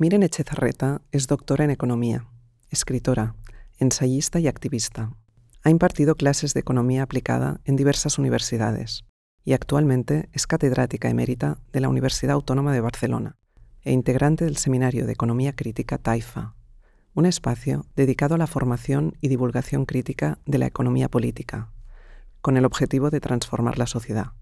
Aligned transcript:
Miren 0.00 0.22
Echezarreta 0.22 1.02
es 1.12 1.26
doctora 1.26 1.64
en 1.64 1.70
economía, 1.70 2.26
escritora, 2.70 3.34
ensayista 3.78 4.40
y 4.40 4.48
activista. 4.48 5.12
Ha 5.62 5.68
impartido 5.68 6.14
clases 6.14 6.54
de 6.54 6.60
economía 6.60 7.02
aplicada 7.02 7.60
en 7.66 7.76
diversas 7.76 8.18
universidades 8.18 9.04
y 9.44 9.52
actualmente 9.52 10.30
es 10.32 10.46
catedrática 10.46 11.10
emérita 11.10 11.58
de 11.74 11.80
la 11.80 11.90
Universidad 11.90 12.32
Autónoma 12.32 12.72
de 12.72 12.80
Barcelona 12.80 13.36
e 13.82 13.92
integrante 13.92 14.46
del 14.46 14.56
Seminario 14.56 15.04
de 15.04 15.12
Economía 15.12 15.54
Crítica 15.54 15.98
TAIFA, 15.98 16.54
un 17.12 17.26
espacio 17.26 17.84
dedicado 17.94 18.36
a 18.36 18.38
la 18.38 18.46
formación 18.46 19.18
y 19.20 19.28
divulgación 19.28 19.84
crítica 19.84 20.38
de 20.46 20.56
la 20.56 20.66
economía 20.66 21.10
política, 21.10 21.72
con 22.40 22.56
el 22.56 22.64
objetivo 22.64 23.10
de 23.10 23.20
transformar 23.20 23.76
la 23.76 23.86
sociedad. 23.86 24.32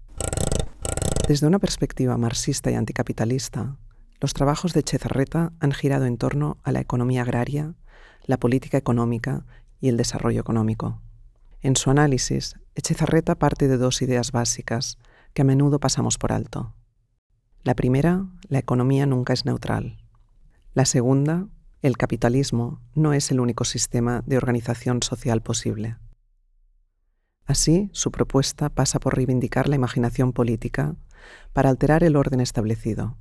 Desde 1.27 1.47
una 1.47 1.59
perspectiva 1.59 2.17
marxista 2.17 2.71
y 2.71 2.75
anticapitalista, 2.75 3.75
los 4.19 4.33
trabajos 4.33 4.73
de 4.73 4.83
Chezarreta 4.83 5.53
han 5.59 5.71
girado 5.71 6.05
en 6.05 6.17
torno 6.17 6.57
a 6.63 6.71
la 6.71 6.81
economía 6.81 7.21
agraria, 7.21 7.75
la 8.25 8.37
política 8.37 8.77
económica 8.77 9.45
y 9.79 9.89
el 9.89 9.97
desarrollo 9.97 10.41
económico. 10.41 11.01
En 11.61 11.75
su 11.75 11.89
análisis, 11.89 12.55
Echezarreta 12.75 13.35
parte 13.35 13.67
de 13.67 13.77
dos 13.77 14.01
ideas 14.01 14.31
básicas 14.31 14.97
que 15.33 15.41
a 15.41 15.45
menudo 15.45 15.79
pasamos 15.79 16.17
por 16.17 16.31
alto. 16.31 16.73
La 17.63 17.75
primera, 17.75 18.25
la 18.47 18.59
economía 18.59 19.05
nunca 19.05 19.33
es 19.33 19.45
neutral. 19.45 19.97
La 20.73 20.85
segunda, 20.85 21.47
el 21.81 21.97
capitalismo 21.97 22.81
no 22.93 23.13
es 23.13 23.31
el 23.31 23.39
único 23.41 23.65
sistema 23.65 24.23
de 24.25 24.37
organización 24.37 25.03
social 25.03 25.41
posible. 25.41 25.97
Así, 27.45 27.89
su 27.93 28.11
propuesta 28.11 28.69
pasa 28.69 28.99
por 28.99 29.15
reivindicar 29.15 29.67
la 29.67 29.75
imaginación 29.75 30.31
política 30.33 30.95
para 31.51 31.69
alterar 31.69 32.03
el 32.03 32.15
orden 32.15 32.39
establecido. 32.39 33.17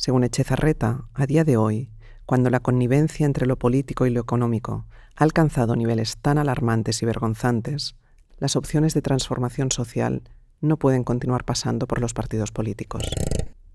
Según 0.00 0.24
Echezarreta, 0.24 1.04
a 1.12 1.26
día 1.26 1.44
de 1.44 1.58
hoy, 1.58 1.90
cuando 2.24 2.48
la 2.48 2.60
connivencia 2.60 3.26
entre 3.26 3.46
lo 3.46 3.58
político 3.58 4.06
y 4.06 4.10
lo 4.10 4.22
económico 4.22 4.86
ha 5.14 5.24
alcanzado 5.24 5.76
niveles 5.76 6.16
tan 6.16 6.38
alarmantes 6.38 7.02
y 7.02 7.04
vergonzantes, 7.04 7.96
las 8.38 8.56
opciones 8.56 8.94
de 8.94 9.02
transformación 9.02 9.70
social 9.70 10.22
no 10.62 10.78
pueden 10.78 11.04
continuar 11.04 11.44
pasando 11.44 11.86
por 11.86 12.00
los 12.00 12.14
partidos 12.14 12.50
políticos. 12.50 13.02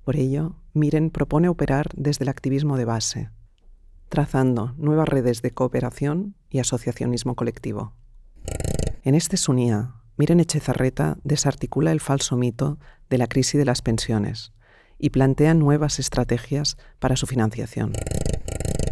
Por 0.04 0.16
ello, 0.16 0.56
Miren 0.74 1.12
propone 1.12 1.48
operar 1.48 1.90
desde 1.96 2.24
el 2.24 2.30
activismo 2.30 2.76
de 2.76 2.86
base, 2.86 3.30
trazando 4.10 4.74
nuevas 4.78 5.08
redes 5.08 5.44
de 5.44 5.52
cooperación 5.52 6.34
y 6.50 6.58
asociacionismo 6.58 7.36
colectivo. 7.36 7.94
En 9.04 9.14
este 9.14 9.38
sunía, 9.38 9.94
Miren 10.18 10.40
Echezarreta 10.40 11.20
desarticula 11.24 11.92
el 11.92 12.00
falso 12.00 12.36
mito 12.36 12.80
de 13.12 13.20
la 13.20 13.28
crisis 13.28 13.60
de 13.60 13.66
las 13.66 13.84
pensiones 13.84 14.55
y 14.98 15.10
plantea 15.10 15.54
nuevas 15.54 16.00
estrategias 16.00 16.78
para 17.00 17.16
su 17.16 17.28
financiación. 17.28 17.94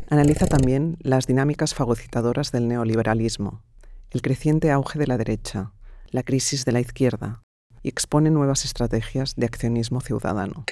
Analiza 0.09 0.45
también 0.45 0.97
las 0.99 1.27
dinámicas 1.27 1.73
fagocitadoras 1.73 2.51
del 2.51 2.67
neoliberalismo, 2.67 3.63
el 4.11 4.21
creciente 4.21 4.71
auge 4.71 4.99
de 4.99 5.07
la 5.07 5.17
derecha, 5.17 5.73
la 6.11 6.23
crisis 6.23 6.65
de 6.65 6.71
la 6.71 6.79
izquierda, 6.79 7.41
y 7.81 7.89
expone 7.89 8.29
nuevas 8.29 8.65
estrategias 8.65 9.35
de 9.35 9.45
accionismo 9.45 10.01
ciudadano. 10.01 10.65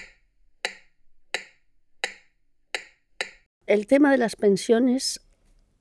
El 3.65 3.87
tema 3.87 4.11
de 4.11 4.17
las 4.17 4.35
pensiones 4.35 5.21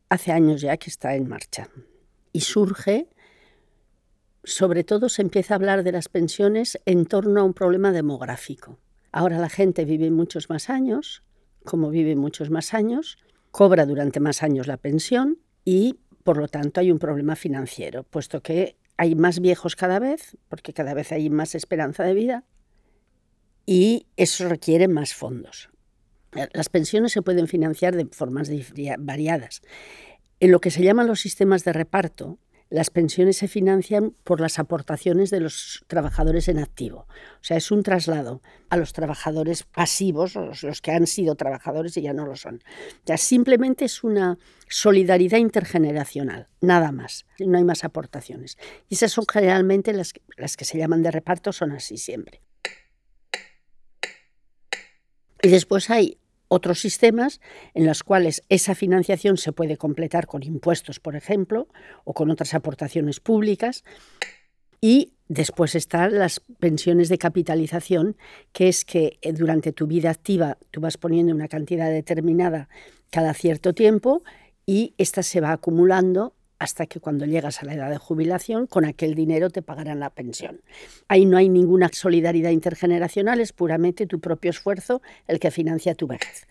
hace 0.08 0.32
años 0.32 0.60
ya 0.60 0.76
que 0.76 0.90
está 0.90 1.14
en 1.14 1.28
marcha 1.28 1.68
y 2.32 2.40
surge, 2.42 3.08
sobre 4.44 4.84
todo 4.84 5.08
se 5.08 5.22
empieza 5.22 5.54
a 5.54 5.56
hablar 5.56 5.82
de 5.82 5.92
las 5.92 6.08
pensiones 6.08 6.80
en 6.86 7.06
torno 7.06 7.40
a 7.40 7.44
un 7.44 7.52
problema 7.52 7.92
demográfico. 7.92 8.78
Ahora 9.12 9.38
la 9.38 9.48
gente 9.48 9.84
vive 9.84 10.10
muchos 10.10 10.50
más 10.50 10.70
años, 10.70 11.24
como 11.64 11.90
vive 11.90 12.16
muchos 12.16 12.50
más 12.50 12.74
años, 12.74 13.18
cobra 13.50 13.86
durante 13.86 14.20
más 14.20 14.42
años 14.42 14.66
la 14.66 14.76
pensión 14.76 15.38
y, 15.64 15.98
por 16.24 16.36
lo 16.36 16.48
tanto, 16.48 16.80
hay 16.80 16.90
un 16.90 16.98
problema 16.98 17.36
financiero, 17.36 18.04
puesto 18.04 18.42
que 18.42 18.76
hay 18.96 19.14
más 19.14 19.40
viejos 19.40 19.76
cada 19.76 19.98
vez, 19.98 20.36
porque 20.48 20.72
cada 20.72 20.94
vez 20.94 21.12
hay 21.12 21.30
más 21.30 21.54
esperanza 21.54 22.04
de 22.04 22.14
vida, 22.14 22.44
y 23.66 24.06
eso 24.16 24.48
requiere 24.48 24.88
más 24.88 25.14
fondos. 25.14 25.70
Las 26.52 26.68
pensiones 26.68 27.12
se 27.12 27.22
pueden 27.22 27.48
financiar 27.48 27.96
de 27.96 28.06
formas 28.06 28.50
variadas. 28.98 29.62
En 30.38 30.52
lo 30.52 30.60
que 30.60 30.70
se 30.70 30.82
llaman 30.82 31.06
los 31.06 31.20
sistemas 31.20 31.64
de 31.64 31.72
reparto, 31.72 32.38
las 32.70 32.90
pensiones 32.90 33.36
se 33.36 33.48
financian 33.48 34.14
por 34.22 34.40
las 34.40 34.60
aportaciones 34.60 35.30
de 35.30 35.40
los 35.40 35.84
trabajadores 35.88 36.46
en 36.48 36.58
activo. 36.58 37.06
O 37.40 37.44
sea, 37.44 37.56
es 37.56 37.72
un 37.72 37.82
traslado 37.82 38.42
a 38.68 38.76
los 38.76 38.92
trabajadores 38.92 39.64
pasivos, 39.64 40.36
los, 40.36 40.62
los 40.62 40.80
que 40.80 40.92
han 40.92 41.08
sido 41.08 41.34
trabajadores 41.34 41.96
y 41.96 42.02
ya 42.02 42.12
no 42.12 42.26
lo 42.26 42.36
son. 42.36 42.56
O 42.56 43.06
sea, 43.06 43.16
simplemente 43.16 43.84
es 43.84 44.04
una 44.04 44.38
solidaridad 44.68 45.38
intergeneracional, 45.38 46.48
nada 46.60 46.92
más. 46.92 47.26
No 47.40 47.58
hay 47.58 47.64
más 47.64 47.82
aportaciones. 47.82 48.56
Y 48.88 48.94
esas 48.94 49.10
son 49.10 49.24
generalmente 49.30 49.92
las, 49.92 50.12
las 50.36 50.56
que 50.56 50.64
se 50.64 50.78
llaman 50.78 51.02
de 51.02 51.10
reparto, 51.10 51.52
son 51.52 51.72
así 51.72 51.98
siempre. 51.98 52.40
Y 55.42 55.48
después 55.48 55.90
hay 55.90 56.18
otros 56.50 56.80
sistemas 56.80 57.40
en 57.74 57.86
los 57.86 58.02
cuales 58.02 58.42
esa 58.48 58.74
financiación 58.74 59.36
se 59.36 59.52
puede 59.52 59.76
completar 59.76 60.26
con 60.26 60.42
impuestos, 60.42 60.98
por 60.98 61.14
ejemplo, 61.14 61.68
o 62.04 62.12
con 62.12 62.30
otras 62.30 62.54
aportaciones 62.54 63.20
públicas. 63.20 63.84
Y 64.80 65.12
después 65.28 65.76
están 65.76 66.18
las 66.18 66.40
pensiones 66.58 67.08
de 67.08 67.18
capitalización, 67.18 68.16
que 68.52 68.68
es 68.68 68.84
que 68.84 69.18
eh, 69.22 69.32
durante 69.32 69.72
tu 69.72 69.86
vida 69.86 70.10
activa 70.10 70.58
tú 70.72 70.80
vas 70.80 70.96
poniendo 70.96 71.32
una 71.32 71.48
cantidad 71.48 71.88
determinada 71.88 72.68
cada 73.10 73.32
cierto 73.32 73.72
tiempo 73.72 74.22
y 74.66 74.94
esta 74.98 75.22
se 75.22 75.40
va 75.40 75.52
acumulando 75.52 76.34
hasta 76.60 76.86
que 76.86 77.00
cuando 77.00 77.24
llegas 77.24 77.62
a 77.62 77.64
la 77.64 77.74
edad 77.74 77.90
de 77.90 77.96
jubilación, 77.96 78.66
con 78.66 78.84
aquel 78.84 79.14
dinero 79.14 79.48
te 79.48 79.62
pagarán 79.62 79.98
la 79.98 80.10
pensión. 80.10 80.60
Ahí 81.08 81.24
no 81.24 81.38
hay 81.38 81.48
ninguna 81.48 81.88
solidaridad 81.90 82.50
intergeneracional, 82.50 83.40
es 83.40 83.54
puramente 83.54 84.06
tu 84.06 84.20
propio 84.20 84.50
esfuerzo 84.50 85.00
el 85.26 85.40
que 85.40 85.50
financia 85.50 85.94
tu 85.94 86.06
vejez. 86.06 86.46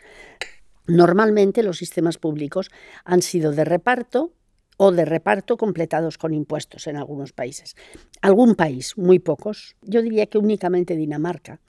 Normalmente 0.87 1.61
los 1.61 1.77
sistemas 1.77 2.17
públicos 2.17 2.71
han 3.05 3.21
sido 3.21 3.51
de 3.51 3.63
reparto 3.63 4.33
o 4.77 4.91
de 4.91 5.05
reparto 5.05 5.57
completados 5.57 6.17
con 6.17 6.33
impuestos 6.33 6.87
en 6.87 6.97
algunos 6.97 7.31
países. 7.31 7.75
Algún 8.21 8.55
país, 8.55 8.97
muy 8.97 9.19
pocos, 9.19 9.75
yo 9.83 10.01
diría 10.01 10.25
que 10.25 10.39
únicamente 10.39 10.95
Dinamarca, 10.95 11.59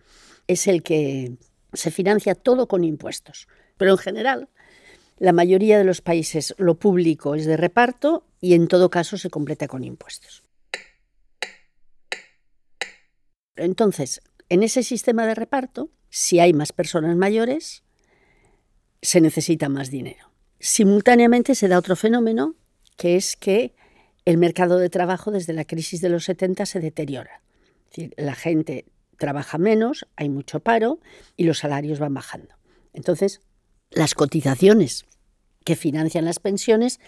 es 0.47 0.67
el 0.67 0.83
que 0.83 1.37
se 1.75 1.91
financia 1.91 2.35
todo 2.35 2.69
con 2.69 2.85
impuestos. 2.85 3.49
Pero 3.77 3.93
en 3.93 3.99
general, 3.99 4.49
la 5.19 5.35
mayoría 5.35 5.77
de 5.77 5.85
los 5.85 6.01
países 6.01 6.55
lo 6.57 6.77
público 6.77 7.35
es 7.35 7.45
de 7.45 7.59
reparto 7.59 8.25
y 8.41 8.55
en 8.55 8.69
todo 8.69 8.91
caso 8.91 9.17
se 9.19 9.31
completa 9.31 9.69
con 9.69 9.85
impuestos. 9.85 10.43
Entonces, 13.57 14.23
en 14.49 14.63
ese 14.63 14.83
sistema 14.83 15.27
de 15.27 15.35
reparto, 15.35 15.91
si 16.09 16.41
hay 16.41 16.53
más 16.53 16.73
personas 16.73 17.17
mayores, 17.17 17.83
se 19.03 19.21
necesita 19.21 19.69
más 19.69 19.91
dinero. 19.91 20.31
Simultáneamente 20.59 21.55
se 21.55 21.69
da 21.69 21.79
otro 21.79 21.97
fenómeno, 21.97 22.55
que 22.97 23.17
es 23.17 23.37
que 23.37 23.75
el 24.25 24.39
mercado 24.39 24.79
de 24.79 24.91
trabajo 24.91 25.31
desde 25.31 25.53
la 25.53 25.65
crisis 25.65 26.01
de 26.01 26.09
los 26.09 26.25
70 26.25 26.67
se 26.67 26.81
deteriora. 26.81 27.43
la 28.17 28.35
gente 28.35 28.87
trabaja 29.17 29.59
menos, 29.59 30.07
hay 30.17 30.29
mucho 30.29 30.61
paro 30.61 31.01
y 31.37 31.45
los 31.45 31.59
salarios 31.59 31.99
van 31.99 32.15
bajando. 32.15 32.55
Entonces, 32.93 33.41
las 33.91 34.15
cotizaciones 34.15 35.05
que 35.65 35.77
financian 35.77 36.25
las 36.25 36.39
pensiones 36.39 37.01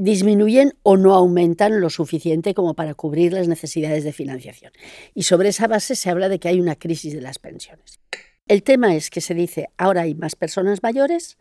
disminuyen 0.00 0.72
o 0.82 0.96
no 0.96 1.14
aumentan 1.14 1.78
lo 1.80 1.90
suficiente 1.90 2.54
como 2.54 2.72
para 2.72 2.94
cubrir 2.94 3.34
las 3.34 3.48
necesidades 3.48 4.02
de 4.02 4.12
financiación. 4.12 4.72
Y 5.14 5.24
sobre 5.24 5.50
esa 5.50 5.66
base 5.66 5.94
se 5.94 6.08
habla 6.08 6.30
de 6.30 6.38
que 6.38 6.48
hay 6.48 6.58
una 6.58 6.74
crisis 6.74 7.12
de 7.12 7.20
las 7.20 7.38
pensiones. 7.38 8.00
El 8.48 8.62
tema 8.62 8.94
es 8.96 9.10
que 9.10 9.20
se 9.20 9.34
dice, 9.34 9.68
ahora 9.76 10.02
hay 10.02 10.14
más 10.14 10.36
personas 10.36 10.82
mayores, 10.82 11.36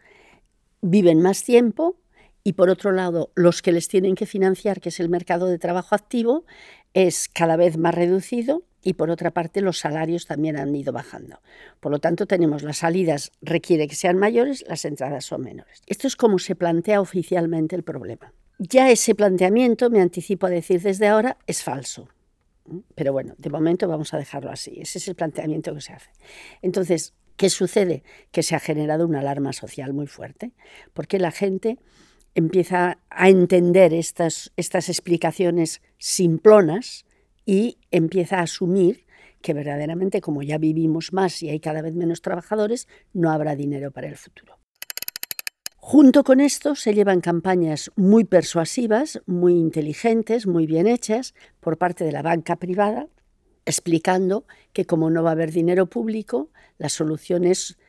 viven 0.82 1.22
más 1.22 1.44
tiempo 1.44 2.02
y 2.44 2.54
por 2.54 2.70
otro 2.70 2.92
lado, 2.92 3.32
los 3.34 3.62
que 3.62 3.72
les 3.72 3.88
tienen 3.88 4.16
que 4.16 4.26
financiar, 4.26 4.82
que 4.82 4.90
es 4.90 5.00
el 5.00 5.08
mercado 5.08 5.48
de 5.48 5.58
trabajo 5.58 5.96
activo, 5.96 6.44
es 6.94 7.30
cada 7.30 7.56
vez 7.56 7.78
más 7.78 7.96
reducido 7.96 8.64
y 8.82 8.94
por 8.94 9.10
otra 9.10 9.32
parte 9.32 9.62
los 9.62 9.80
salarios 9.80 10.26
también 10.26 10.58
han 10.58 10.76
ido 10.76 10.92
bajando. 10.92 11.40
Por 11.80 11.94
lo 11.94 12.00
tanto, 12.00 12.26
tenemos 12.26 12.64
las 12.64 12.80
salidas 12.80 13.32
requiere 13.42 13.88
que 13.88 13.96
sean 13.96 14.18
mayores, 14.18 14.66
las 14.68 14.84
entradas 14.84 15.24
son 15.24 15.44
menores. 15.44 15.82
Esto 15.88 16.08
es 16.08 16.18
como 16.18 16.40
se 16.40 16.56
plantea 16.56 17.00
oficialmente 17.00 17.78
el 17.78 17.84
problema. 17.84 18.34
Ya 18.62 18.92
ese 18.92 19.16
planteamiento, 19.16 19.90
me 19.90 20.02
anticipo 20.02 20.48
a 20.48 20.50
decir 20.50 20.82
desde 20.82 21.08
ahora, 21.08 21.38
es 21.48 21.64
falso. 21.64 22.10
Pero 22.94 23.14
bueno, 23.14 23.34
de 23.38 23.50
momento 23.50 23.88
vamos 23.88 24.14
a 24.14 24.18
dejarlo 24.18 24.52
así. 24.52 24.80
Ese 24.82 24.98
es 24.98 25.08
el 25.08 25.16
planteamiento 25.16 25.74
que 25.74 25.80
se 25.80 25.94
hace. 25.94 26.10
Entonces, 26.62 27.14
¿qué 27.38 27.50
sucede? 27.50 28.04
Que 28.32 28.44
se 28.44 28.56
ha 28.56 28.60
generado 28.60 29.08
una 29.08 29.22
alarma 29.22 29.54
social 29.54 29.94
muy 29.94 30.08
fuerte, 30.08 30.52
porque 30.94 31.20
la 31.20 31.32
gente 31.32 31.80
empieza 32.36 33.00
a 33.10 33.30
entender 33.30 33.94
estas, 33.94 34.52
estas 34.58 34.90
explicaciones 34.90 35.82
simplonas 35.98 37.06
y 37.46 37.78
empieza 37.92 38.40
a 38.40 38.44
asumir 38.44 39.06
que 39.42 39.54
verdaderamente 39.54 40.20
como 40.20 40.44
ya 40.44 40.58
vivimos 40.58 41.14
más 41.14 41.42
y 41.44 41.50
hay 41.50 41.62
cada 41.62 41.82
vez 41.82 41.96
menos 41.96 42.22
trabajadores, 42.22 42.90
no 43.14 43.32
habrá 43.32 43.56
dinero 43.56 43.92
para 43.92 44.10
el 44.10 44.18
futuro. 44.18 44.59
Junto 45.92 46.24
con 46.24 46.40
esto 46.40 46.76
se 46.76 46.94
llevan 46.94 47.20
campañas 47.20 47.90
muy 47.96 48.24
persuasivas, 48.24 49.24
muy 49.26 49.54
inteligentes, 49.54 50.46
muy 50.46 50.68
bien 50.68 50.86
hechas 50.86 51.34
por 51.60 51.80
parte 51.80 52.04
de 52.04 52.12
la 52.12 52.22
banca 52.22 52.58
privada, 52.58 53.08
explicando 53.66 54.46
que 54.72 54.86
como 54.86 55.10
no 55.10 55.24
va 55.24 55.30
a 55.30 55.34
haber 55.34 55.52
dinero 55.52 55.88
público, 55.88 56.52
la 56.78 56.90
solución 56.90 57.44
es 57.44 57.80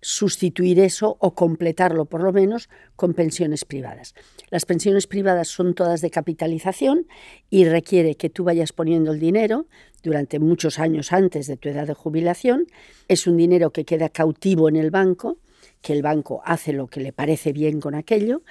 sustituir 0.00 0.78
eso 0.78 1.16
o 1.18 1.34
completarlo 1.34 2.04
por 2.04 2.22
lo 2.22 2.32
menos 2.32 2.68
con 2.94 3.14
pensiones 3.14 3.64
privadas. 3.64 4.14
Las 4.50 4.64
pensiones 4.64 5.08
privadas 5.08 5.48
son 5.48 5.74
todas 5.74 6.02
de 6.02 6.10
capitalización 6.10 7.08
y 7.50 7.64
requiere 7.64 8.14
que 8.14 8.30
tú 8.30 8.44
vayas 8.44 8.72
poniendo 8.72 9.10
el 9.10 9.18
dinero 9.18 9.66
durante 10.04 10.38
muchos 10.38 10.78
años 10.78 11.12
antes 11.12 11.48
de 11.48 11.56
tu 11.56 11.68
edad 11.68 11.88
de 11.88 11.94
jubilación. 11.94 12.68
Es 13.08 13.26
un 13.26 13.36
dinero 13.36 13.72
que 13.72 13.84
queda 13.84 14.08
cautivo 14.08 14.68
en 14.68 14.76
el 14.76 14.92
banco, 14.92 15.38
que 15.82 15.92
el 15.92 16.02
banco 16.02 16.42
hace 16.44 16.72
lo 16.72 16.88
que 16.88 17.00
le 17.00 17.12
parece 17.12 17.52
bien 17.52 17.80
con 17.80 17.94
aquello. 17.94 18.42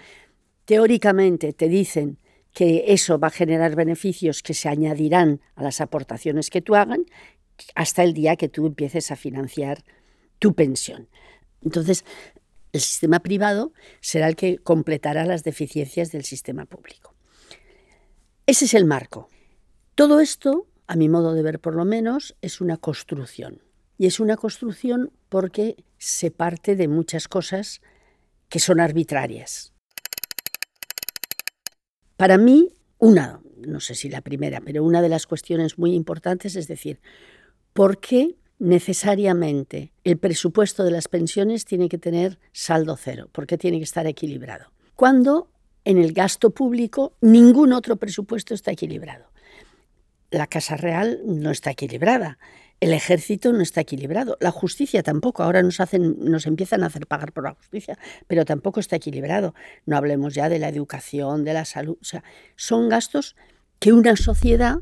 Teóricamente 0.66 1.54
te 1.54 1.68
dicen 1.68 2.18
que 2.54 2.86
eso 2.88 3.20
va 3.20 3.28
a 3.28 3.32
generar 3.32 3.76
beneficios 3.76 4.42
que 4.42 4.54
se 4.54 4.70
añadirán 4.70 5.42
a 5.56 5.64
las 5.64 5.82
aportaciones 5.82 6.50
que 6.50 6.62
tú 6.62 6.76
hagan 6.76 7.06
hasta 7.76 8.04
el 8.04 8.14
día 8.14 8.36
que 8.36 8.50
tú 8.50 8.66
empieces 8.66 9.12
a 9.12 9.16
financiar 9.16 9.84
tu 10.40 10.54
pensión. 10.54 11.10
Entonces, 11.62 12.06
el 12.72 12.82
sistema 12.82 13.20
privado 13.20 13.74
será 14.00 14.28
el 14.28 14.36
que 14.36 14.58
completará 14.60 15.26
las 15.26 15.44
deficiencias 15.44 16.12
del 16.12 16.24
sistema 16.24 16.66
público. 16.66 17.14
Ese 18.46 18.66
es 18.66 18.74
el 18.74 18.86
marco. 18.86 19.30
Todo 19.96 20.20
esto, 20.20 20.68
a 20.88 20.96
mi 20.96 21.10
modo 21.10 21.34
de 21.34 21.44
ver 21.44 21.60
por 21.60 21.76
lo 21.76 21.86
menos, 21.86 22.36
es 22.42 22.62
una 22.62 22.78
construcción. 22.78 23.62
Y 23.98 24.06
es 24.06 24.20
una 24.20 24.38
construcción 24.38 25.12
porque 25.28 25.76
se 26.00 26.32
parte 26.32 26.76
de 26.76 26.88
muchas 26.88 27.28
cosas 27.28 27.82
que 28.48 28.60
son 28.60 28.80
arbitrarias. 28.80 29.74
Para 32.18 32.40
mí, 32.40 32.70
una, 32.98 33.42
no 33.58 33.80
sé 33.80 33.94
si 33.94 34.10
la 34.10 34.22
primera, 34.22 34.62
pero 34.62 34.84
una 34.84 35.04
de 35.04 35.10
las 35.10 35.28
cuestiones 35.28 35.78
muy 35.78 35.94
importantes 35.94 36.56
es 36.56 36.68
decir, 36.68 37.00
¿por 37.74 38.00
qué 38.00 38.40
necesariamente 38.60 39.94
el 40.04 40.18
presupuesto 40.18 40.84
de 40.84 40.92
las 40.92 41.08
pensiones 41.08 41.66
tiene 41.66 41.90
que 41.90 41.98
tener 41.98 42.40
saldo 42.52 42.98
cero, 42.98 43.30
porque 43.32 43.58
tiene 43.58 43.78
que 43.78 43.86
estar 43.86 44.06
equilibrado. 44.06 44.72
Cuando 44.96 45.50
en 45.86 45.98
el 45.98 46.12
gasto 46.12 46.52
público 46.52 47.14
ningún 47.22 47.74
otro 47.74 47.96
presupuesto 47.96 48.54
está 48.54 48.72
equilibrado. 48.72 49.32
La 50.30 50.46
Casa 50.46 50.76
Real 50.76 51.22
no 51.26 51.50
está 51.52 51.72
equilibrada, 51.72 52.38
el 52.80 52.94
ejército 52.94 53.52
no 53.52 53.62
está 53.62 53.82
equilibrado, 53.82 54.38
la 54.40 54.52
justicia 54.52 55.04
tampoco. 55.04 55.44
Ahora 55.44 55.62
nos 55.62 55.80
hacen, 55.80 56.16
nos 56.20 56.46
empiezan 56.46 56.84
a 56.84 56.88
hacer 56.88 57.08
pagar 57.08 57.34
por 57.34 57.44
la 57.44 57.54
justicia, 57.54 57.98
pero 58.28 58.46
tampoco 58.46 58.80
está 58.80 58.96
equilibrado. 58.96 59.54
No 59.86 59.98
hablemos 59.98 60.34
ya 60.34 60.48
de 60.50 60.60
la 60.60 60.70
educación, 60.70 61.44
de 61.44 61.54
la 61.54 61.66
salud. 61.66 61.98
O 62.02 62.06
sea, 62.06 62.24
son 62.56 62.88
gastos 62.90 63.36
que 63.80 63.92
una 63.92 64.16
sociedad 64.16 64.78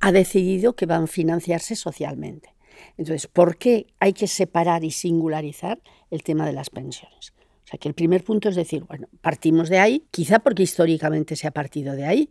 ha 0.00 0.12
decidido 0.12 0.76
que 0.76 0.86
van 0.86 1.04
a 1.04 1.06
financiarse 1.06 1.74
socialmente. 1.74 2.54
Entonces, 2.96 3.26
¿por 3.26 3.56
qué 3.56 3.86
hay 3.98 4.12
que 4.12 4.26
separar 4.26 4.84
y 4.84 4.90
singularizar 4.90 5.80
el 6.10 6.22
tema 6.22 6.46
de 6.46 6.52
las 6.52 6.70
pensiones? 6.70 7.32
O 7.64 7.70
sea, 7.70 7.78
que 7.78 7.88
el 7.88 7.94
primer 7.94 8.24
punto 8.24 8.48
es 8.48 8.56
decir, 8.56 8.84
bueno, 8.84 9.08
partimos 9.20 9.68
de 9.68 9.78
ahí, 9.78 10.06
quizá 10.10 10.38
porque 10.38 10.62
históricamente 10.62 11.36
se 11.36 11.46
ha 11.46 11.50
partido 11.50 11.94
de 11.94 12.06
ahí. 12.06 12.30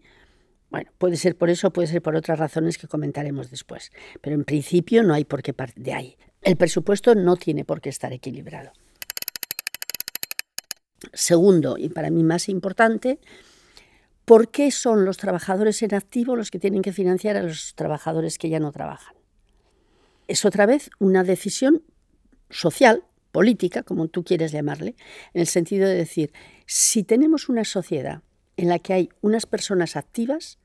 Bueno, 0.70 0.92
puede 0.98 1.16
ser 1.16 1.38
por 1.38 1.50
eso, 1.50 1.72
puede 1.72 1.88
ser 1.88 2.02
por 2.02 2.16
otras 2.16 2.40
razones 2.40 2.78
que 2.78 2.88
comentaremos 2.88 3.50
después. 3.50 3.92
Pero 4.22 4.36
en 4.36 4.44
principio 4.44 5.04
no 5.04 5.14
hay 5.14 5.26
por 5.26 5.42
qué 5.42 5.54
partir 5.54 5.84
de 5.84 5.94
ahí. 5.94 6.18
El 6.42 6.58
presupuesto 6.58 7.16
no 7.16 7.36
tiene 7.38 7.64
por 7.66 7.82
qué 7.82 7.90
estar 7.90 8.12
equilibrado. 8.14 8.72
Segundo, 11.14 11.78
y 11.78 11.90
para 11.90 12.10
mí 12.10 12.24
más 12.24 12.50
importante, 12.50 13.20
¿por 14.26 14.50
qué 14.50 14.72
son 14.72 15.06
los 15.06 15.18
trabajadores 15.18 15.82
en 15.84 15.94
activo 15.94 16.36
los 16.36 16.52
que 16.52 16.60
tienen 16.60 16.82
que 16.82 16.92
financiar 16.92 17.38
a 17.38 17.44
los 17.44 17.76
trabajadores 17.76 18.38
que 18.38 18.50
ya 18.50 18.60
no 18.60 18.72
trabajan? 18.72 19.18
es 20.28 20.46
otra 20.46 20.66
vez 20.66 20.90
una 21.00 21.24
decisión 21.24 21.84
social, 22.50 23.04
política, 23.32 23.84
como 23.84 24.08
tú 24.08 24.24
quieres 24.24 24.52
llamarle, 24.52 24.96
en 25.34 25.42
el 25.42 25.48
sentido 25.48 25.88
de 25.88 25.96
decir, 25.96 26.34
si 26.66 27.04
tenemos 27.04 27.50
una 27.50 27.66
sociedad 27.66 28.24
en 28.58 28.68
la 28.68 28.80
que 28.80 28.94
hay 28.94 29.10
unas 29.22 29.46
personas 29.46 29.96
activas 29.96 30.60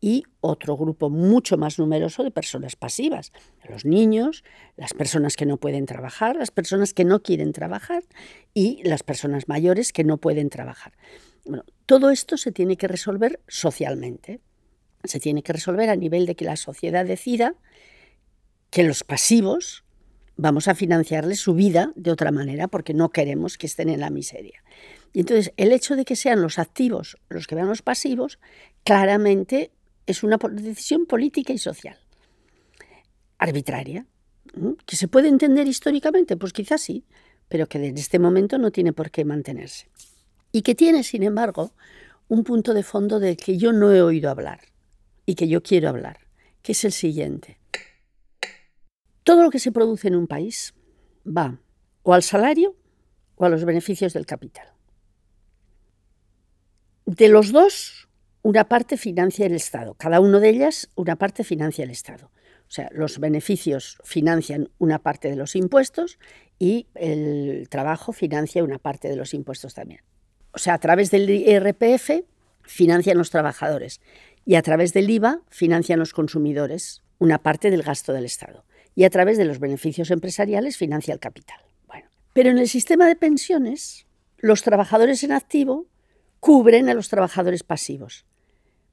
y 0.00 0.24
otro 0.40 0.76
grupo 0.76 1.10
mucho 1.10 1.56
más 1.56 1.78
numeroso 1.78 2.22
de 2.22 2.30
personas 2.30 2.76
pasivas, 2.76 3.32
los 3.68 3.84
niños, 3.84 4.44
las 4.76 4.94
personas 4.94 5.34
que 5.34 5.46
no 5.46 5.56
pueden 5.56 5.86
trabajar, 5.86 6.36
las 6.36 6.50
personas 6.50 6.94
que 6.94 7.04
no 7.04 7.22
quieren 7.22 7.52
trabajar 7.52 8.04
y 8.54 8.80
las 8.84 9.02
personas 9.02 9.48
mayores 9.48 9.92
que 9.92 10.04
no 10.04 10.18
pueden 10.18 10.50
trabajar. 10.50 10.92
Bueno, 11.44 11.64
todo 11.86 12.10
esto 12.10 12.36
se 12.36 12.52
tiene 12.52 12.76
que 12.76 12.86
resolver 12.86 13.40
socialmente, 13.48 14.40
se 15.04 15.18
tiene 15.18 15.42
que 15.42 15.52
resolver 15.52 15.90
a 15.90 15.96
nivel 15.96 16.26
de 16.26 16.36
que 16.36 16.44
la 16.44 16.56
sociedad 16.56 17.04
decida 17.04 17.54
que 18.70 18.84
los 18.84 19.02
pasivos 19.02 19.84
vamos 20.36 20.68
a 20.68 20.74
financiarles 20.74 21.40
su 21.40 21.54
vida 21.54 21.92
de 21.96 22.12
otra 22.12 22.30
manera 22.30 22.68
porque 22.68 22.94
no 22.94 23.10
queremos 23.10 23.58
que 23.58 23.66
estén 23.66 23.88
en 23.88 24.00
la 24.00 24.10
miseria. 24.10 24.62
Y 25.12 25.20
entonces 25.20 25.52
el 25.56 25.72
hecho 25.72 25.96
de 25.96 26.04
que 26.04 26.16
sean 26.16 26.42
los 26.42 26.58
activos 26.58 27.16
los 27.28 27.46
que 27.46 27.54
vean 27.54 27.68
los 27.68 27.82
pasivos, 27.82 28.38
claramente 28.84 29.72
es 30.06 30.22
una 30.22 30.38
decisión 30.50 31.06
política 31.06 31.52
y 31.52 31.58
social. 31.58 31.98
Arbitraria. 33.38 34.06
¿Que 34.86 34.96
se 34.96 35.08
puede 35.08 35.28
entender 35.28 35.68
históricamente? 35.68 36.36
Pues 36.36 36.52
quizás 36.52 36.80
sí, 36.80 37.04
pero 37.48 37.66
que 37.66 37.78
en 37.78 37.96
este 37.96 38.18
momento 38.18 38.58
no 38.58 38.70
tiene 38.70 38.92
por 38.92 39.10
qué 39.10 39.24
mantenerse. 39.24 39.90
Y 40.50 40.62
que 40.62 40.74
tiene, 40.74 41.02
sin 41.02 41.22
embargo, 41.22 41.72
un 42.28 42.44
punto 42.44 42.74
de 42.74 42.82
fondo 42.82 43.20
del 43.20 43.36
que 43.36 43.58
yo 43.58 43.72
no 43.72 43.92
he 43.92 44.02
oído 44.02 44.30
hablar 44.30 44.60
y 45.26 45.34
que 45.34 45.48
yo 45.48 45.62
quiero 45.62 45.90
hablar, 45.90 46.20
que 46.62 46.72
es 46.72 46.84
el 46.84 46.92
siguiente. 46.92 47.58
Todo 49.22 49.42
lo 49.42 49.50
que 49.50 49.58
se 49.58 49.72
produce 49.72 50.08
en 50.08 50.16
un 50.16 50.26
país 50.26 50.74
va 51.26 51.60
o 52.02 52.14
al 52.14 52.22
salario 52.22 52.74
o 53.36 53.44
a 53.44 53.50
los 53.50 53.64
beneficios 53.64 54.14
del 54.14 54.24
capital. 54.24 54.77
De 57.08 57.28
los 57.28 57.52
dos, 57.52 58.06
una 58.42 58.68
parte 58.68 58.98
financia 58.98 59.46
el 59.46 59.54
Estado. 59.54 59.94
Cada 59.94 60.20
una 60.20 60.40
de 60.40 60.50
ellas, 60.50 60.90
una 60.94 61.16
parte 61.16 61.42
financia 61.42 61.82
el 61.82 61.90
Estado. 61.90 62.30
O 62.68 62.70
sea, 62.70 62.90
los 62.92 63.18
beneficios 63.18 63.96
financian 64.04 64.68
una 64.76 64.98
parte 64.98 65.30
de 65.30 65.36
los 65.36 65.56
impuestos 65.56 66.18
y 66.58 66.86
el 66.94 67.66
trabajo 67.70 68.12
financia 68.12 68.62
una 68.62 68.78
parte 68.78 69.08
de 69.08 69.16
los 69.16 69.32
impuestos 69.32 69.72
también. 69.72 70.02
O 70.52 70.58
sea, 70.58 70.74
a 70.74 70.78
través 70.78 71.10
del 71.10 71.30
IRPF 71.30 72.26
financian 72.64 73.16
los 73.16 73.30
trabajadores 73.30 74.02
y 74.44 74.56
a 74.56 74.62
través 74.62 74.92
del 74.92 75.08
IVA 75.08 75.40
financian 75.48 75.98
los 75.98 76.12
consumidores 76.12 77.02
una 77.16 77.38
parte 77.38 77.70
del 77.70 77.84
gasto 77.84 78.12
del 78.12 78.26
Estado 78.26 78.66
y 78.94 79.04
a 79.04 79.10
través 79.10 79.38
de 79.38 79.46
los 79.46 79.60
beneficios 79.60 80.10
empresariales 80.10 80.76
financia 80.76 81.14
el 81.14 81.20
capital. 81.20 81.60
Bueno, 81.86 82.10
pero 82.34 82.50
en 82.50 82.58
el 82.58 82.68
sistema 82.68 83.06
de 83.06 83.16
pensiones, 83.16 84.06
los 84.36 84.62
trabajadores 84.62 85.24
en 85.24 85.32
activo 85.32 85.86
cubren 86.40 86.88
a 86.88 86.94
los 86.94 87.08
trabajadores 87.08 87.62
pasivos. 87.62 88.26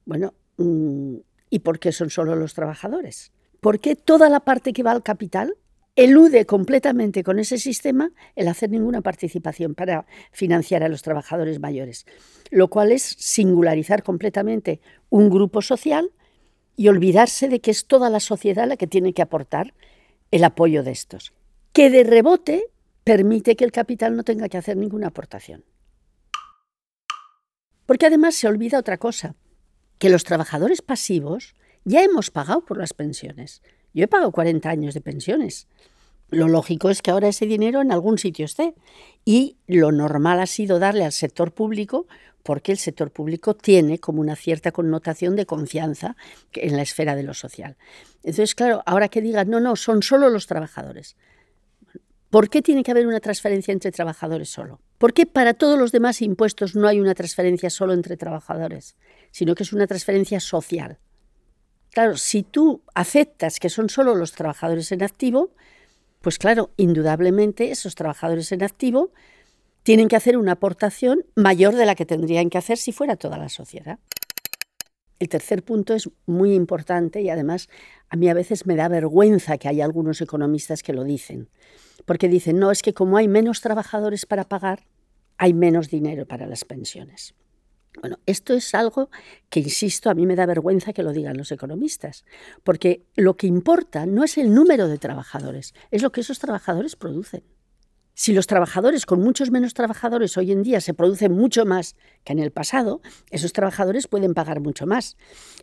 Bueno, 0.04 0.34
mm, 0.56 1.16
¿y 1.50 1.58
por 1.60 1.78
qué 1.78 1.92
son 1.92 2.10
solo 2.10 2.36
los 2.36 2.54
trabajadores? 2.54 3.32
¿Por 3.60 3.80
qué 3.80 3.96
toda 3.96 4.28
la 4.28 4.40
parte 4.40 4.72
que 4.72 4.82
va 4.82 4.92
al 4.92 5.02
capital 5.02 5.56
elude 5.96 6.44
completamente 6.44 7.24
con 7.24 7.38
ese 7.38 7.58
sistema 7.58 8.12
el 8.36 8.48
hacer 8.48 8.70
ninguna 8.70 9.00
participación 9.00 9.74
para 9.74 10.06
financiar 10.30 10.82
a 10.82 10.88
los 10.88 11.02
trabajadores 11.02 11.58
mayores, 11.58 12.04
lo 12.50 12.68
cual 12.68 12.92
es 12.92 13.02
singularizar 13.02 14.02
completamente 14.02 14.80
un 15.08 15.30
grupo 15.30 15.62
social 15.62 16.10
y 16.76 16.88
olvidarse 16.88 17.48
de 17.48 17.60
que 17.60 17.70
es 17.70 17.86
toda 17.86 18.10
la 18.10 18.20
sociedad 18.20 18.68
la 18.68 18.76
que 18.76 18.86
tiene 18.86 19.14
que 19.14 19.22
aportar 19.22 19.72
el 20.30 20.44
apoyo 20.44 20.82
de 20.82 20.90
estos, 20.90 21.32
que 21.72 21.88
de 21.88 22.04
rebote 22.04 22.66
permite 23.02 23.56
que 23.56 23.64
el 23.64 23.72
capital 23.72 24.16
no 24.16 24.22
tenga 24.22 24.50
que 24.50 24.58
hacer 24.58 24.76
ninguna 24.76 25.08
aportación. 25.08 25.64
Porque 27.86 28.06
además 28.06 28.34
se 28.34 28.48
olvida 28.48 28.78
otra 28.78 28.98
cosa, 28.98 29.34
que 29.98 30.10
los 30.10 30.24
trabajadores 30.24 30.82
pasivos 30.82 31.54
ya 31.84 32.02
hemos 32.02 32.30
pagado 32.30 32.64
por 32.64 32.78
las 32.78 32.92
pensiones. 32.92 33.62
Yo 33.94 34.04
he 34.04 34.08
pagado 34.08 34.32
40 34.32 34.68
años 34.68 34.94
de 34.94 35.00
pensiones. 35.00 35.68
Lo 36.28 36.48
lógico 36.48 36.90
es 36.90 37.02
que 37.02 37.12
ahora 37.12 37.28
ese 37.28 37.46
dinero 37.46 37.80
en 37.80 37.92
algún 37.92 38.18
sitio 38.18 38.44
esté. 38.44 38.74
Y 39.24 39.56
lo 39.66 39.92
normal 39.92 40.40
ha 40.40 40.46
sido 40.46 40.78
darle 40.78 41.04
al 41.04 41.12
sector 41.12 41.52
público 41.52 42.06
porque 42.42 42.72
el 42.72 42.78
sector 42.78 43.10
público 43.10 43.54
tiene 43.54 43.98
como 43.98 44.20
una 44.20 44.36
cierta 44.36 44.70
connotación 44.70 45.34
de 45.34 45.46
confianza 45.46 46.16
en 46.52 46.76
la 46.76 46.82
esfera 46.82 47.16
de 47.16 47.24
lo 47.24 47.34
social. 47.34 47.76
Entonces, 48.18 48.54
claro, 48.54 48.82
ahora 48.86 49.08
que 49.08 49.20
digan, 49.20 49.50
no, 49.50 49.58
no, 49.58 49.74
son 49.74 50.02
solo 50.02 50.30
los 50.30 50.46
trabajadores. 50.46 51.16
¿Por 52.30 52.48
qué 52.48 52.62
tiene 52.62 52.82
que 52.82 52.90
haber 52.90 53.06
una 53.06 53.20
transferencia 53.20 53.72
entre 53.72 53.90
trabajadores 53.90 54.48
solo? 54.48 54.80
¿Por 54.98 55.12
qué 55.12 55.26
para 55.26 55.54
todos 55.54 55.78
los 55.78 55.92
demás 55.92 56.22
impuestos 56.22 56.74
no 56.74 56.88
hay 56.88 57.00
una 57.00 57.14
transferencia 57.14 57.68
solo 57.70 57.92
entre 57.92 58.16
trabajadores, 58.16 58.96
sino 59.30 59.54
que 59.54 59.62
es 59.62 59.72
una 59.72 59.86
transferencia 59.86 60.40
social? 60.40 60.98
Claro, 61.90 62.16
si 62.16 62.42
tú 62.42 62.82
aceptas 62.94 63.60
que 63.60 63.68
son 63.68 63.88
solo 63.88 64.14
los 64.14 64.32
trabajadores 64.32 64.92
en 64.92 65.02
activo, 65.02 65.50
pues 66.20 66.38
claro, 66.38 66.70
indudablemente 66.76 67.70
esos 67.70 67.94
trabajadores 67.94 68.52
en 68.52 68.62
activo 68.62 69.12
tienen 69.82 70.08
que 70.08 70.16
hacer 70.16 70.36
una 70.36 70.52
aportación 70.52 71.24
mayor 71.36 71.74
de 71.74 71.86
la 71.86 71.94
que 71.94 72.06
tendrían 72.06 72.50
que 72.50 72.58
hacer 72.58 72.76
si 72.78 72.92
fuera 72.92 73.16
toda 73.16 73.38
la 73.38 73.48
sociedad. 73.48 73.98
El 75.18 75.28
tercer 75.28 75.62
punto 75.62 75.94
es 75.94 76.10
muy 76.26 76.54
importante 76.54 77.22
y 77.22 77.30
además 77.30 77.68
a 78.08 78.16
mí 78.16 78.28
a 78.28 78.34
veces 78.34 78.66
me 78.66 78.76
da 78.76 78.88
vergüenza 78.88 79.56
que 79.56 79.68
haya 79.68 79.84
algunos 79.84 80.20
economistas 80.20 80.82
que 80.82 80.92
lo 80.92 81.04
dicen, 81.04 81.48
porque 82.04 82.28
dicen, 82.28 82.58
no, 82.58 82.70
es 82.70 82.82
que 82.82 82.92
como 82.92 83.16
hay 83.16 83.26
menos 83.26 83.62
trabajadores 83.62 84.26
para 84.26 84.44
pagar, 84.44 84.84
hay 85.38 85.54
menos 85.54 85.88
dinero 85.88 86.26
para 86.26 86.46
las 86.46 86.64
pensiones. 86.64 87.34
Bueno, 88.00 88.18
esto 88.26 88.52
es 88.52 88.74
algo 88.74 89.08
que, 89.48 89.60
insisto, 89.60 90.10
a 90.10 90.14
mí 90.14 90.26
me 90.26 90.36
da 90.36 90.44
vergüenza 90.44 90.92
que 90.92 91.02
lo 91.02 91.12
digan 91.12 91.38
los 91.38 91.50
economistas, 91.50 92.26
porque 92.62 93.06
lo 93.16 93.38
que 93.38 93.46
importa 93.46 94.04
no 94.04 94.22
es 94.22 94.36
el 94.36 94.52
número 94.52 94.86
de 94.86 94.98
trabajadores, 94.98 95.74
es 95.90 96.02
lo 96.02 96.12
que 96.12 96.20
esos 96.20 96.38
trabajadores 96.38 96.94
producen. 96.94 97.42
Si 98.18 98.32
los 98.32 98.46
trabajadores, 98.46 99.04
con 99.04 99.20
muchos 99.20 99.50
menos 99.50 99.74
trabajadores 99.74 100.38
hoy 100.38 100.50
en 100.50 100.62
día, 100.62 100.80
se 100.80 100.94
producen 100.94 101.32
mucho 101.32 101.66
más 101.66 101.96
que 102.24 102.32
en 102.32 102.38
el 102.38 102.50
pasado, 102.50 103.02
esos 103.30 103.52
trabajadores 103.52 104.08
pueden 104.08 104.32
pagar 104.32 104.60
mucho 104.60 104.86
más. 104.86 105.18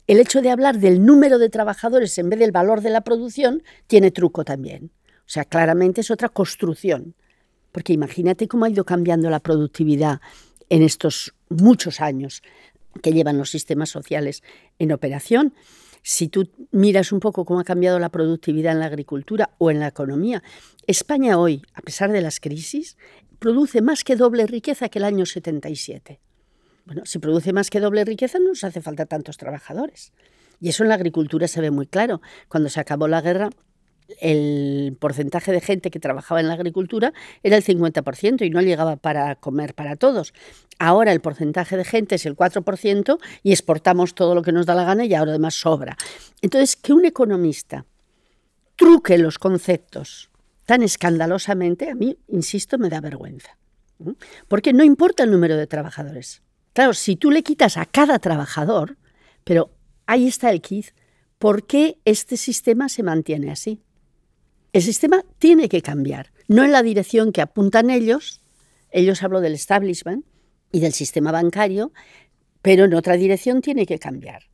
El 0.06 0.20
hecho 0.20 0.40
de 0.40 0.52
hablar 0.52 0.78
del 0.78 1.04
número 1.04 1.40
de 1.40 1.50
trabajadores 1.50 2.16
en 2.20 2.30
vez 2.30 2.38
del 2.38 2.52
valor 2.52 2.82
de 2.82 2.92
la 2.92 3.02
producción 3.02 3.64
tiene 3.88 4.12
truco 4.12 4.46
también. 4.46 4.92
O 5.22 5.30
sea, 5.30 5.46
claramente 5.46 6.02
es 6.02 6.12
otra 6.12 6.30
construcción. 6.30 7.16
Porque 7.72 7.92
imagínate 7.92 8.48
cómo 8.48 8.66
ha 8.66 8.70
ido 8.70 8.86
cambiando 8.86 9.32
la 9.32 9.40
productividad 9.40 10.22
en 10.70 10.84
estos 10.84 11.34
muchos 11.50 12.02
años 12.02 12.44
que 13.02 13.14
llevan 13.14 13.40
los 13.40 13.50
sistemas 13.50 13.90
sociales 13.90 14.44
en 14.78 14.92
operación 14.92 15.56
si 16.04 16.28
tú 16.28 16.50
miras 16.72 17.12
un 17.12 17.20
poco 17.20 17.46
cómo 17.46 17.62
ha 17.62 17.64
cambiado 17.64 17.98
la 17.98 18.10
productividad 18.10 18.74
en 18.74 18.80
la 18.80 18.86
agricultura 18.86 19.52
o 19.58 19.72
en 19.72 19.80
la 19.80 19.88
economía, 19.88 20.44
España 20.86 21.38
hoy, 21.38 21.64
a 21.74 21.82
pesar 21.82 22.12
de 22.12 22.22
las 22.22 22.40
crisis, 22.40 22.98
produce 23.40 23.82
más 23.82 24.04
que 24.04 24.16
doble 24.16 24.46
riqueza 24.46 24.90
que 24.90 25.00
el 25.00 25.06
año 25.06 25.26
77. 25.26 26.20
Bueno, 26.86 27.06
si 27.06 27.20
produce 27.20 27.54
más 27.54 27.70
que 27.70 27.80
doble 27.80 28.04
riqueza 28.04 28.38
no 28.40 28.50
nos 28.50 28.64
hace 28.64 28.82
falta 28.82 29.06
tantos 29.06 29.38
trabajadores. 29.38 30.12
Y 30.60 30.70
eso 30.70 30.84
en 30.84 30.90
la 30.90 30.96
agricultura 30.96 31.48
se 31.48 31.62
ve 31.62 31.72
muy 31.72 31.88
claro. 31.88 32.22
Cuando 32.50 32.70
se 32.70 32.80
acabó 32.80 33.08
la 33.08 33.22
guerra, 33.22 33.50
el 34.20 34.96
porcentaje 35.00 35.52
de 35.52 35.62
gente 35.62 35.92
que 35.92 36.00
trabajaba 36.00 36.40
en 36.40 36.48
la 36.48 36.54
agricultura 36.54 37.14
era 37.42 37.58
el 37.58 37.64
50% 37.64 38.46
y 38.46 38.50
no 38.50 38.62
llegaba 38.62 38.96
para 38.96 39.36
comer 39.36 39.74
para 39.74 39.96
todos. 39.96 40.34
Ahora 40.80 41.12
el 41.12 41.22
porcentaje 41.22 41.78
de 41.78 41.86
gente 41.86 42.16
es 42.16 42.26
el 42.26 42.36
4% 42.36 43.18
y 43.44 43.52
exportamos 43.52 44.16
todo 44.16 44.36
lo 44.36 44.42
que 44.42 44.52
nos 44.52 44.66
da 44.66 44.76
la 44.76 44.84
gana 44.84 45.06
y 45.06 45.14
ahora 45.14 45.32
además 45.32 45.56
sobra. 45.56 45.98
Entonces, 46.42 46.76
que 46.76 46.94
un 46.94 47.06
economista 47.06 47.86
truque 48.76 49.18
los 49.18 49.40
conceptos 49.40 50.30
tan 50.66 50.82
escandalosamente, 50.82 51.90
a 51.90 51.96
mí, 51.96 52.18
insisto, 52.28 52.78
me 52.78 52.90
da 52.90 53.02
vergüenza. 53.02 53.58
Porque 54.48 54.74
no 54.74 54.84
importa 54.84 55.24
el 55.24 55.32
número 55.32 55.58
de 55.58 55.68
trabajadores. 55.68 56.42
Claro, 56.74 56.94
si 56.94 57.16
tú 57.16 57.32
le 57.32 57.44
quitas 57.44 57.78
a 57.78 57.86
cada 57.86 58.20
trabajador, 58.20 58.98
pero 59.44 59.72
ahí 60.06 60.28
está 60.28 60.50
el 60.50 60.62
kit, 60.62 60.88
¿por 61.38 61.68
qué 61.68 62.00
este 62.06 62.38
sistema 62.38 62.90
se 62.90 63.04
mantiene 63.04 63.52
así? 63.52 63.82
El 64.74 64.82
sistema 64.82 65.24
tiene 65.38 65.70
que 65.70 65.84
cambiar, 65.84 66.32
no 66.48 66.64
en 66.64 66.72
la 66.72 66.82
dirección 66.82 67.32
que 67.32 67.42
apuntan 67.42 67.92
ellos, 67.92 68.42
ellos 68.90 69.22
hablo 69.22 69.40
del 69.40 69.54
establishment 69.54 70.26
y 70.72 70.80
del 70.80 70.94
sistema 70.94 71.32
bancario, 71.32 71.92
pero 72.64 72.86
en 72.86 72.96
otra 72.96 73.16
dirección 73.16 73.62
tiene 73.62 73.86
que 73.86 74.00
cambiar. 74.00 74.50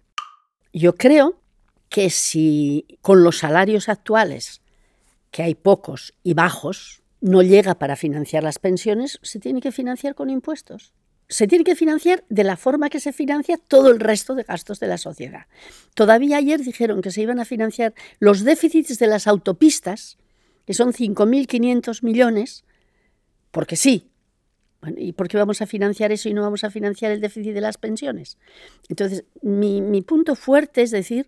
Yo 0.73 0.95
creo 0.95 1.41
que 1.88 2.09
si 2.09 2.99
con 3.01 3.23
los 3.23 3.38
salarios 3.38 3.88
actuales, 3.88 4.61
que 5.31 5.43
hay 5.43 5.55
pocos 5.55 6.13
y 6.21 6.33
bajos, 6.33 7.01
no 7.21 7.41
llega 7.41 7.79
para 7.79 7.95
financiar 7.95 8.43
las 8.43 8.59
pensiones, 8.59 9.19
se 9.21 9.39
tiene 9.39 9.61
que 9.61 9.71
financiar 9.71 10.15
con 10.15 10.29
impuestos 10.29 10.91
se 11.29 11.48
tiene 11.48 11.63
que 11.63 11.75
financiar 11.75 12.24
de 12.29 12.43
la 12.43 12.57
forma 12.57 12.89
que 12.89 13.00
se 13.00 13.13
financia 13.13 13.57
todo 13.57 13.91
el 13.91 14.00
resto 14.00 14.33
de 14.33 14.43
gastos 14.43 14.79
de 14.79 14.88
la 14.88 14.98
sociedad. 14.98 15.45
Todavía 15.93 16.38
ayer 16.38 16.59
dijeron 16.62 17.01
que 17.01 17.12
se 17.12 17.21
iban 17.21 17.39
a 17.39 17.45
financiar 17.45 17.93
los 18.19 18.43
déficits 18.43 18.98
de 18.98 19.05
las 19.05 19.27
autopistas, 19.27 20.17
que 20.65 20.74
son 20.74 20.91
5.500 20.91 22.03
millones, 22.03 22.65
porque 23.51 23.75
sí. 23.75 24.09
¿Y 24.98 25.13
por 25.13 25.27
qué 25.27 25.38
vamos 25.38 25.62
a 25.62 25.67
financiar 25.67 26.12
eso 26.12 26.29
y 26.29 26.33
no 26.33 26.41
vamos 26.41 26.63
a 26.63 26.71
financiar 26.71 27.12
el 27.12 27.21
déficit 27.21 27.53
de 27.53 27.62
las 27.62 27.77
pensiones? 27.77 28.38
Entonces, 28.88 29.25
mi, 29.43 29.81
mi 29.81 30.01
punto 30.01 30.36
fuerte 30.36 30.81
es 30.81 30.89
decir, 30.89 31.27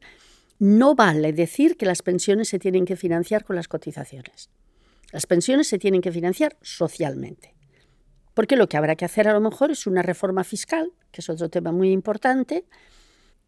no 0.57 0.95
vale 0.95 1.31
decir 1.31 1.77
que 1.77 1.85
las 1.85 2.01
pensiones 2.01 2.49
se 2.49 2.59
tienen 2.59 2.85
que 2.85 2.95
financiar 2.95 3.43
con 3.43 3.55
las 3.55 3.67
cotizaciones. 3.67 4.49
Las 5.11 5.27
pensiones 5.27 5.67
se 5.67 5.77
tienen 5.77 6.01
que 6.01 6.11
financiar 6.11 6.57
socialmente. 6.61 7.53
Porque 8.33 8.55
lo 8.55 8.67
que 8.67 8.77
habrá 8.77 8.95
que 8.95 9.05
hacer 9.05 9.27
a 9.27 9.33
lo 9.33 9.41
mejor 9.41 9.71
es 9.71 9.87
una 9.87 10.01
reforma 10.01 10.43
fiscal, 10.43 10.93
que 11.11 11.21
es 11.21 11.29
otro 11.29 11.49
tema 11.49 11.71
muy 11.71 11.91
importante, 11.91 12.65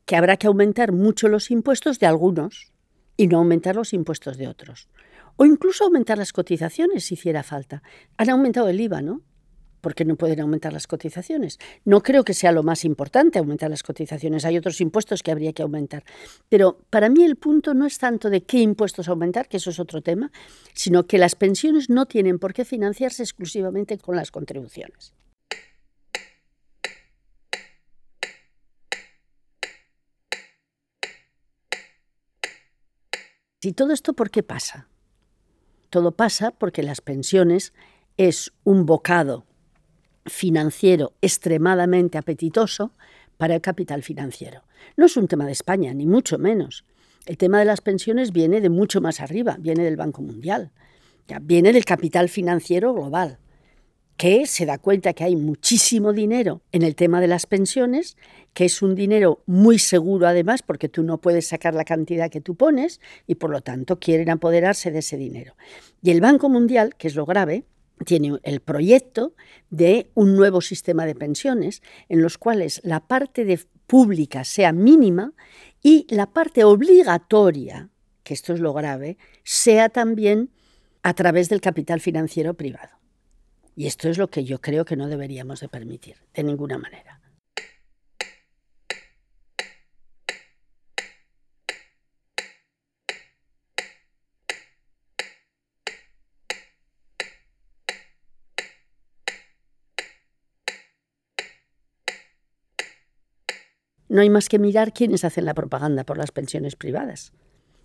que 0.05 0.15
habrá 0.15 0.37
que 0.37 0.47
aumentar 0.47 0.91
mucho 0.91 1.29
los 1.29 1.51
impuestos 1.51 1.99
de 1.99 2.07
algunos 2.07 2.71
y 3.15 3.27
no 3.27 3.37
aumentar 3.37 3.75
los 3.75 3.93
impuestos 3.93 4.37
de 4.37 4.47
otros. 4.47 4.89
O 5.37 5.45
incluso 5.45 5.85
aumentar 5.85 6.17
las 6.17 6.33
cotizaciones 6.33 7.05
si 7.05 7.15
hiciera 7.15 7.43
falta. 7.43 7.81
Han 8.17 8.29
aumentado 8.29 8.69
el 8.69 8.79
IVA, 8.79 9.01
¿no? 9.01 9.21
Porque 9.83 10.05
no 10.05 10.15
pueden 10.15 10.39
aumentar 10.39 10.71
las 10.71 10.87
cotizaciones. 10.87 11.59
No 11.83 12.01
creo 12.01 12.23
que 12.23 12.33
sea 12.33 12.53
lo 12.53 12.63
más 12.63 12.85
importante 12.85 13.37
aumentar 13.37 13.69
las 13.69 13.83
cotizaciones. 13.83 14.45
Hay 14.45 14.57
otros 14.57 14.79
impuestos 14.79 15.21
que 15.21 15.29
habría 15.29 15.51
que 15.51 15.61
aumentar. 15.61 16.05
Pero 16.47 16.79
para 16.89 17.09
mí 17.09 17.25
el 17.25 17.35
punto 17.35 17.73
no 17.73 17.85
es 17.85 17.99
tanto 17.99 18.29
de 18.29 18.43
qué 18.43 18.59
impuestos 18.59 19.09
aumentar, 19.09 19.49
que 19.49 19.57
eso 19.57 19.71
es 19.71 19.79
otro 19.81 20.01
tema, 20.01 20.31
sino 20.73 21.05
que 21.05 21.17
las 21.17 21.35
pensiones 21.35 21.89
no 21.89 22.05
tienen 22.05 22.39
por 22.39 22.53
qué 22.53 22.63
financiarse 22.63 23.23
exclusivamente 23.23 23.97
con 23.97 24.15
las 24.15 24.31
contribuciones. 24.31 25.13
¿Y 33.61 33.73
todo 33.73 33.91
esto 33.91 34.13
por 34.13 34.31
qué 34.31 34.43
pasa? 34.43 34.87
Todo 35.89 36.13
pasa 36.13 36.51
porque 36.51 36.83
las 36.83 37.01
pensiones 37.01 37.73
es 38.15 38.53
un 38.63 38.85
bocado 38.85 39.45
financiero 40.25 41.13
extremadamente 41.21 42.17
apetitoso 42.17 42.91
para 43.37 43.55
el 43.55 43.61
capital 43.61 44.03
financiero. 44.03 44.63
No 44.95 45.05
es 45.05 45.17
un 45.17 45.27
tema 45.27 45.45
de 45.45 45.51
España, 45.51 45.93
ni 45.93 46.05
mucho 46.05 46.37
menos. 46.37 46.85
El 47.25 47.37
tema 47.37 47.59
de 47.59 47.65
las 47.65 47.81
pensiones 47.81 48.31
viene 48.31 48.61
de 48.61 48.69
mucho 48.69 49.01
más 49.01 49.21
arriba, 49.21 49.57
viene 49.59 49.83
del 49.83 49.95
Banco 49.95 50.21
Mundial, 50.21 50.71
viene 51.41 51.71
del 51.71 51.85
capital 51.85 52.29
financiero 52.29 52.93
global, 52.93 53.39
que 54.17 54.45
se 54.45 54.65
da 54.65 54.77
cuenta 54.77 55.13
que 55.13 55.23
hay 55.23 55.35
muchísimo 55.35 56.13
dinero 56.13 56.61
en 56.71 56.83
el 56.83 56.95
tema 56.95 57.21
de 57.21 57.27
las 57.27 57.45
pensiones, 57.45 58.17
que 58.53 58.65
es 58.65 58.81
un 58.81 58.93
dinero 58.93 59.41
muy 59.45 59.79
seguro 59.79 60.27
además, 60.27 60.61
porque 60.61 60.89
tú 60.89 61.03
no 61.03 61.19
puedes 61.19 61.47
sacar 61.47 61.73
la 61.73 61.85
cantidad 61.85 62.29
que 62.29 62.41
tú 62.41 62.55
pones 62.55 62.99
y 63.25 63.35
por 63.35 63.49
lo 63.49 63.61
tanto 63.61 63.99
quieren 63.99 64.29
apoderarse 64.29 64.91
de 64.91 64.99
ese 64.99 65.17
dinero. 65.17 65.55
Y 66.01 66.11
el 66.11 66.21
Banco 66.21 66.49
Mundial, 66.49 66.95
que 66.97 67.07
es 67.07 67.15
lo 67.15 67.25
grave, 67.25 67.65
tiene 68.03 68.39
el 68.43 68.59
proyecto 68.59 69.35
de 69.69 70.11
un 70.13 70.35
nuevo 70.35 70.61
sistema 70.61 71.05
de 71.05 71.15
pensiones 71.15 71.81
en 72.09 72.21
los 72.21 72.37
cuales 72.37 72.81
la 72.83 73.01
parte 73.07 73.59
pública 73.87 74.43
sea 74.43 74.71
mínima 74.71 75.33
y 75.81 76.07
la 76.09 76.31
parte 76.31 76.63
obligatoria, 76.63 77.89
que 78.23 78.33
esto 78.33 78.53
es 78.53 78.59
lo 78.59 78.73
grave, 78.73 79.17
sea 79.43 79.89
también 79.89 80.49
a 81.01 81.13
través 81.13 81.49
del 81.49 81.61
capital 81.61 81.99
financiero 81.99 82.53
privado. 82.53 82.97
Y 83.75 83.87
esto 83.87 84.09
es 84.09 84.17
lo 84.17 84.29
que 84.29 84.43
yo 84.43 84.61
creo 84.61 84.85
que 84.85 84.95
no 84.95 85.07
deberíamos 85.07 85.59
de 85.59 85.67
permitir, 85.67 86.17
de 86.33 86.43
ninguna 86.43 86.77
manera. 86.77 87.22
No 104.13 104.21
hay 104.21 104.29
más 104.29 104.47
que 104.47 104.59
mirar 104.59 104.93
quiénes 104.93 105.25
hacen 105.25 105.43
la 105.43 105.55
propaganda 105.55 106.03
por 106.03 106.19
las 106.19 106.31
pensiones 106.31 106.75
privadas. 106.75 107.33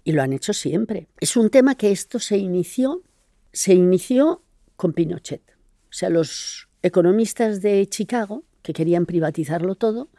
Y 0.04 0.12
lo 0.12 0.20
han 0.20 0.34
hecho 0.34 0.52
siempre. 0.52 1.08
Es 1.20 1.38
un 1.38 1.48
tema 1.48 1.74
que 1.74 1.90
esto 1.90 2.18
se 2.18 2.36
inició, 2.36 3.02
se 3.50 3.72
inició 3.72 4.42
con 4.76 4.92
Pinochet. 4.92 5.40
O 5.84 5.92
sea, 5.92 6.10
los 6.10 6.68
economistas 6.82 7.62
de 7.62 7.86
Chicago, 7.86 8.44
que 8.60 8.74
querían 8.74 9.06
privatizarlo 9.06 9.74
todo, 9.74 10.10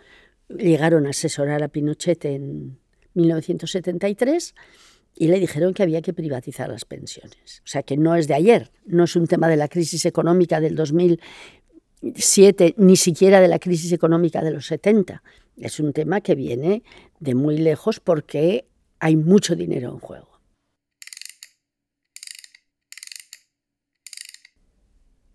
llegaron 0.47 1.05
a 1.05 1.11
asesorar 1.11 1.61
a 1.61 1.67
Pinochet 1.67 2.25
en 2.25 2.79
1973 3.13 4.55
y 5.15 5.27
le 5.27 5.39
dijeron 5.39 5.75
que 5.75 5.83
había 5.83 6.01
que 6.01 6.13
privatizar 6.13 6.69
las 6.69 6.85
pensiones. 6.85 7.61
O 7.63 7.67
sea, 7.67 7.83
que 7.83 7.97
no 7.97 8.15
es 8.15 8.27
de 8.27 8.33
ayer, 8.33 8.71
no 8.83 9.03
es 9.03 9.15
un 9.15 9.27
tema 9.27 9.47
de 9.47 9.57
la 9.57 9.67
crisis 9.67 10.07
económica 10.07 10.59
del 10.59 10.75
2007, 12.01 12.75
ni 12.77 12.95
siquiera 12.95 13.41
de 13.41 13.47
la 13.47 13.59
crisis 13.59 13.91
económica 13.91 14.41
de 14.41 14.51
los 14.51 14.67
70. 14.67 15.21
Es 15.57 15.79
un 15.79 15.93
tema 15.93 16.21
que 16.21 16.35
viene 16.35 16.83
de 17.19 17.35
muy 17.35 17.57
lejos 17.57 17.99
porque 17.99 18.65
hay 18.99 19.15
mucho 19.15 19.55
dinero 19.55 19.91
en 19.91 19.99
juego. 19.99 20.27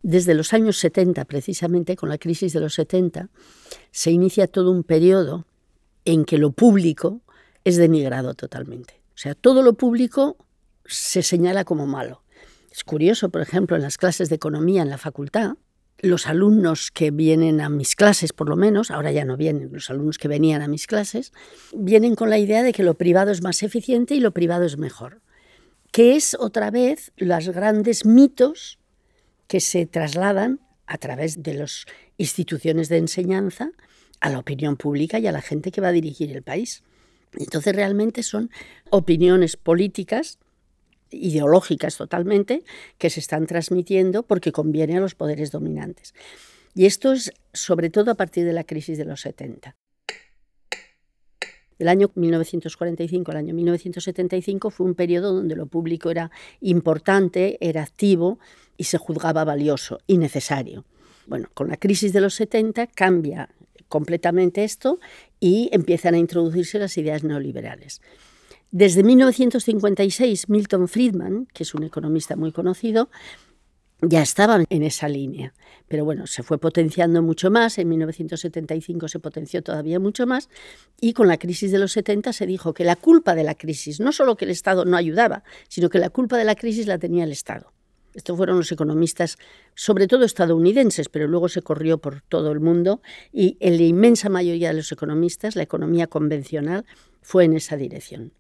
Desde 0.03 0.35
los 0.35 0.53
años 0.53 0.77
70, 0.79 1.25
precisamente 1.25 1.97
con 1.97 2.11
la 2.11 2.19
crisis 2.19 2.53
de 2.53 2.61
los 2.61 2.75
70, 2.75 3.31
se 3.91 4.11
inicia 4.11 4.47
todo 4.47 4.71
un 4.71 4.85
periodo 4.85 5.47
en 6.05 6.27
que 6.27 6.37
lo 6.37 6.53
público 6.53 7.23
es 7.65 7.77
denigrado 7.77 8.35
totalmente. 8.35 9.01
O 9.15 9.19
sea, 9.19 9.35
todo 9.35 9.63
lo 9.63 9.75
público 9.75 10.37
se 10.85 11.23
señala 11.23 11.65
como 11.65 11.87
malo. 11.87 12.23
Es 12.71 12.85
curioso, 12.85 13.31
por 13.31 13.41
ejemplo, 13.41 13.77
en 13.77 13.83
las 13.83 13.97
clases 13.97 14.29
de 14.29 14.35
economía 14.35 14.83
en 14.83 14.91
la 14.91 14.99
facultad, 14.99 15.55
los 15.99 16.27
alumnos 16.27 16.91
que 16.91 17.11
vienen 17.11 17.61
a 17.61 17.69
mis 17.69 17.97
clases, 17.97 18.33
por 18.33 18.49
lo 18.49 18.57
menos, 18.57 18.91
ahora 18.91 19.13
ya 19.13 19.25
no 19.25 19.37
vienen, 19.37 19.71
los 19.73 19.91
alumnos 19.91 20.19
que 20.19 20.29
venían 20.29 20.63
a 20.63 20.69
mis 20.69 20.87
clases, 20.87 21.33
vienen 21.75 22.15
con 22.15 22.31
la 22.31 22.39
idea 22.39 22.63
de 22.63 22.73
que 22.73 22.83
lo 22.83 22.95
privado 22.95 23.31
es 23.31 23.43
más 23.43 23.63
eficiente 23.63 24.15
y 24.15 24.21
lo 24.21 24.33
privado 24.33 24.65
es 24.65 24.77
mejor, 24.77 25.23
que 25.93 26.17
es 26.17 26.37
otra 26.39 26.71
vez 26.71 27.13
los 27.17 27.49
grandes 27.49 28.05
mitos 28.05 28.79
que 29.47 29.61
se 29.61 29.87
trasladan 29.87 30.61
a 30.87 30.99
través 30.99 31.43
de 31.43 31.55
las 31.55 31.87
instituciones 32.19 32.89
de 32.89 32.99
enseñanza 32.99 33.71
a 34.21 34.31
la 34.31 34.39
opinión 34.39 34.77
pública 34.77 35.19
y 35.19 35.27
a 35.27 35.33
la 35.33 35.43
gente 35.43 35.71
que 35.71 35.81
va 35.81 35.89
a 35.89 35.93
dirigir 35.93 36.33
el 36.33 36.43
país. 36.43 36.83
Entonces 37.33 37.75
realmente 37.75 38.23
son 38.23 38.51
opiniones 38.91 39.57
políticas, 39.57 40.39
ideológicas 41.15 41.97
totalmente, 41.97 42.65
que 42.99 43.11
se 43.11 43.21
están 43.21 43.47
transmitiendo 43.47 44.23
porque 44.23 44.53
conviene 44.53 44.97
a 44.97 45.01
los 45.01 45.15
poderes 45.15 45.51
dominantes. 45.51 46.15
Y 46.75 46.87
esto 46.87 47.13
es 47.13 47.33
sobre 47.53 47.91
todo 47.91 48.11
a 48.11 48.15
partir 48.15 48.45
de 48.45 48.53
la 48.53 48.65
crisis 48.65 48.99
de 48.99 49.05
los 49.05 49.21
70. 49.21 49.77
El 51.79 51.89
año 51.89 52.11
1945 52.15 53.31
al 53.33 53.37
año 53.37 53.55
1975 53.55 54.71
fue 54.71 54.87
un 54.87 54.95
periodo 54.95 55.33
donde 55.33 55.57
lo 55.57 55.67
público 55.67 56.11
era 56.11 56.31
importante, 56.61 57.59
era 57.61 57.83
activo 57.83 58.39
y 58.77 58.85
se 58.85 58.99
juzgaba 58.99 59.45
valioso 59.45 59.99
y 60.07 60.19
necesario. 60.19 60.85
Bueno, 61.27 61.49
con 61.55 61.69
la 61.69 61.77
crisis 61.77 62.13
de 62.13 62.21
los 62.21 62.35
70 62.35 62.87
cambia 62.89 63.49
completamente 63.89 64.65
esto 64.65 64.99
y 65.41 65.69
empiezan 65.73 66.15
a 66.15 66.19
introducirse 66.19 66.79
las 66.79 66.97
ideas 66.97 67.25
neoliberales. 67.25 68.01
Desde 68.77 69.05
1956, 69.05 70.49
Milton 70.49 70.89
Friedman, 70.89 71.47
que 71.55 71.63
es 71.63 71.75
un 71.77 71.85
economista 71.85 72.35
muy 72.35 72.51
conocido, 72.51 73.09
ya 74.01 74.21
estaba 74.21 74.65
en 74.69 74.83
esa 74.83 75.09
línea. 75.09 75.55
Pero 75.87 76.05
bueno, 76.05 76.27
se 76.27 76.43
fue 76.43 76.59
potenciando 76.59 77.23
mucho 77.23 77.53
más, 77.53 77.79
en 77.79 77.89
1975 77.89 79.07
se 79.07 79.21
potenció 79.21 79.63
todavía 79.63 80.01
mucho 80.01 80.27
más, 80.27 80.49
y 81.01 81.13
con 81.13 81.29
la 81.29 81.39
crisis 81.39 81.71
de 81.71 81.79
los 81.79 81.93
70 81.93 82.33
se 82.33 82.49
dijo 82.49 82.75
que 82.75 82.83
la 82.83 82.97
culpa 82.97 83.37
de 83.37 83.45
la 83.45 83.55
crisis, 83.55 84.01
no 84.01 84.11
solo 84.11 84.35
que 84.35 84.45
el 84.45 84.51
Estado 84.51 84.85
no 84.85 84.97
ayudaba, 84.97 85.45
sino 85.69 85.89
que 85.89 86.01
la 86.01 86.11
culpa 86.11 86.37
de 86.37 86.45
la 86.45 86.57
crisis 86.57 86.89
la 86.89 86.99
tenía 86.99 87.23
el 87.23 87.31
Estado. 87.31 87.73
Estos 88.13 88.37
fueron 88.37 88.57
los 88.57 88.73
economistas, 88.73 89.39
sobre 89.77 90.09
todo 90.09 90.25
estadounidenses, 90.25 91.09
pero 91.09 91.29
luego 91.29 91.49
se 91.49 91.63
corrió 91.63 91.99
por 91.99 92.23
todo 92.23 92.51
el 92.51 92.59
mundo 92.59 93.03
y 93.33 93.57
en 93.61 93.77
la 93.77 93.85
inmensa 93.85 94.29
mayoría 94.29 94.71
de 94.71 94.75
los 94.75 94.91
economistas 94.91 95.55
la 95.55 95.63
economía 95.63 96.09
convencional 96.09 96.85
fue 97.23 97.45
en 97.45 97.55
esa 97.55 97.77
dirección. 97.77 98.33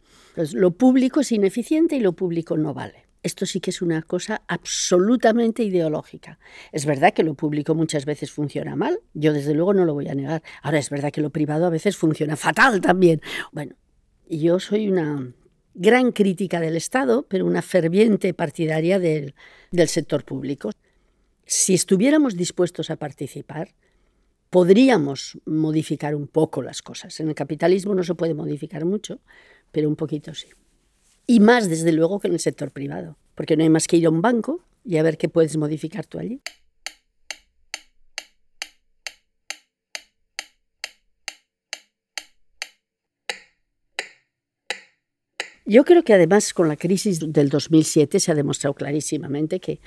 Lo 0.53 0.73
público 0.73 1.21
es 1.21 1.33
ineficiente 1.33 1.97
y 1.97 2.00
lo 2.00 2.12
público 2.12 2.57
no 2.57 2.75
vale. 2.75 3.07
Esto 3.23 3.47
sí 3.47 3.61
que 3.61 3.71
es 3.71 3.81
una 3.81 4.03
cosa 4.03 4.43
absolutamente 4.49 5.62
ideológica. 5.62 6.38
Es 6.73 6.85
verdad 6.85 7.14
que 7.14 7.23
lo 7.23 7.35
público 7.35 7.75
muchas 7.75 8.05
veces 8.05 8.31
funciona 8.31 8.76
mal, 8.76 9.00
yo 9.14 9.33
desde 9.33 9.55
luego 9.55 9.73
no 9.73 9.87
lo 9.87 9.95
voy 9.95 10.09
a 10.09 10.14
negar. 10.14 10.43
Ahora 10.62 10.79
es 10.79 10.91
verdad 10.91 11.11
que 11.11 11.23
lo 11.23 11.31
privado 11.31 11.64
a 11.64 11.71
veces 11.71 11.97
funciona 11.97 12.37
fatal 12.37 12.83
también. 12.83 13.23
Bueno, 13.50 13.76
yo 14.29 14.61
soy 14.61 14.88
una 14.88 15.33
gran 15.75 16.12
crítica 16.12 16.61
del 16.61 16.76
Estado, 16.76 17.26
pero 17.29 17.47
una 17.47 17.62
ferviente 17.62 18.33
partidaria 18.33 18.99
del, 18.99 19.35
sector 19.87 20.25
público. 20.25 20.71
Si 21.47 21.75
estuviéramos 21.75 22.37
dispuestos 22.37 22.91
a 22.91 22.97
participar, 22.97 23.75
podríamos 24.50 25.38
modificar 25.45 26.14
un 26.14 26.29
poco 26.29 26.62
las 26.62 26.81
cosas. 26.81 27.18
En 27.20 27.29
el 27.29 27.35
capitalismo 27.35 27.94
no 27.94 28.05
se 28.05 28.14
puede 28.14 28.35
modificar 28.35 28.85
mucho, 28.85 29.20
pero 29.75 29.89
un 29.89 29.97
poquito 29.97 30.33
sí. 30.33 30.47
Y 31.27 31.41
más, 31.41 31.69
desde 31.69 31.93
luego, 31.93 32.21
que 32.21 32.29
en 32.29 32.35
el 32.35 32.41
sector 32.41 32.71
privado, 32.71 33.19
porque 33.35 33.57
no 33.57 33.65
hay 33.65 33.71
más 33.71 33.89
que 33.89 33.97
ir 33.97 34.07
a 34.07 34.11
un 34.11 34.23
banco 34.23 34.65
y 34.85 34.99
a 34.99 35.03
ver 35.03 35.19
qué 35.19 35.29
puedes 35.29 35.57
modificar 35.57 36.07
tú 36.07 36.19
allí. 36.21 36.41
Yo 45.67 45.85
creo 45.85 46.05
que 46.05 46.15
además 46.15 46.53
con 46.55 46.69
la 46.69 46.77
crisis 46.77 47.21
del 47.33 47.49
2007 47.49 48.21
se 48.21 48.31
ha 48.31 48.35
demostrado 48.35 48.75
clarísimamente 48.75 49.59
que 49.59 49.81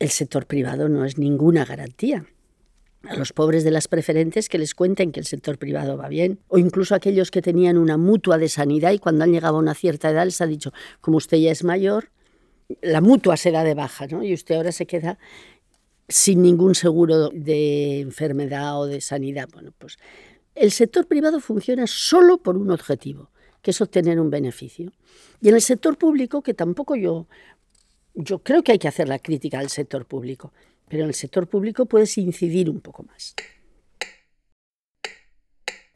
el 0.00 0.08
sector 0.08 0.46
privado 0.46 0.88
no 0.88 1.04
es 1.04 1.16
ninguna 1.16 1.64
garantía. 1.64 2.26
A 3.08 3.16
los 3.16 3.32
pobres 3.32 3.64
de 3.64 3.70
las 3.70 3.88
preferentes 3.88 4.48
que 4.48 4.58
les 4.58 4.74
cuenten 4.74 5.12
que 5.12 5.20
el 5.20 5.26
sector 5.26 5.58
privado 5.58 5.96
va 5.96 6.08
bien, 6.08 6.40
o 6.48 6.58
incluso 6.58 6.94
aquellos 6.94 7.30
que 7.30 7.42
tenían 7.42 7.78
una 7.78 7.96
mutua 7.96 8.38
de 8.38 8.48
sanidad 8.48 8.92
y 8.92 8.98
cuando 8.98 9.24
han 9.24 9.32
llegado 9.32 9.56
a 9.56 9.60
una 9.60 9.74
cierta 9.74 10.10
edad 10.10 10.24
les 10.24 10.40
ha 10.40 10.46
dicho, 10.46 10.72
como 11.00 11.18
usted 11.18 11.36
ya 11.38 11.50
es 11.50 11.64
mayor, 11.64 12.10
la 12.82 13.00
mutua 13.00 13.36
será 13.36 13.64
de 13.64 13.74
baja, 13.74 14.06
¿no? 14.06 14.22
Y 14.24 14.34
usted 14.34 14.56
ahora 14.56 14.72
se 14.72 14.86
queda 14.86 15.18
sin 16.08 16.42
ningún 16.42 16.74
seguro 16.74 17.30
de 17.30 18.00
enfermedad 18.00 18.80
o 18.80 18.86
de 18.86 19.00
sanidad. 19.00 19.48
Bueno, 19.52 19.72
pues 19.78 19.98
el 20.54 20.72
sector 20.72 21.06
privado 21.06 21.40
funciona 21.40 21.86
solo 21.86 22.38
por 22.38 22.56
un 22.56 22.70
objetivo, 22.70 23.30
que 23.62 23.72
es 23.72 23.80
obtener 23.80 24.20
un 24.20 24.30
beneficio. 24.30 24.92
Y 25.40 25.48
en 25.48 25.54
el 25.54 25.62
sector 25.62 25.98
público, 25.98 26.42
que 26.42 26.54
tampoco 26.54 26.96
yo, 26.96 27.26
yo 28.14 28.38
creo 28.38 28.62
que 28.62 28.72
hay 28.72 28.78
que 28.78 28.88
hacer 28.88 29.08
la 29.08 29.18
crítica 29.18 29.58
al 29.58 29.68
sector 29.68 30.06
público, 30.06 30.52
pero 30.88 31.02
en 31.02 31.08
el 31.08 31.14
sector 31.14 31.48
público 31.48 31.86
puedes 31.86 32.16
incidir 32.18 32.70
un 32.70 32.80
poco 32.80 33.02
más. 33.02 33.34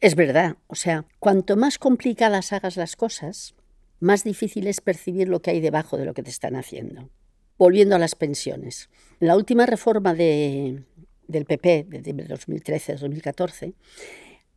Es 0.00 0.14
verdad, 0.14 0.56
o 0.66 0.74
sea, 0.74 1.04
cuanto 1.18 1.56
más 1.56 1.78
complicadas 1.78 2.52
hagas 2.52 2.76
las 2.76 2.96
cosas, 2.96 3.54
más 4.00 4.24
difícil 4.24 4.66
es 4.66 4.80
percibir 4.80 5.28
lo 5.28 5.42
que 5.42 5.50
hay 5.50 5.60
debajo 5.60 5.98
de 5.98 6.06
lo 6.06 6.14
que 6.14 6.22
te 6.22 6.30
están 6.30 6.56
haciendo. 6.56 7.10
Volviendo 7.58 7.96
a 7.96 7.98
las 7.98 8.14
pensiones. 8.14 8.88
En 9.20 9.28
la 9.28 9.36
última 9.36 9.66
reforma 9.66 10.14
de, 10.14 10.84
del 11.28 11.44
PP 11.44 11.86
de 11.88 12.02
2013-2014, 12.02 13.74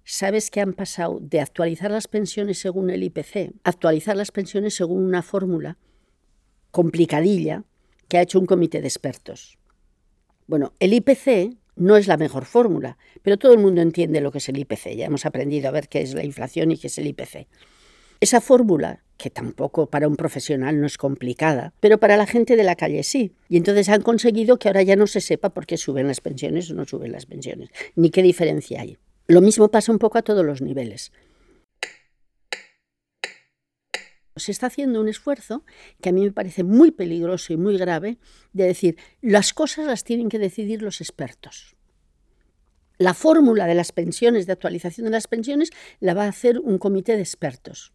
sabes 0.05 0.49
que 0.49 0.61
han 0.61 0.73
pasado 0.73 1.19
de 1.21 1.41
actualizar 1.41 1.91
las 1.91 2.07
pensiones 2.07 2.59
según 2.59 2.89
el 2.89 3.03
IPC 3.03 3.53
actualizar 3.63 4.15
las 4.15 4.31
pensiones 4.31 4.75
según 4.75 5.03
una 5.03 5.21
fórmula 5.21 5.77
complicadilla 6.71 7.63
que 8.07 8.17
ha 8.17 8.21
hecho 8.21 8.39
un 8.39 8.45
comité 8.45 8.81
de 8.81 8.87
expertos. 8.87 9.57
Bueno, 10.47 10.73
el 10.79 10.93
IPC 10.93 11.55
no 11.75 11.97
es 11.97 12.07
la 12.07 12.17
mejor 12.17 12.45
fórmula, 12.45 12.97
pero 13.21 13.37
todo 13.37 13.53
el 13.53 13.59
mundo 13.59 13.81
entiende 13.81 14.21
lo 14.21 14.31
que 14.31 14.37
es 14.37 14.49
el 14.49 14.57
IPC. 14.57 14.95
Ya 14.95 15.05
hemos 15.05 15.25
aprendido 15.25 15.69
a 15.69 15.71
ver 15.71 15.87
qué 15.87 16.01
es 16.01 16.13
la 16.13 16.23
inflación 16.23 16.71
y 16.71 16.77
qué 16.77 16.87
es 16.87 16.97
el 16.97 17.07
IPC. 17.07 17.47
Esa 18.19 18.41
fórmula, 18.41 19.03
que 19.17 19.29
tampoco 19.29 19.87
para 19.87 20.07
un 20.07 20.15
profesional 20.15 20.79
no 20.79 20.85
es 20.85 20.97
complicada, 20.97 21.73
pero 21.79 21.97
para 21.97 22.17
la 22.17 22.25
gente 22.25 22.55
de 22.55 22.63
la 22.63 22.75
calle 22.75 23.03
sí. 23.03 23.33
Y 23.49 23.57
entonces 23.57 23.89
han 23.89 24.01
conseguido 24.01 24.57
que 24.57 24.69
ahora 24.69 24.83
ya 24.83 24.95
no 24.95 25.07
se 25.07 25.21
sepa 25.21 25.49
por 25.49 25.65
qué 25.65 25.77
suben 25.77 26.07
las 26.07 26.21
pensiones 26.21 26.69
o 26.71 26.73
no 26.73 26.85
suben 26.85 27.11
las 27.11 27.25
pensiones, 27.25 27.69
ni 27.95 28.09
qué 28.09 28.21
diferencia 28.21 28.81
hay. 28.81 28.97
Lo 29.27 29.41
mismo 29.41 29.69
pasa 29.69 29.91
un 29.91 29.99
poco 29.99 30.17
a 30.17 30.21
todos 30.21 30.45
los 30.45 30.61
niveles. 30.61 31.11
Se 34.35 34.51
está 34.51 34.67
haciendo 34.67 34.99
un 34.99 35.07
esfuerzo 35.07 35.63
que 36.01 36.09
a 36.09 36.11
mí 36.11 36.21
me 36.21 36.31
parece 36.31 36.63
muy 36.63 36.91
peligroso 36.91 37.53
y 37.53 37.57
muy 37.57 37.77
grave 37.77 38.17
de 38.51 38.65
decir, 38.65 38.97
las 39.21 39.53
cosas 39.53 39.85
las 39.85 40.03
tienen 40.03 40.29
que 40.29 40.39
decidir 40.39 40.81
los 40.81 41.01
expertos. 41.01 41.75
La 42.97 43.13
fórmula 43.13 43.65
de 43.65 43.75
las 43.75 43.91
pensiones, 43.91 44.45
de 44.45 44.53
actualización 44.53 45.05
de 45.05 45.11
las 45.11 45.27
pensiones, 45.27 45.71
la 45.99 46.13
va 46.13 46.25
a 46.25 46.29
hacer 46.29 46.59
un 46.59 46.77
comité 46.77 47.15
de 47.15 47.21
expertos. 47.21 47.91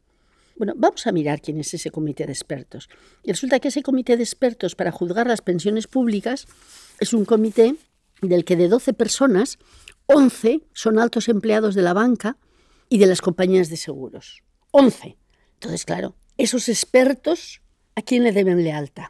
Bueno, 0.56 0.74
vamos 0.76 1.06
a 1.06 1.12
mirar 1.12 1.40
quién 1.40 1.58
es 1.60 1.72
ese 1.72 1.90
comité 1.90 2.26
de 2.26 2.32
expertos. 2.32 2.88
Y 3.22 3.30
resulta 3.30 3.60
que 3.60 3.68
ese 3.68 3.82
comité 3.82 4.16
de 4.16 4.24
expertos 4.24 4.74
para 4.74 4.90
juzgar 4.90 5.28
las 5.28 5.40
pensiones 5.40 5.86
públicas 5.86 6.46
es 6.98 7.12
un 7.12 7.24
comité 7.24 7.76
del 8.22 8.44
que 8.44 8.56
de 8.56 8.68
12 8.68 8.92
personas 8.92 9.58
11 10.06 10.62
son 10.72 10.98
altos 10.98 11.28
empleados 11.28 11.74
de 11.74 11.82
la 11.82 11.92
banca 11.92 12.38
y 12.88 12.98
de 12.98 13.06
las 13.06 13.20
compañías 13.20 13.68
de 13.68 13.76
seguros. 13.76 14.42
11. 14.72 15.16
Entonces, 15.54 15.84
claro, 15.84 16.16
esos 16.38 16.68
expertos, 16.68 17.60
¿a 17.96 18.02
quién 18.02 18.24
le 18.24 18.32
deben 18.32 18.62
lealtad? 18.62 19.08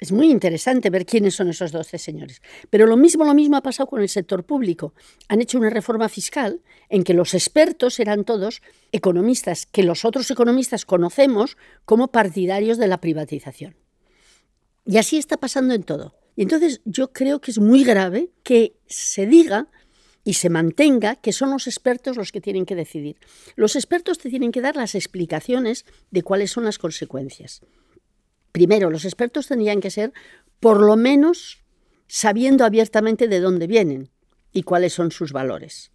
Es 0.00 0.10
muy 0.10 0.32
interesante 0.32 0.90
ver 0.90 1.06
quiénes 1.06 1.36
son 1.36 1.48
esos 1.48 1.70
12 1.70 1.96
señores. 1.96 2.42
Pero 2.70 2.88
lo 2.88 2.96
mismo, 2.96 3.24
lo 3.24 3.34
mismo 3.34 3.56
ha 3.56 3.62
pasado 3.62 3.88
con 3.88 4.00
el 4.00 4.08
sector 4.08 4.42
público. 4.42 4.94
Han 5.28 5.40
hecho 5.40 5.58
una 5.58 5.70
reforma 5.70 6.08
fiscal 6.08 6.60
en 6.88 7.04
que 7.04 7.14
los 7.14 7.34
expertos 7.34 8.00
eran 8.00 8.24
todos 8.24 8.62
economistas 8.90 9.64
que 9.64 9.84
los 9.84 10.04
otros 10.04 10.28
economistas 10.32 10.84
conocemos 10.84 11.56
como 11.84 12.08
partidarios 12.08 12.78
de 12.78 12.88
la 12.88 13.00
privatización. 13.00 13.76
Y 14.84 14.96
así 14.96 15.18
está 15.18 15.36
pasando 15.36 15.72
en 15.72 15.84
todo. 15.84 16.16
Y 16.34 16.42
entonces 16.42 16.80
yo 16.84 17.12
creo 17.12 17.40
que 17.40 17.52
es 17.52 17.60
muy 17.60 17.84
grave 17.84 18.30
que 18.42 18.74
se 18.86 19.26
diga 19.26 19.68
y 20.24 20.34
se 20.34 20.50
mantenga 20.50 21.16
que 21.16 21.32
son 21.32 21.50
los 21.50 21.66
expertos 21.66 22.16
los 22.16 22.32
que 22.32 22.40
tienen 22.40 22.64
que 22.64 22.76
decidir. 22.76 23.16
Los 23.56 23.76
expertos 23.76 24.18
te 24.18 24.30
tienen 24.30 24.52
que 24.52 24.60
dar 24.60 24.76
las 24.76 24.94
explicaciones 24.94 25.84
de 26.10 26.22
cuáles 26.22 26.50
son 26.50 26.64
las 26.64 26.78
consecuencias. 26.78 27.62
Primero, 28.52 28.90
los 28.90 29.04
expertos 29.04 29.48
tendrían 29.48 29.80
que 29.80 29.90
ser, 29.90 30.12
por 30.60 30.80
lo 30.80 30.96
menos, 30.96 31.62
sabiendo 32.06 32.64
abiertamente 32.64 33.26
de 33.26 33.40
dónde 33.40 33.66
vienen 33.66 34.10
y 34.52 34.62
cuáles 34.62 34.92
son 34.92 35.10
sus 35.10 35.32
valores. 35.32 35.90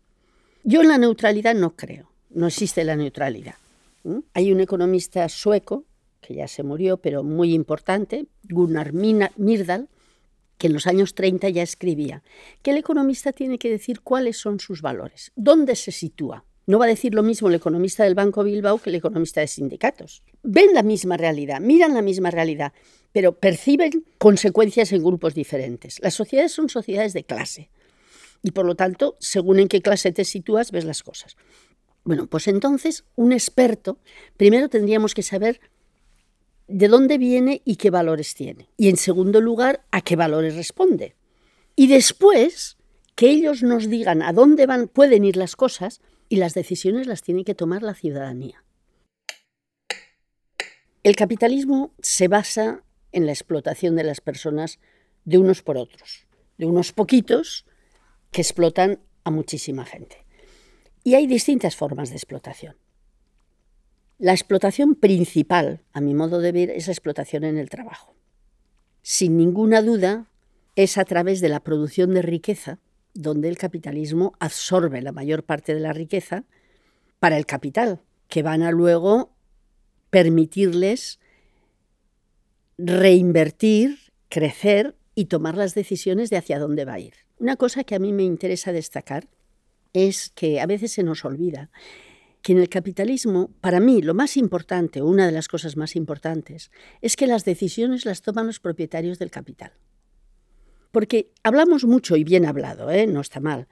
Yo 0.64 0.82
en 0.82 0.90
la 0.90 0.98
neutralidad 0.98 1.56
no 1.56 1.76
creo, 1.76 2.12
no 2.30 2.48
existe 2.48 2.84
la 2.84 2.96
neutralidad. 2.96 3.56
Hay 4.34 4.52
un 4.52 4.60
economista 4.60 5.28
sueco, 5.30 5.86
que 6.20 6.36
ya 6.36 6.48
se 6.48 6.64
murió, 6.64 6.98
pero 6.98 7.24
muy 7.24 7.54
importante, 7.54 8.28
Gunnar 8.44 8.92
Myrdal, 8.94 9.90
que 10.58 10.68
en 10.68 10.74
los 10.74 10.88
años 10.88 11.16
30 11.16 11.50
ya 11.50 11.64
escribía 11.64 12.24
que 12.62 12.72
el 12.72 12.78
economista 12.78 13.32
tiene 13.32 13.58
que 13.58 13.70
decir 13.70 14.02
cuáles 14.02 14.38
son 14.38 14.60
sus 14.60 14.82
valores, 14.82 15.32
dónde 15.36 15.76
se 15.76 15.92
sitúa. 15.92 16.46
No 16.66 16.80
va 16.80 16.86
a 16.86 16.90
decir 16.90 17.14
lo 17.14 17.24
mismo 17.24 17.48
el 17.48 17.56
economista 17.56 18.04
del 18.04 18.16
Banco 18.16 18.44
Bilbao 18.44 18.80
que 18.80 18.90
el 18.90 18.98
economista 18.98 19.40
de 19.40 19.48
sindicatos. 19.48 20.22
Ven 20.44 20.74
la 20.74 20.84
misma 20.84 21.16
realidad, 21.16 21.62
miran 21.62 21.94
la 21.94 22.02
misma 22.02 22.30
realidad, 22.30 22.74
pero 23.14 23.40
perciben 23.40 24.06
consecuencias 24.18 24.92
en 24.92 25.04
grupos 25.04 25.34
diferentes. 25.34 26.00
Las 26.02 26.14
sociedades 26.14 26.52
son 26.52 26.68
sociedades 26.68 27.14
de 27.14 27.24
clase 27.24 27.70
y 28.44 28.52
por 28.52 28.66
lo 28.66 28.76
tanto, 28.76 29.18
según 29.20 29.60
en 29.60 29.68
qué 29.68 29.82
clase 29.82 30.12
te 30.12 30.26
sitúas, 30.26 30.72
ves 30.72 30.86
las 30.86 31.04
cosas. 31.04 31.38
Bueno, 32.04 32.28
pues 32.28 32.48
entonces 32.48 33.06
un 33.16 33.34
experto, 33.34 34.00
primero 34.38 34.70
tendríamos 34.70 35.14
que 35.14 35.24
saber 35.24 35.60
de 36.68 36.88
dónde 36.88 37.18
viene 37.18 37.62
y 37.66 37.78
qué 37.78 37.90
valores 37.90 38.36
tiene. 38.36 38.70
Y 38.78 38.90
en 38.90 38.98
segundo 38.98 39.42
lugar, 39.42 39.86
a 39.92 40.02
qué 40.02 40.16
valores 40.16 40.56
responde. 40.56 41.16
Y 41.76 41.88
después, 41.88 42.78
que 43.16 43.30
ellos 43.30 43.64
nos 43.64 43.90
digan 43.90 44.22
a 44.22 44.34
dónde 44.34 44.66
van, 44.66 44.88
pueden 44.88 45.26
ir 45.26 45.38
las 45.38 45.56
cosas 45.56 46.02
y 46.30 46.38
las 46.38 46.54
decisiones 46.54 47.08
las 47.08 47.22
tiene 47.22 47.44
que 47.44 47.56
tomar 47.56 47.84
la 47.84 47.94
ciudadanía. 47.94 48.64
El 51.04 51.16
capitalismo 51.16 51.94
se 52.02 52.28
basa 52.28 52.84
en 53.12 53.26
la 53.26 53.32
explotación 53.32 53.96
de 53.96 54.04
las 54.04 54.20
personas 54.20 54.80
de 55.24 55.38
unos 55.38 55.62
por 55.62 55.78
otros, 55.78 56.28
de 56.58 56.66
unos 56.66 56.92
poquitos 56.92 57.66
que 58.32 58.42
explotan 58.42 59.00
a 59.24 59.32
muchísima 59.32 59.86
gente. 59.86 60.26
Y 61.04 61.16
hay 61.16 61.28
distintas 61.28 61.76
formas 61.76 62.10
de 62.10 62.16
explotación. 62.16 62.76
La 64.20 64.32
explotación 64.32 64.96
principal, 64.96 65.82
a 65.94 66.02
mi 66.02 66.16
modo 66.16 66.40
de 66.40 66.52
ver, 66.52 66.72
es 66.72 66.88
la 66.88 66.94
explotación 66.94 67.44
en 67.44 67.60
el 67.60 67.70
trabajo. 67.70 68.16
Sin 69.04 69.38
ninguna 69.38 69.84
duda, 69.84 70.26
es 70.76 70.98
a 70.98 71.06
través 71.06 71.40
de 71.40 71.50
la 71.50 71.60
producción 71.60 72.16
de 72.16 72.24
riqueza 72.24 72.80
donde 73.14 73.48
el 73.48 73.58
capitalismo 73.58 74.34
absorbe 74.40 75.02
la 75.02 75.12
mayor 75.12 75.44
parte 75.44 75.76
de 75.76 75.82
la 75.82 75.94
riqueza 75.94 76.46
para 77.20 77.38
el 77.38 77.46
capital, 77.46 78.02
que 78.28 78.42
van 78.42 78.64
a 78.64 78.72
luego 78.72 79.36
permitirles 80.10 81.20
reinvertir, 82.78 84.00
crecer 84.30 84.96
y 85.14 85.26
tomar 85.26 85.58
las 85.58 85.76
decisiones 85.76 86.30
de 86.30 86.38
hacia 86.38 86.60
dónde 86.60 86.86
va 86.86 86.94
a 86.94 87.00
ir. 87.00 87.14
Una 87.38 87.56
cosa 87.56 87.84
que 87.84 87.96
a 87.96 88.00
mí 88.00 88.14
me 88.14 88.24
interesa 88.24 88.72
destacar 88.72 89.28
es 89.94 90.32
que 90.32 90.60
a 90.60 90.66
veces 90.66 90.92
se 90.92 91.04
nos 91.04 91.24
olvida 91.24 91.70
que 92.48 92.54
en 92.54 92.60
el 92.60 92.70
capitalismo, 92.70 93.52
para 93.60 93.82
mí, 93.82 94.02
lo 94.02 94.14
más 94.14 94.38
importante, 94.38 95.02
una 95.02 95.26
de 95.26 95.34
las 95.34 95.50
cosas 95.50 95.76
más 95.76 95.98
importantes, 95.98 96.72
es 97.02 97.18
que 97.18 97.28
las 97.28 97.44
decisiones 97.44 98.06
las 98.06 98.22
toman 98.22 98.48
los 98.48 98.62
propietarios 98.62 99.20
del 99.20 99.32
capital. 99.32 99.74
Porque 100.94 101.34
hablamos 101.44 101.84
mucho 101.84 102.16
y 102.16 102.24
bien 102.24 102.46
hablado, 102.46 102.90
¿eh? 102.90 103.06
no 103.06 103.20
está 103.20 103.42
mal, 103.42 103.68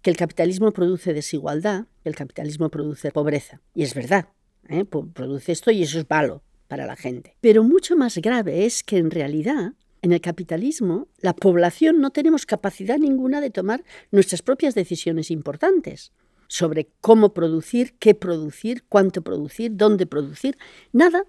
que 0.00 0.10
el 0.10 0.16
capitalismo 0.16 0.70
produce 0.70 1.12
desigualdad, 1.12 1.86
el 2.04 2.14
capitalismo 2.14 2.68
produce 2.68 3.10
pobreza. 3.10 3.62
Y 3.74 3.82
es 3.82 3.94
verdad, 3.94 4.28
¿eh? 4.68 4.84
produce 4.84 5.50
esto 5.50 5.72
y 5.72 5.82
eso 5.82 5.98
es 5.98 6.08
malo 6.08 6.44
para 6.68 6.86
la 6.86 6.94
gente. 6.94 7.34
Pero 7.40 7.64
mucho 7.64 7.96
más 7.96 8.16
grave 8.18 8.64
es 8.64 8.84
que 8.84 8.98
en 8.98 9.10
realidad 9.10 9.72
en 10.02 10.12
el 10.12 10.20
capitalismo, 10.20 11.08
la 11.18 11.34
población 11.34 12.00
no 12.00 12.10
tenemos 12.10 12.46
capacidad 12.46 12.96
ninguna 12.96 13.40
de 13.40 13.50
tomar 13.50 13.82
nuestras 14.12 14.40
propias 14.40 14.76
decisiones 14.76 15.32
importantes 15.32 16.12
sobre 16.50 16.90
cómo 17.00 17.32
producir, 17.32 17.94
qué 18.00 18.12
producir, 18.12 18.82
cuánto 18.88 19.22
producir, 19.22 19.76
dónde 19.76 20.04
producir, 20.04 20.58
nada. 20.92 21.24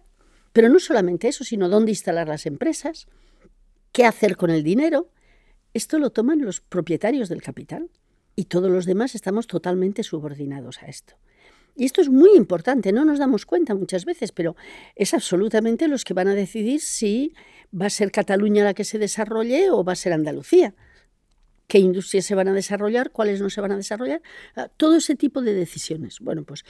Pero 0.51 0.67
no 0.67 0.79
solamente 0.79 1.27
eso, 1.27 1.43
sino 1.43 1.69
dónde 1.69 1.91
instalar 1.91 2.27
las 2.27 2.47
empresas, 2.47 3.05
qué 3.91 4.03
hacer 4.05 4.35
con 4.35 4.49
el 4.49 4.63
dinero. 4.63 5.11
Esto 5.75 5.99
lo 5.99 6.09
toman 6.09 6.43
los 6.43 6.59
propietarios 6.59 7.29
del 7.29 7.43
capital 7.43 7.91
y 8.35 8.45
todos 8.45 8.71
los 8.71 8.87
demás 8.87 9.13
estamos 9.13 9.45
totalmente 9.45 10.01
subordinados 10.01 10.81
a 10.81 10.87
esto. 10.87 11.13
Y 11.75 11.85
esto 11.85 12.01
es 12.01 12.09
muy 12.09 12.35
importante, 12.35 12.91
no 12.91 13.05
nos 13.05 13.19
damos 13.19 13.45
cuenta 13.45 13.75
muchas 13.75 14.05
veces, 14.05 14.31
pero 14.31 14.55
es 14.95 15.13
absolutamente 15.13 15.87
los 15.87 16.03
que 16.03 16.15
van 16.15 16.29
a 16.29 16.35
decidir 16.35 16.81
si 16.81 17.35
va 17.79 17.85
a 17.85 17.91
ser 17.91 18.11
Cataluña 18.11 18.63
la 18.63 18.73
que 18.73 18.85
se 18.85 18.97
desarrolle 18.97 19.69
o 19.69 19.83
va 19.83 19.93
a 19.93 19.95
ser 19.95 20.13
Andalucía 20.13 20.73
qué 21.71 21.79
industrias 21.79 22.25
se 22.25 22.35
van 22.35 22.49
a 22.49 22.53
desarrollar, 22.53 23.11
cuáles 23.11 23.39
no 23.39 23.49
se 23.49 23.61
van 23.61 23.71
a 23.71 23.77
desarrollar, 23.77 24.21
ah, 24.57 24.67
todo 24.75 24.97
ese 24.97 25.15
tipo 25.15 25.41
de 25.41 25.53
decisiones. 25.53 26.19
Bueno, 26.19 26.43
pues 26.43 26.65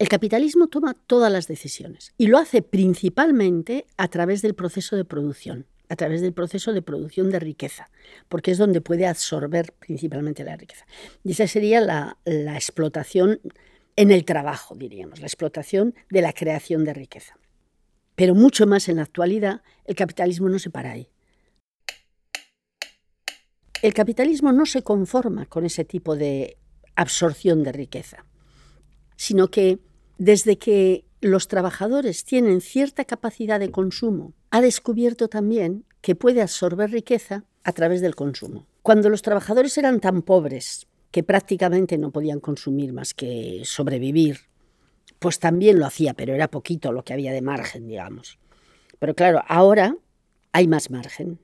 el 0.00 0.08
capitalismo 0.08 0.66
toma 0.66 0.94
todas 0.94 1.30
las 1.30 1.46
decisiones 1.46 2.12
y 2.18 2.26
lo 2.26 2.38
hace 2.38 2.62
principalmente 2.62 3.86
a 3.96 4.08
través 4.08 4.42
del 4.42 4.56
proceso 4.56 4.96
de 4.96 5.04
producción, 5.04 5.66
a 5.88 5.94
través 5.94 6.20
del 6.20 6.32
proceso 6.32 6.72
de 6.72 6.82
producción 6.82 7.30
de 7.30 7.38
riqueza, 7.38 7.90
porque 8.28 8.50
es 8.50 8.58
donde 8.58 8.80
puede 8.80 9.06
absorber 9.06 9.72
principalmente 9.78 10.42
la 10.42 10.56
riqueza. 10.56 10.84
Y 11.22 11.30
esa 11.30 11.46
sería 11.46 11.80
la, 11.80 12.18
la 12.24 12.56
explotación 12.56 13.40
en 13.94 14.10
el 14.10 14.24
trabajo, 14.24 14.74
diríamos, 14.74 15.20
la 15.20 15.26
explotación 15.26 15.94
de 16.10 16.22
la 16.22 16.32
creación 16.32 16.84
de 16.84 16.92
riqueza. 16.92 17.38
Pero 18.16 18.34
mucho 18.34 18.66
más 18.66 18.88
en 18.88 18.96
la 18.96 19.02
actualidad, 19.02 19.62
el 19.84 19.94
capitalismo 19.94 20.48
no 20.48 20.58
se 20.58 20.70
para 20.70 20.90
ahí. 20.90 21.11
El 23.82 23.94
capitalismo 23.94 24.52
no 24.52 24.64
se 24.64 24.82
conforma 24.82 25.46
con 25.46 25.66
ese 25.66 25.84
tipo 25.84 26.14
de 26.14 26.56
absorción 26.94 27.64
de 27.64 27.72
riqueza, 27.72 28.24
sino 29.16 29.48
que 29.48 29.80
desde 30.18 30.56
que 30.56 31.04
los 31.20 31.48
trabajadores 31.48 32.24
tienen 32.24 32.60
cierta 32.60 33.04
capacidad 33.04 33.58
de 33.58 33.72
consumo, 33.72 34.34
ha 34.50 34.60
descubierto 34.60 35.26
también 35.26 35.84
que 36.00 36.14
puede 36.14 36.42
absorber 36.42 36.92
riqueza 36.92 37.44
a 37.64 37.72
través 37.72 38.00
del 38.00 38.14
consumo. 38.14 38.66
Cuando 38.82 39.08
los 39.08 39.22
trabajadores 39.22 39.76
eran 39.76 39.98
tan 39.98 40.22
pobres 40.22 40.86
que 41.10 41.24
prácticamente 41.24 41.98
no 41.98 42.12
podían 42.12 42.38
consumir 42.38 42.92
más 42.92 43.14
que 43.14 43.62
sobrevivir, 43.64 44.42
pues 45.18 45.40
también 45.40 45.80
lo 45.80 45.86
hacía, 45.86 46.14
pero 46.14 46.34
era 46.34 46.48
poquito 46.48 46.92
lo 46.92 47.04
que 47.04 47.14
había 47.14 47.32
de 47.32 47.42
margen, 47.42 47.88
digamos. 47.88 48.38
Pero 49.00 49.16
claro, 49.16 49.42
ahora 49.48 49.96
hay 50.52 50.68
más 50.68 50.90
margen. 50.90 51.40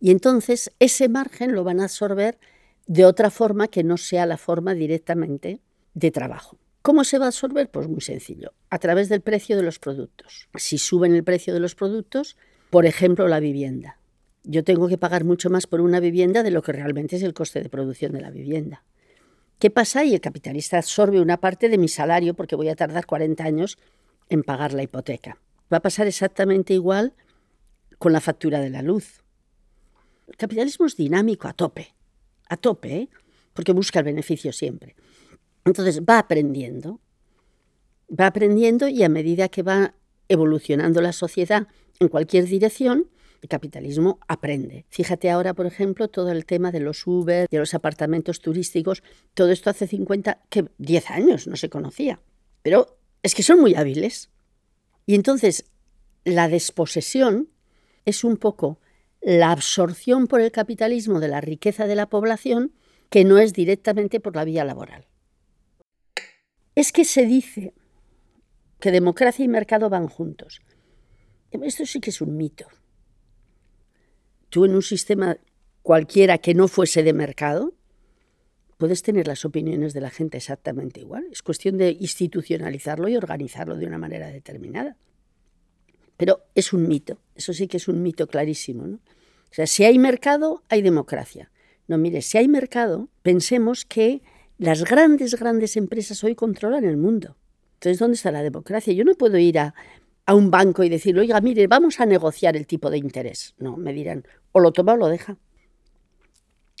Y 0.00 0.10
entonces 0.10 0.72
ese 0.78 1.08
margen 1.08 1.52
lo 1.54 1.64
van 1.64 1.80
a 1.80 1.84
absorber 1.84 2.38
de 2.86 3.04
otra 3.04 3.30
forma 3.30 3.68
que 3.68 3.84
no 3.84 3.96
sea 3.96 4.26
la 4.26 4.38
forma 4.38 4.74
directamente 4.74 5.60
de 5.94 6.10
trabajo. 6.10 6.58
¿Cómo 6.82 7.04
se 7.04 7.18
va 7.18 7.26
a 7.26 7.28
absorber? 7.28 7.70
Pues 7.70 7.88
muy 7.88 8.00
sencillo, 8.00 8.54
a 8.70 8.78
través 8.78 9.08
del 9.08 9.20
precio 9.20 9.56
de 9.56 9.62
los 9.62 9.78
productos. 9.78 10.48
Si 10.54 10.78
suben 10.78 11.14
el 11.14 11.24
precio 11.24 11.52
de 11.52 11.60
los 11.60 11.74
productos, 11.74 12.36
por 12.70 12.86
ejemplo, 12.86 13.28
la 13.28 13.40
vivienda. 13.40 13.98
Yo 14.44 14.64
tengo 14.64 14.88
que 14.88 14.96
pagar 14.96 15.24
mucho 15.24 15.50
más 15.50 15.66
por 15.66 15.80
una 15.80 16.00
vivienda 16.00 16.42
de 16.42 16.50
lo 16.50 16.62
que 16.62 16.72
realmente 16.72 17.16
es 17.16 17.22
el 17.22 17.34
coste 17.34 17.62
de 17.62 17.68
producción 17.68 18.12
de 18.12 18.20
la 18.20 18.30
vivienda. 18.30 18.84
¿Qué 19.58 19.70
pasa? 19.70 20.04
Y 20.04 20.14
el 20.14 20.20
capitalista 20.20 20.78
absorbe 20.78 21.20
una 21.20 21.38
parte 21.38 21.68
de 21.68 21.78
mi 21.78 21.88
salario 21.88 22.34
porque 22.34 22.56
voy 22.56 22.68
a 22.68 22.76
tardar 22.76 23.04
40 23.04 23.44
años 23.44 23.76
en 24.28 24.42
pagar 24.42 24.72
la 24.72 24.84
hipoteca. 24.84 25.38
Va 25.72 25.78
a 25.78 25.82
pasar 25.82 26.06
exactamente 26.06 26.72
igual 26.72 27.12
con 27.98 28.12
la 28.12 28.20
factura 28.20 28.60
de 28.60 28.70
la 28.70 28.82
luz. 28.82 29.20
El 30.28 30.36
capitalismo 30.36 30.86
es 30.86 30.96
dinámico 30.96 31.48
a 31.48 31.52
tope, 31.52 31.94
a 32.48 32.56
tope, 32.56 32.96
¿eh? 32.96 33.08
porque 33.52 33.72
busca 33.72 34.00
el 34.00 34.04
beneficio 34.04 34.52
siempre. 34.52 34.94
Entonces 35.64 36.02
va 36.02 36.18
aprendiendo, 36.18 37.00
va 38.08 38.26
aprendiendo 38.26 38.88
y 38.88 39.02
a 39.02 39.08
medida 39.08 39.48
que 39.48 39.62
va 39.62 39.94
evolucionando 40.28 41.00
la 41.00 41.12
sociedad 41.12 41.66
en 41.98 42.08
cualquier 42.08 42.44
dirección, 42.44 43.08
el 43.42 43.48
capitalismo 43.48 44.18
aprende. 44.28 44.84
Fíjate 44.88 45.30
ahora, 45.30 45.54
por 45.54 45.66
ejemplo, 45.66 46.08
todo 46.08 46.30
el 46.30 46.44
tema 46.44 46.72
de 46.72 46.80
los 46.80 47.06
Uber, 47.06 47.48
de 47.48 47.58
los 47.58 47.74
apartamentos 47.74 48.40
turísticos, 48.40 49.02
todo 49.34 49.50
esto 49.50 49.70
hace 49.70 49.86
50, 49.86 50.42
que 50.48 50.66
10 50.78 51.10
años 51.10 51.46
no 51.46 51.56
se 51.56 51.68
conocía. 51.68 52.20
Pero 52.62 52.98
es 53.22 53.34
que 53.34 53.42
son 53.42 53.60
muy 53.60 53.74
hábiles. 53.74 54.30
Y 55.06 55.14
entonces 55.14 55.64
la 56.24 56.48
desposesión 56.48 57.48
es 58.04 58.24
un 58.24 58.36
poco 58.36 58.80
la 59.20 59.50
absorción 59.50 60.26
por 60.26 60.40
el 60.40 60.52
capitalismo 60.52 61.20
de 61.20 61.28
la 61.28 61.40
riqueza 61.40 61.86
de 61.86 61.96
la 61.96 62.08
población 62.08 62.72
que 63.10 63.24
no 63.24 63.38
es 63.38 63.52
directamente 63.52 64.20
por 64.20 64.36
la 64.36 64.44
vía 64.44 64.64
laboral. 64.64 65.06
Es 66.74 66.92
que 66.92 67.04
se 67.04 67.26
dice 67.26 67.74
que 68.80 68.90
democracia 68.90 69.44
y 69.44 69.48
mercado 69.48 69.90
van 69.90 70.08
juntos. 70.08 70.60
Esto 71.50 71.86
sí 71.86 72.00
que 72.00 72.10
es 72.10 72.20
un 72.20 72.36
mito. 72.36 72.66
Tú 74.50 74.64
en 74.64 74.74
un 74.74 74.82
sistema 74.82 75.36
cualquiera 75.82 76.38
que 76.38 76.54
no 76.54 76.68
fuese 76.68 77.02
de 77.02 77.12
mercado, 77.12 77.74
puedes 78.76 79.02
tener 79.02 79.26
las 79.26 79.44
opiniones 79.44 79.92
de 79.92 80.00
la 80.00 80.10
gente 80.10 80.36
exactamente 80.36 81.00
igual. 81.00 81.26
Es 81.32 81.42
cuestión 81.42 81.78
de 81.78 81.90
institucionalizarlo 81.90 83.08
y 83.08 83.16
organizarlo 83.16 83.76
de 83.76 83.86
una 83.86 83.98
manera 83.98 84.28
determinada. 84.28 84.96
Pero 86.18 86.42
es 86.54 86.74
un 86.74 86.86
mito, 86.86 87.18
eso 87.34 87.54
sí 87.54 87.68
que 87.68 87.78
es 87.78 87.88
un 87.88 88.02
mito 88.02 88.26
clarísimo. 88.26 88.86
¿no? 88.86 88.96
O 88.96 89.54
sea, 89.54 89.66
si 89.66 89.84
hay 89.84 89.98
mercado, 89.98 90.62
hay 90.68 90.82
democracia. 90.82 91.50
No, 91.86 91.96
mire, 91.96 92.20
si 92.20 92.36
hay 92.36 92.48
mercado, 92.48 93.08
pensemos 93.22 93.86
que 93.86 94.20
las 94.58 94.84
grandes, 94.84 95.36
grandes 95.36 95.76
empresas 95.76 96.22
hoy 96.24 96.34
controlan 96.34 96.84
el 96.84 96.96
mundo. 96.96 97.36
Entonces, 97.74 98.00
¿dónde 98.00 98.16
está 98.16 98.32
la 98.32 98.42
democracia? 98.42 98.92
Yo 98.92 99.04
no 99.04 99.14
puedo 99.14 99.38
ir 99.38 99.60
a, 99.60 99.74
a 100.26 100.34
un 100.34 100.50
banco 100.50 100.82
y 100.82 100.88
decirle, 100.88 101.20
oiga, 101.22 101.40
mire, 101.40 101.68
vamos 101.68 102.00
a 102.00 102.06
negociar 102.06 102.56
el 102.56 102.66
tipo 102.66 102.90
de 102.90 102.98
interés. 102.98 103.54
No, 103.58 103.76
me 103.76 103.92
dirán, 103.92 104.26
o 104.50 104.58
lo 104.58 104.72
toma 104.72 104.94
o 104.94 104.96
lo 104.96 105.06
deja. 105.06 105.38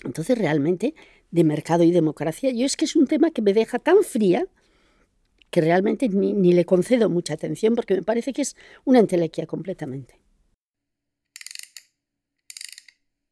Entonces, 0.04 0.36
realmente, 0.36 0.94
de 1.30 1.44
mercado 1.44 1.84
y 1.84 1.92
democracia, 1.92 2.50
yo 2.50 2.66
es 2.66 2.76
que 2.76 2.86
es 2.86 2.96
un 2.96 3.06
tema 3.06 3.30
que 3.30 3.40
me 3.40 3.54
deja 3.54 3.78
tan 3.78 4.02
fría 4.02 4.48
que 5.50 5.60
realmente 5.60 6.08
ni, 6.08 6.32
ni 6.32 6.52
le 6.52 6.64
concedo 6.64 7.08
mucha 7.08 7.34
atención 7.34 7.74
porque 7.74 7.94
me 7.94 8.02
parece 8.02 8.32
que 8.32 8.42
es 8.42 8.56
una 8.84 8.98
entelequia 8.98 9.46
completamente. 9.46 10.20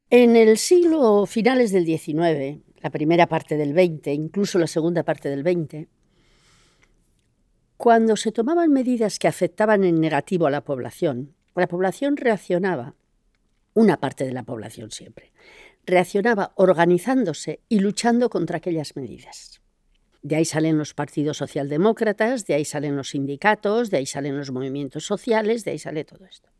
En 0.09 0.37
el 0.37 0.57
siglo 0.57 1.27
finales 1.27 1.73
del 1.73 1.85
XIX, 1.85 2.63
la 2.81 2.91
primera 2.91 3.27
parte 3.27 3.57
del 3.57 3.73
XX, 3.73 4.09
incluso 4.09 4.59
la 4.59 4.69
segunda 4.69 5.03
parte 5.03 5.29
del 5.29 5.43
XX, 5.43 5.89
cuando 7.77 8.17
se 8.17 8.33
tomaban 8.33 8.73
medidas 8.73 9.19
que 9.19 9.29
afectaban 9.29 9.85
en 9.85 10.01
negativo 10.01 10.47
a 10.47 10.51
la 10.51 10.65
población, 10.65 11.35
la 11.57 11.67
población 11.67 12.17
reaccionaba, 12.17 12.95
una 13.75 13.99
parte 13.99 14.25
de 14.25 14.33
la 14.33 14.45
población 14.45 14.91
siempre, 14.91 15.33
reaccionaba 15.85 16.53
organizándose 16.55 17.61
y 17.69 17.81
luchando 17.81 18.31
contra 18.31 18.59
aquellas 18.59 18.97
medidas. 18.97 19.61
De 20.27 20.35
ahí 20.35 20.45
salen 20.45 20.77
los 20.77 20.93
partidos 20.93 21.37
socialdemócratas, 21.37 22.47
de 22.47 22.55
ahí 22.55 22.65
salen 22.65 22.97
los 22.97 23.11
sindicatos, 23.11 23.91
de 23.91 23.99
ahí 23.99 24.07
salen 24.07 24.37
los 24.37 24.51
movimientos 24.51 25.07
sociales, 25.07 25.65
de 25.65 25.71
ahí 25.71 25.79
sale 25.79 26.03
todo 26.05 26.27
esto. 26.27 26.51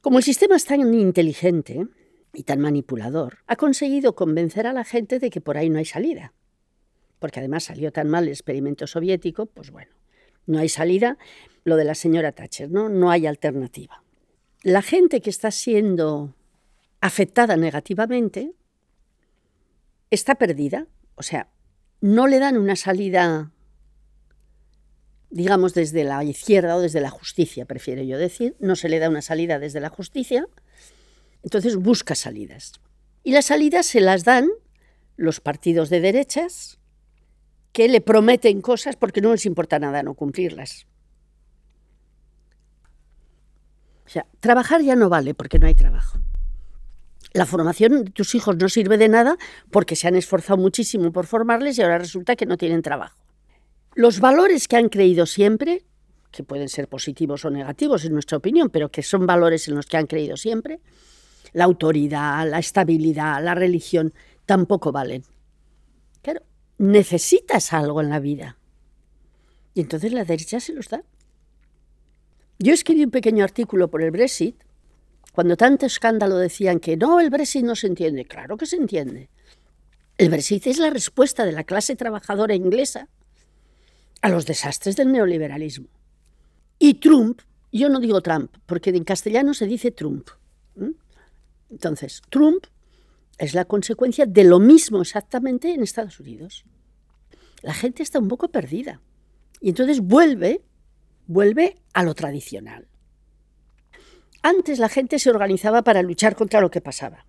Como 0.00 0.16
el 0.16 0.24
sistema 0.24 0.56
es 0.56 0.64
tan 0.64 0.94
inteligente 0.94 1.86
y 2.32 2.44
tan 2.44 2.60
manipulador, 2.60 3.40
ha 3.46 3.56
conseguido 3.56 4.14
convencer 4.14 4.66
a 4.66 4.72
la 4.72 4.84
gente 4.84 5.18
de 5.18 5.28
que 5.28 5.42
por 5.42 5.58
ahí 5.58 5.68
no 5.68 5.78
hay 5.78 5.84
salida. 5.84 6.32
Porque 7.18 7.40
además 7.40 7.64
salió 7.64 7.92
tan 7.92 8.08
mal 8.08 8.24
el 8.24 8.30
experimento 8.30 8.86
soviético, 8.86 9.44
pues 9.44 9.70
bueno, 9.70 9.92
no 10.46 10.60
hay 10.60 10.70
salida. 10.70 11.18
Lo 11.64 11.76
de 11.76 11.84
la 11.84 11.94
señora 11.94 12.32
Thatcher, 12.32 12.70
¿no? 12.70 12.88
No 12.88 13.10
hay 13.10 13.26
alternativa. 13.26 14.02
La 14.62 14.80
gente 14.80 15.20
que 15.20 15.28
está 15.28 15.50
siendo 15.50 16.34
afectada 17.02 17.58
negativamente 17.58 18.52
está 20.10 20.36
perdida. 20.36 20.86
O 21.16 21.22
sea, 21.22 21.50
no 22.04 22.26
le 22.26 22.38
dan 22.38 22.58
una 22.58 22.76
salida 22.76 23.50
digamos, 25.30 25.72
desde 25.72 26.04
la 26.04 26.22
izquierda 26.22 26.76
o 26.76 26.80
desde 26.80 27.00
la 27.00 27.10
justicia, 27.10 27.64
prefiero 27.64 28.02
yo 28.02 28.18
decir, 28.18 28.54
no 28.60 28.76
se 28.76 28.88
le 28.88 29.00
da 29.00 29.08
una 29.08 29.22
salida 29.22 29.58
desde 29.58 29.80
la 29.80 29.88
justicia, 29.88 30.46
entonces 31.42 31.74
busca 31.74 32.14
salidas. 32.14 32.74
Y 33.24 33.32
las 33.32 33.46
salidas 33.46 33.86
se 33.86 34.00
las 34.00 34.22
dan 34.22 34.48
los 35.16 35.40
partidos 35.40 35.90
de 35.90 36.00
derechas 36.00 36.78
que 37.72 37.88
le 37.88 38.00
prometen 38.00 38.60
cosas 38.60 38.94
porque 38.94 39.20
no 39.20 39.32
les 39.32 39.44
importa 39.44 39.80
nada 39.80 40.04
no 40.04 40.14
cumplirlas. 40.14 40.86
O 44.06 44.08
sea, 44.08 44.26
trabajar 44.38 44.82
ya 44.82 44.94
no 44.94 45.08
vale 45.08 45.34
porque 45.34 45.58
no 45.58 45.66
hay 45.66 45.74
trabajo. 45.74 46.20
La 47.34 47.46
formación 47.46 48.04
de 48.04 48.10
tus 48.12 48.36
hijos 48.36 48.56
no 48.56 48.68
sirve 48.68 48.96
de 48.96 49.08
nada 49.08 49.36
porque 49.72 49.96
se 49.96 50.06
han 50.06 50.14
esforzado 50.14 50.56
muchísimo 50.56 51.10
por 51.12 51.26
formarles 51.26 51.76
y 51.76 51.82
ahora 51.82 51.98
resulta 51.98 52.36
que 52.36 52.46
no 52.46 52.56
tienen 52.56 52.80
trabajo. 52.80 53.18
Los 53.96 54.20
valores 54.20 54.68
que 54.68 54.76
han 54.76 54.88
creído 54.88 55.26
siempre, 55.26 55.84
que 56.30 56.44
pueden 56.44 56.68
ser 56.68 56.86
positivos 56.86 57.44
o 57.44 57.50
negativos 57.50 58.04
en 58.04 58.12
nuestra 58.12 58.38
opinión, 58.38 58.70
pero 58.70 58.88
que 58.88 59.02
son 59.02 59.26
valores 59.26 59.66
en 59.66 59.74
los 59.74 59.86
que 59.86 59.96
han 59.96 60.06
creído 60.06 60.36
siempre, 60.36 60.78
la 61.52 61.64
autoridad, 61.64 62.48
la 62.48 62.60
estabilidad, 62.60 63.42
la 63.42 63.56
religión, 63.56 64.14
tampoco 64.46 64.92
valen. 64.92 65.24
Claro, 66.22 66.42
necesitas 66.78 67.72
algo 67.72 68.00
en 68.00 68.10
la 68.10 68.20
vida. 68.20 68.58
Y 69.74 69.80
entonces 69.80 70.12
la 70.12 70.24
derecha 70.24 70.60
se 70.60 70.72
los 70.72 70.88
da. 70.88 71.02
Yo 72.60 72.72
escribí 72.72 73.02
un 73.04 73.10
pequeño 73.10 73.42
artículo 73.42 73.90
por 73.90 74.02
el 74.02 74.12
Brexit, 74.12 74.63
cuando 75.34 75.56
tanto 75.56 75.84
escándalo 75.84 76.36
decían 76.36 76.78
que 76.78 76.96
no, 76.96 77.18
el 77.18 77.28
Brexit 77.28 77.64
no 77.64 77.74
se 77.74 77.88
entiende. 77.88 78.24
Claro 78.24 78.56
que 78.56 78.66
se 78.66 78.76
entiende. 78.76 79.30
El 80.16 80.30
Brexit 80.30 80.68
es 80.68 80.78
la 80.78 80.90
respuesta 80.90 81.44
de 81.44 81.50
la 81.50 81.64
clase 81.64 81.96
trabajadora 81.96 82.54
inglesa 82.54 83.08
a 84.22 84.28
los 84.28 84.46
desastres 84.46 84.94
del 84.94 85.10
neoliberalismo. 85.10 85.88
Y 86.78 86.94
Trump, 86.94 87.40
yo 87.72 87.88
no 87.88 87.98
digo 87.98 88.20
Trump, 88.20 88.54
porque 88.64 88.90
en 88.90 89.02
castellano 89.02 89.54
se 89.54 89.66
dice 89.66 89.90
Trump. 89.90 90.28
Entonces, 91.68 92.22
Trump 92.30 92.66
es 93.36 93.54
la 93.54 93.64
consecuencia 93.64 94.26
de 94.26 94.44
lo 94.44 94.60
mismo 94.60 95.02
exactamente 95.02 95.74
en 95.74 95.82
Estados 95.82 96.20
Unidos. 96.20 96.64
La 97.62 97.74
gente 97.74 98.04
está 98.04 98.20
un 98.20 98.28
poco 98.28 98.52
perdida. 98.52 99.00
Y 99.60 99.70
entonces 99.70 99.98
vuelve, 100.00 100.62
vuelve 101.26 101.76
a 101.92 102.04
lo 102.04 102.14
tradicional. 102.14 102.86
Antes 104.44 104.78
la 104.78 104.90
gente 104.90 105.18
se 105.18 105.30
organizaba 105.30 105.80
para 105.80 106.02
luchar 106.02 106.36
contra 106.36 106.60
lo 106.60 106.70
que 106.70 106.82
pasaba. 106.82 107.24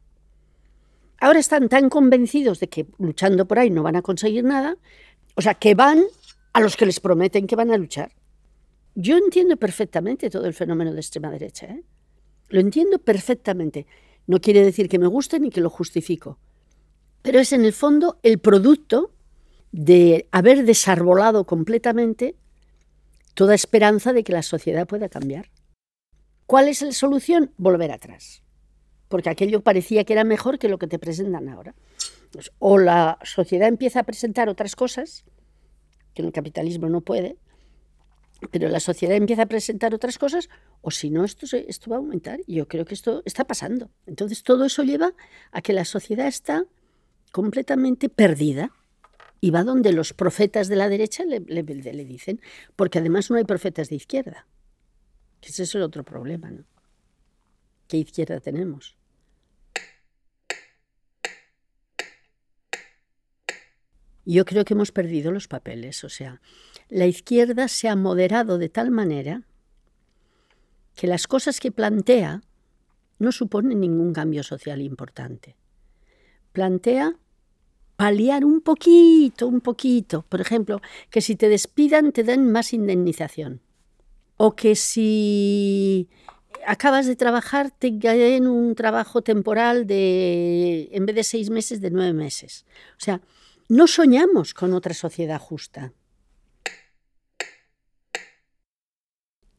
Ahora 1.17 1.39
están 1.39 1.69
tan 1.69 1.87
convencidos 1.87 2.59
de 2.59 2.67
que 2.67 2.87
luchando 2.97 3.47
por 3.47 3.57
ahí 3.57 3.69
no 3.69 3.83
van 3.83 3.95
a 3.95 4.01
conseguir 4.01 4.43
nada, 4.43 4.75
o 5.35 5.41
sea, 5.41 5.53
que 5.53 5.75
van 5.75 6.03
a 6.51 6.59
los 6.59 6.75
que 6.75 6.85
les 6.85 6.99
prometen 6.99 7.47
que 7.47 7.55
van 7.55 7.71
a 7.71 7.77
luchar. 7.77 8.11
Yo 8.95 9.15
entiendo 9.15 9.55
perfectamente 9.55 10.29
todo 10.29 10.45
el 10.45 10.53
fenómeno 10.53 10.91
de 10.91 10.99
extrema 10.99 11.31
derecha. 11.31 11.67
¿eh? 11.67 11.85
Lo 12.49 12.59
entiendo 12.59 12.99
perfectamente. 12.99 13.87
No 14.27 14.41
quiere 14.41 14.65
decir 14.65 14.89
que 14.89 14.99
me 14.99 15.07
guste 15.07 15.39
ni 15.39 15.51
que 15.51 15.61
lo 15.61 15.69
justifico. 15.69 16.37
Pero 17.21 17.39
es 17.39 17.53
en 17.53 17.63
el 17.63 17.71
fondo 17.71 18.19
el 18.23 18.39
producto 18.39 19.13
de 19.71 20.27
haber 20.31 20.65
desarbolado 20.65 21.45
completamente 21.45 22.35
toda 23.35 23.55
esperanza 23.55 24.11
de 24.11 24.25
que 24.25 24.33
la 24.33 24.43
sociedad 24.43 24.85
pueda 24.85 25.07
cambiar. 25.07 25.54
¿Cuál 26.45 26.67
es 26.67 26.81
la 26.81 26.91
solución? 26.91 27.51
Volver 27.57 27.91
atrás. 27.91 28.43
Porque 29.07 29.29
aquello 29.29 29.61
parecía 29.61 30.03
que 30.03 30.13
era 30.13 30.23
mejor 30.23 30.59
que 30.59 30.69
lo 30.69 30.77
que 30.77 30.87
te 30.87 30.99
presentan 30.99 31.49
ahora. 31.49 31.75
Pues, 32.31 32.51
o 32.59 32.77
la 32.77 33.17
sociedad 33.23 33.67
empieza 33.67 34.01
a 34.01 34.03
presentar 34.03 34.49
otras 34.49 34.75
cosas 34.75 35.25
que 36.13 36.21
en 36.21 36.27
el 36.27 36.33
capitalismo 36.33 36.89
no 36.89 37.01
puede, 37.01 37.37
pero 38.51 38.69
la 38.69 38.79
sociedad 38.79 39.15
empieza 39.15 39.43
a 39.43 39.47
presentar 39.47 39.93
otras 39.93 40.17
cosas, 40.17 40.49
o 40.81 40.91
si 40.91 41.09
no, 41.09 41.23
esto, 41.23 41.45
esto 41.55 41.89
va 41.89 41.97
a 41.97 41.99
aumentar. 41.99 42.39
Y 42.47 42.55
yo 42.55 42.67
creo 42.67 42.85
que 42.85 42.93
esto 42.93 43.21
está 43.25 43.45
pasando. 43.45 43.89
Entonces, 44.05 44.43
todo 44.43 44.65
eso 44.65 44.83
lleva 44.83 45.13
a 45.51 45.61
que 45.61 45.73
la 45.73 45.85
sociedad 45.85 46.27
está 46.27 46.65
completamente 47.31 48.09
perdida 48.09 48.71
y 49.41 49.51
va 49.51 49.63
donde 49.63 49.93
los 49.93 50.13
profetas 50.13 50.67
de 50.67 50.75
la 50.75 50.89
derecha 50.89 51.25
le, 51.25 51.39
le, 51.39 51.63
le 51.63 52.05
dicen, 52.05 52.41
porque 52.75 52.99
además 52.99 53.29
no 53.29 53.37
hay 53.37 53.43
profetas 53.43 53.89
de 53.89 53.95
izquierda. 53.95 54.47
Ese 55.45 55.63
es 55.63 55.75
el 55.75 55.83
otro 55.83 56.03
problema, 56.03 56.49
¿no? 56.49 56.65
¿Qué 57.87 57.97
izquierda 57.97 58.39
tenemos? 58.39 58.97
Yo 64.25 64.43
creo 64.43 64.65
que 64.65 64.73
hemos 64.73 64.91
perdido 64.91 65.31
los 65.31 65.47
papeles, 65.47 66.03
o 66.03 66.09
sea, 66.09 66.41
la 66.89 67.05
izquierda 67.05 67.67
se 67.67 67.87
ha 67.87 67.95
moderado 67.95 68.57
de 68.57 68.69
tal 68.69 68.89
manera 68.89 69.43
que 70.95 71.05
las 71.05 71.27
cosas 71.27 71.59
que 71.59 71.71
plantea 71.71 72.41
no 73.19 73.31
suponen 73.31 73.79
ningún 73.79 74.13
cambio 74.13 74.41
social 74.41 74.81
importante. 74.81 75.55
Plantea 76.53 77.19
paliar 77.95 78.45
un 78.45 78.61
poquito, 78.61 79.47
un 79.47 79.61
poquito. 79.61 80.23
Por 80.27 80.41
ejemplo, 80.41 80.81
que 81.11 81.21
si 81.21 81.35
te 81.35 81.47
despidan 81.47 82.11
te 82.11 82.23
den 82.23 82.51
más 82.51 82.73
indemnización. 82.73 83.61
O 84.37 84.55
que 84.55 84.75
si 84.75 86.09
acabas 86.65 87.05
de 87.05 87.15
trabajar 87.15 87.71
te 87.71 87.91
den 87.91 88.47
un 88.47 88.75
trabajo 88.75 89.21
temporal 89.21 89.87
de, 89.87 90.89
en 90.91 91.05
vez 91.05 91.15
de 91.15 91.23
seis 91.23 91.49
meses, 91.49 91.81
de 91.81 91.91
nueve 91.91 92.13
meses. 92.13 92.65
O 92.97 93.03
sea, 93.03 93.21
no 93.69 93.87
soñamos 93.87 94.53
con 94.53 94.73
otra 94.73 94.93
sociedad 94.93 95.39
justa. 95.39 95.93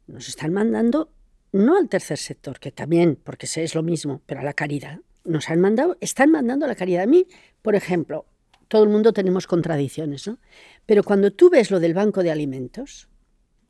Nos 0.07 0.29
están 0.29 0.53
mandando, 0.53 1.11
no 1.53 1.77
al 1.77 1.89
tercer 1.89 2.19
sector, 2.19 2.61
que 2.61 2.71
también, 2.71 3.19
porque 3.23 3.47
es 3.47 3.75
lo 3.75 3.83
mismo, 3.83 4.23
pero 4.27 4.41
a 4.41 4.45
la 4.45 4.53
caridad. 4.53 5.01
Nos 5.25 5.51
han 5.51 5.61
mandado, 5.61 5.97
están 6.01 6.31
mandando 6.31 6.67
a 6.67 6.69
la 6.69 6.77
caridad. 6.77 7.03
A 7.03 7.07
mí, 7.07 7.27
por 7.63 7.75
ejemplo, 7.75 8.27
todo 8.69 8.85
el 8.85 8.89
mundo 8.89 9.13
tenemos 9.13 9.49
contradicciones, 9.49 10.29
¿no? 10.29 10.39
Pero 10.87 11.03
cuando 11.03 11.33
tú 11.33 11.51
ves 11.51 11.73
lo 11.73 11.81
del 11.81 11.95
banco 11.95 12.23
de 12.23 12.31
alimentos, 12.31 13.09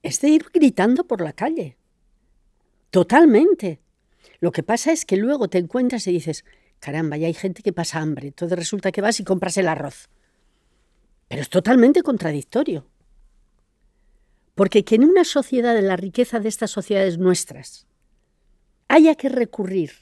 es 0.07 0.21
de 0.21 0.29
ir 0.29 0.47
gritando 0.53 1.07
por 1.07 1.21
la 1.21 1.33
calle. 1.33 1.77
Totalmente. 2.91 3.81
Lo 4.41 4.53
que 4.53 4.63
pasa 4.63 4.93
es 4.93 5.05
que 5.05 5.17
luego 5.17 5.49
te 5.49 5.59
encuentras 5.59 6.07
y 6.07 6.13
dices, 6.13 6.45
Caramba, 6.81 7.17
y 7.17 7.25
hay 7.25 7.35
gente 7.35 7.63
que 7.63 7.73
pasa 7.73 8.01
hambre. 8.01 8.29
Entonces 8.29 8.59
resulta 8.59 8.93
que 8.93 9.01
vas 9.01 9.19
y 9.21 9.25
compras 9.25 9.57
el 9.57 9.69
arroz. 9.69 10.09
Pero 11.29 11.43
es 11.43 11.49
totalmente 11.49 12.03
contradictorio. 12.03 12.87
Porque 14.55 14.85
que 14.85 14.95
en 14.95 15.05
una 15.05 15.25
sociedad, 15.25 15.77
en 15.77 15.89
la 15.89 15.97
riqueza 15.97 16.41
de 16.41 16.49
estas 16.49 16.71
sociedades 16.71 17.19
nuestras, 17.19 17.87
haya 18.89 19.15
que 19.17 19.29
recurrir 19.29 19.93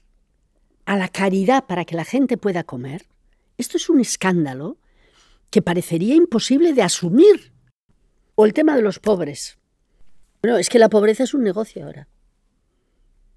a 0.84 0.96
la 0.96 1.08
caridad 1.08 1.64
para 1.66 1.84
que 1.84 1.96
la 1.96 2.04
gente 2.04 2.36
pueda 2.36 2.64
comer, 2.64 3.08
esto 3.56 3.78
es 3.78 3.88
un 3.88 4.00
escándalo 4.00 4.78
que 5.50 5.62
parecería 5.62 6.14
imposible 6.14 6.72
de 6.74 6.82
asumir. 6.82 7.52
O 8.34 8.44
el 8.44 8.52
tema 8.52 8.76
de 8.76 8.82
los 8.82 8.98
pobres. 8.98 9.58
Bueno, 10.44 10.58
es 10.58 10.68
que 10.68 10.78
la 10.78 10.90
pobreza 10.90 11.22
es 11.22 11.32
un 11.32 11.42
negocio 11.42 11.86
ahora. 11.86 12.06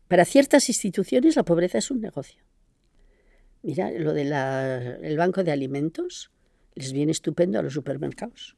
Para 0.10 0.26
ciertas 0.26 0.68
instituciones 0.68 1.38
la 1.38 1.44
pobreza 1.44 1.78
es 1.78 1.90
un 1.90 2.02
negocio. 2.02 2.44
Mira, 3.62 3.90
lo 3.92 4.12
del 4.12 5.16
banco 5.18 5.42
de 5.46 5.54
alimentos 5.54 6.32
les 6.76 6.92
viene 6.92 7.14
estupendo 7.14 7.60
a 7.60 7.62
los 7.62 7.72
supermercados. 7.72 8.58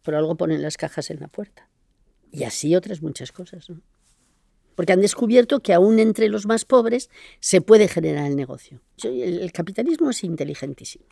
Por 0.00 0.14
algo 0.14 0.34
ponen 0.34 0.62
las 0.62 0.78
cajas 0.78 1.10
en 1.10 1.20
la 1.20 1.28
puerta. 1.28 1.68
Y 2.32 2.44
así 2.44 2.74
otras 2.74 3.02
muchas 3.02 3.32
cosas. 3.32 3.66
Porque 4.76 4.94
han 4.94 5.02
descubierto 5.02 5.60
que 5.60 5.74
aún 5.74 5.98
entre 5.98 6.30
los 6.30 6.46
más 6.46 6.64
pobres 6.64 7.10
se 7.40 7.60
puede 7.60 7.86
generar 7.86 8.24
el 8.24 8.36
negocio. 8.36 8.80
El 9.02 9.52
capitalismo 9.52 10.08
es 10.08 10.24
inteligentísimo. 10.24 11.04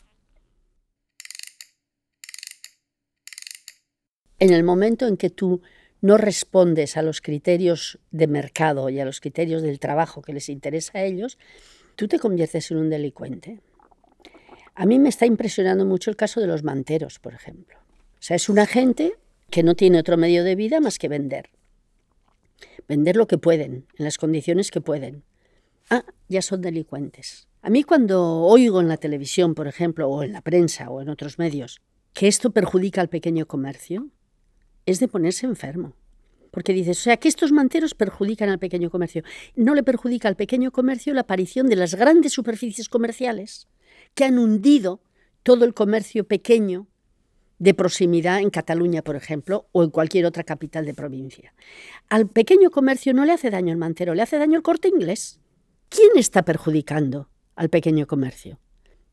En 4.38 4.54
el 4.54 4.64
momento 4.64 5.06
en 5.06 5.18
que 5.18 5.28
tú 5.28 5.60
no 6.02 6.18
respondes 6.18 6.96
a 6.96 7.02
los 7.02 7.20
criterios 7.20 7.98
de 8.10 8.26
mercado 8.26 8.90
y 8.90 9.00
a 9.00 9.04
los 9.04 9.20
criterios 9.20 9.62
del 9.62 9.78
trabajo 9.78 10.20
que 10.20 10.32
les 10.32 10.48
interesa 10.48 10.98
a 10.98 11.04
ellos, 11.04 11.38
tú 11.96 12.08
te 12.08 12.18
conviertes 12.18 12.70
en 12.72 12.78
un 12.78 12.90
delincuente. 12.90 13.60
A 14.74 14.84
mí 14.84 14.98
me 14.98 15.08
está 15.08 15.26
impresionando 15.26 15.84
mucho 15.84 16.10
el 16.10 16.16
caso 16.16 16.40
de 16.40 16.48
los 16.48 16.64
manteros, 16.64 17.20
por 17.20 17.34
ejemplo. 17.34 17.78
O 17.78 18.22
sea, 18.22 18.36
es 18.36 18.48
una 18.48 18.66
gente 18.66 19.14
que 19.48 19.62
no 19.62 19.76
tiene 19.76 19.98
otro 19.98 20.16
medio 20.16 20.44
de 20.44 20.56
vida 20.56 20.80
más 20.80 20.98
que 20.98 21.08
vender. 21.08 21.50
Vender 22.88 23.16
lo 23.16 23.28
que 23.28 23.38
pueden, 23.38 23.86
en 23.96 24.04
las 24.04 24.18
condiciones 24.18 24.70
que 24.72 24.80
pueden. 24.80 25.22
Ah, 25.88 26.04
ya 26.28 26.42
son 26.42 26.62
delincuentes. 26.62 27.46
A 27.60 27.70
mí 27.70 27.84
cuando 27.84 28.40
oigo 28.40 28.80
en 28.80 28.88
la 28.88 28.96
televisión, 28.96 29.54
por 29.54 29.68
ejemplo, 29.68 30.08
o 30.08 30.24
en 30.24 30.32
la 30.32 30.40
prensa 30.40 30.90
o 30.90 31.00
en 31.00 31.10
otros 31.10 31.38
medios, 31.38 31.80
que 32.12 32.26
esto 32.26 32.50
perjudica 32.50 33.00
al 33.00 33.08
pequeño 33.08 33.46
comercio, 33.46 34.08
es 34.86 35.00
de 35.00 35.08
ponerse 35.08 35.46
enfermo. 35.46 35.94
Porque 36.50 36.74
dices, 36.74 36.98
o 36.98 37.02
sea, 37.02 37.16
que 37.16 37.28
estos 37.28 37.50
manteros 37.50 37.94
perjudican 37.94 38.50
al 38.50 38.58
pequeño 38.58 38.90
comercio. 38.90 39.22
No 39.56 39.74
le 39.74 39.82
perjudica 39.82 40.28
al 40.28 40.36
pequeño 40.36 40.70
comercio 40.70 41.14
la 41.14 41.22
aparición 41.22 41.66
de 41.66 41.76
las 41.76 41.94
grandes 41.94 42.32
superficies 42.32 42.88
comerciales 42.88 43.68
que 44.14 44.24
han 44.24 44.38
hundido 44.38 45.00
todo 45.42 45.64
el 45.64 45.72
comercio 45.72 46.24
pequeño 46.24 46.88
de 47.58 47.74
proximidad 47.74 48.40
en 48.40 48.50
Cataluña, 48.50 49.02
por 49.02 49.16
ejemplo, 49.16 49.68
o 49.72 49.84
en 49.84 49.90
cualquier 49.90 50.26
otra 50.26 50.42
capital 50.42 50.84
de 50.84 50.94
provincia. 50.94 51.54
Al 52.08 52.28
pequeño 52.28 52.70
comercio 52.70 53.14
no 53.14 53.24
le 53.24 53.32
hace 53.32 53.50
daño 53.50 53.72
el 53.72 53.78
mantero, 53.78 54.14
le 54.14 54.22
hace 54.22 54.36
daño 54.36 54.56
el 54.56 54.62
corte 54.62 54.88
inglés. 54.88 55.40
¿Quién 55.88 56.10
está 56.16 56.42
perjudicando 56.44 57.28
al 57.54 57.70
pequeño 57.70 58.06
comercio? 58.06 58.58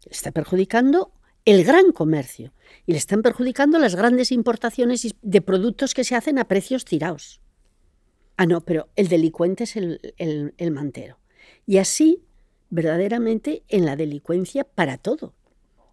Está 0.10 0.32
perjudicando 0.32 1.14
el 1.50 1.64
gran 1.64 1.92
comercio 1.92 2.54
y 2.86 2.92
le 2.92 2.98
están 2.98 3.22
perjudicando 3.22 3.80
las 3.80 3.96
grandes 3.96 4.32
importaciones 4.32 5.16
de 5.22 5.42
productos 5.42 5.94
que 5.94 6.04
se 6.04 6.16
hacen 6.16 6.38
a 6.38 6.48
precios 6.48 6.86
tirados. 6.86 7.42
Ah, 8.38 8.46
no, 8.46 8.62
pero 8.62 8.90
el 8.96 9.08
delincuente 9.08 9.64
es 9.64 9.76
el, 9.76 10.72
mantero. 10.72 11.18
Y 11.66 11.78
así, 11.78 12.24
verdaderamente, 12.70 13.64
en 13.68 13.86
la 13.86 13.96
delincuencia 13.96 14.64
para 14.64 14.98
todo. 14.98 15.34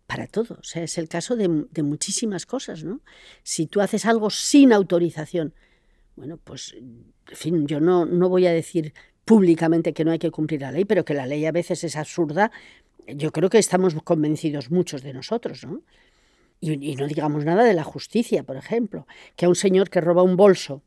Para 0.06 0.26
todo. 0.26 0.58
O 0.60 0.62
sea, 0.62 0.82
es 0.82 0.98
el 0.98 1.08
caso 1.08 1.36
de, 1.36 1.48
muchísimas 1.82 2.46
cosas, 2.46 2.84
¿no? 2.84 3.00
Si 3.42 3.66
tú 3.66 3.80
haces 3.80 4.06
algo 4.06 4.30
sin 4.30 4.72
autorización, 4.72 5.54
bueno, 6.14 6.36
pues, 6.36 6.74
en 6.74 7.14
fin, 7.32 7.66
yo 7.66 7.80
no, 7.80 8.04
no 8.04 8.28
voy 8.28 8.46
a 8.46 8.52
decir 8.52 8.94
públicamente 9.24 9.92
que 9.92 10.04
no 10.04 10.12
hay 10.12 10.18
que 10.18 10.30
cumplir 10.30 10.60
la 10.60 10.70
ley, 10.70 10.84
pero 10.84 11.04
que 11.04 11.14
la 11.14 11.26
ley 11.26 11.44
a 11.46 11.52
veces 11.52 11.82
es 11.82 11.96
absurda 11.96 12.52
yo 13.06 13.32
creo 13.32 13.50
que 13.50 13.58
estamos 13.58 13.94
convencidos 14.04 14.70
muchos 14.70 15.02
de 15.02 15.12
nosotros, 15.12 15.64
¿no? 15.64 15.82
Y, 16.60 16.96
no 16.96 17.06
digamos 17.06 17.44
nada 17.44 17.64
de 17.64 17.74
la 17.74 17.84
justicia, 17.84 18.42
por 18.42 18.56
ejemplo, 18.56 19.06
que 19.36 19.44
a 19.44 19.48
un 19.48 19.54
señor 19.54 19.90
que 19.90 20.00
roba 20.00 20.22
un 20.22 20.36
bolso 20.36 20.82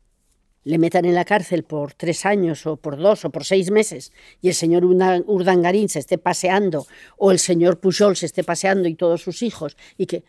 le 0.64 0.78
metan 0.78 1.04
en 1.04 1.14
la 1.14 1.24
cárcel 1.24 1.62
por 1.62 1.94
tres 1.94 2.26
años 2.26 2.66
o 2.66 2.76
por 2.76 2.96
dos 2.98 3.24
o 3.24 3.30
por 3.30 3.44
seis 3.44 3.70
meses 3.70 4.12
y 4.42 4.48
el 4.48 4.54
señor 4.54 4.84
Urdangarín 4.84 5.88
se 5.88 6.00
esté 6.00 6.18
paseando 6.18 6.86
o 7.16 7.30
el 7.30 7.38
señor 7.38 7.78
Pujol 7.78 8.16
se 8.16 8.26
esté 8.26 8.44
paseando 8.44 8.88
y 8.88 8.94
todos 8.94 9.22
sus 9.22 9.42
hijos 9.42 9.76
y 9.96 10.04
que 10.04 10.22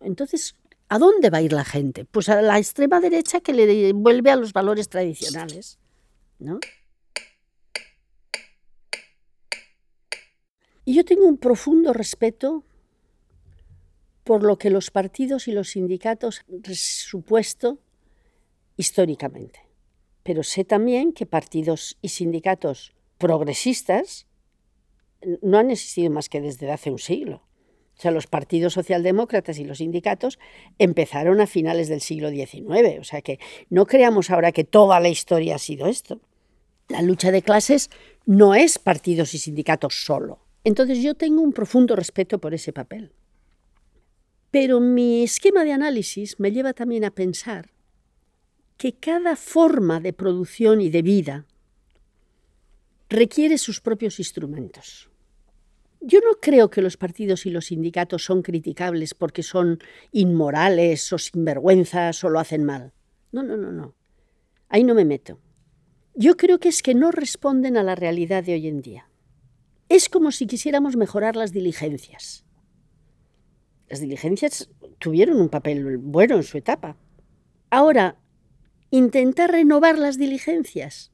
entonces 0.00 0.54
¿a 0.88 0.98
dónde 0.98 1.30
va 1.30 1.38
a 1.38 1.42
ir 1.42 1.52
la 1.52 1.64
gente? 1.64 2.04
Pues 2.04 2.28
a 2.28 2.40
la 2.40 2.58
extrema 2.58 3.00
derecha 3.00 3.40
que 3.40 3.52
le 3.52 3.92
vuelve 3.92 4.30
a 4.30 4.36
los 4.36 4.52
valores 4.52 4.88
tradicionales, 4.88 5.78
¿no? 6.38 6.60
Y 10.88 10.94
yo 10.94 11.04
tengo 11.04 11.26
un 11.26 11.36
profundo 11.36 11.92
respeto 11.92 12.64
por 14.24 14.42
lo 14.42 14.56
que 14.56 14.70
los 14.70 14.90
partidos 14.90 15.46
y 15.46 15.52
los 15.52 15.72
sindicatos 15.72 16.46
han 16.48 16.74
supuesto 16.74 17.78
históricamente. 18.78 19.60
Pero 20.22 20.42
sé 20.42 20.64
también 20.64 21.12
que 21.12 21.26
partidos 21.26 21.98
y 22.00 22.08
sindicatos 22.08 22.94
progresistas 23.18 24.26
no 25.42 25.58
han 25.58 25.70
existido 25.70 26.10
más 26.10 26.30
que 26.30 26.40
desde 26.40 26.72
hace 26.72 26.90
un 26.90 26.98
siglo. 26.98 27.42
O 27.98 28.00
sea, 28.00 28.10
los 28.10 28.26
partidos 28.26 28.72
socialdemócratas 28.72 29.58
y 29.58 29.64
los 29.64 29.78
sindicatos 29.78 30.38
empezaron 30.78 31.42
a 31.42 31.46
finales 31.46 31.88
del 31.88 32.00
siglo 32.00 32.30
XIX. 32.30 32.98
O 32.98 33.04
sea 33.04 33.20
que 33.20 33.38
no 33.68 33.84
creamos 33.84 34.30
ahora 34.30 34.52
que 34.52 34.64
toda 34.64 35.00
la 35.00 35.10
historia 35.10 35.56
ha 35.56 35.58
sido 35.58 35.86
esto. 35.86 36.22
La 36.88 37.02
lucha 37.02 37.30
de 37.30 37.42
clases 37.42 37.90
no 38.24 38.54
es 38.54 38.78
partidos 38.78 39.34
y 39.34 39.38
sindicatos 39.38 40.02
solo. 40.02 40.47
Entonces 40.68 41.02
yo 41.02 41.14
tengo 41.14 41.40
un 41.40 41.54
profundo 41.54 41.96
respeto 41.96 42.38
por 42.38 42.52
ese 42.52 42.74
papel. 42.74 43.10
Pero 44.50 44.80
mi 44.80 45.22
esquema 45.22 45.64
de 45.64 45.72
análisis 45.72 46.38
me 46.38 46.52
lleva 46.52 46.74
también 46.74 47.06
a 47.06 47.10
pensar 47.10 47.70
que 48.76 48.92
cada 48.92 49.34
forma 49.34 49.98
de 49.98 50.12
producción 50.12 50.82
y 50.82 50.90
de 50.90 51.00
vida 51.00 51.46
requiere 53.08 53.56
sus 53.56 53.80
propios 53.80 54.18
instrumentos. 54.18 55.08
Yo 56.02 56.20
no 56.20 56.34
creo 56.38 56.68
que 56.68 56.82
los 56.82 56.98
partidos 56.98 57.46
y 57.46 57.50
los 57.50 57.68
sindicatos 57.68 58.22
son 58.22 58.42
criticables 58.42 59.14
porque 59.14 59.42
son 59.42 59.78
inmorales 60.12 61.10
o 61.14 61.18
sinvergüenzas 61.18 62.22
o 62.24 62.28
lo 62.28 62.40
hacen 62.40 62.64
mal. 62.64 62.92
No, 63.32 63.42
no, 63.42 63.56
no, 63.56 63.72
no. 63.72 63.94
Ahí 64.68 64.84
no 64.84 64.94
me 64.94 65.06
meto. 65.06 65.40
Yo 66.14 66.36
creo 66.36 66.58
que 66.58 66.68
es 66.68 66.82
que 66.82 66.94
no 66.94 67.10
responden 67.10 67.78
a 67.78 67.82
la 67.82 67.94
realidad 67.94 68.44
de 68.44 68.52
hoy 68.52 68.68
en 68.68 68.82
día. 68.82 69.07
Es 69.88 70.08
como 70.10 70.32
si 70.32 70.46
quisiéramos 70.46 70.96
mejorar 70.96 71.34
las 71.34 71.52
diligencias. 71.52 72.44
Las 73.88 74.00
diligencias 74.00 74.68
tuvieron 74.98 75.40
un 75.40 75.48
papel 75.48 75.96
bueno 75.96 76.36
en 76.36 76.42
su 76.42 76.58
etapa. 76.58 76.96
Ahora, 77.70 78.16
intentar 78.90 79.50
renovar 79.50 79.98
las 79.98 80.18
diligencias 80.18 81.10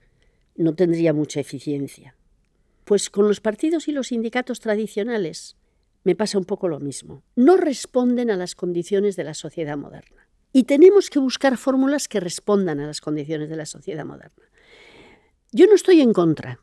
no 0.56 0.74
tendría 0.74 1.12
mucha 1.12 1.38
eficiencia. 1.38 2.16
Pues 2.84 3.10
con 3.10 3.28
los 3.28 3.40
partidos 3.40 3.87
y 3.87 3.92
los 3.92 4.08
sindicatos 4.08 4.58
tradicionales 4.58 5.56
me 6.02 6.16
pasa 6.16 6.37
un 6.37 6.44
poco 6.44 6.68
lo 6.68 6.80
mismo. 6.80 7.22
No 7.37 7.56
responden 7.56 8.30
a 8.30 8.37
las 8.37 8.56
condiciones 8.56 9.14
de 9.14 9.24
la 9.24 9.34
sociedad 9.34 9.76
moderna. 9.76 10.28
Y 10.52 10.64
tenemos 10.64 11.10
que 11.10 11.20
buscar 11.20 11.56
fórmulas 11.56 12.08
que 12.08 12.20
respondan 12.20 12.80
a 12.80 12.87
las 12.87 13.00
condiciones 13.00 13.48
de 13.48 13.56
la 13.56 13.66
sociedad 13.66 14.04
moderna. 14.04 14.44
Yo 15.52 15.66
no 15.66 15.74
estoy 15.74 16.00
en 16.00 16.12
contra 16.12 16.60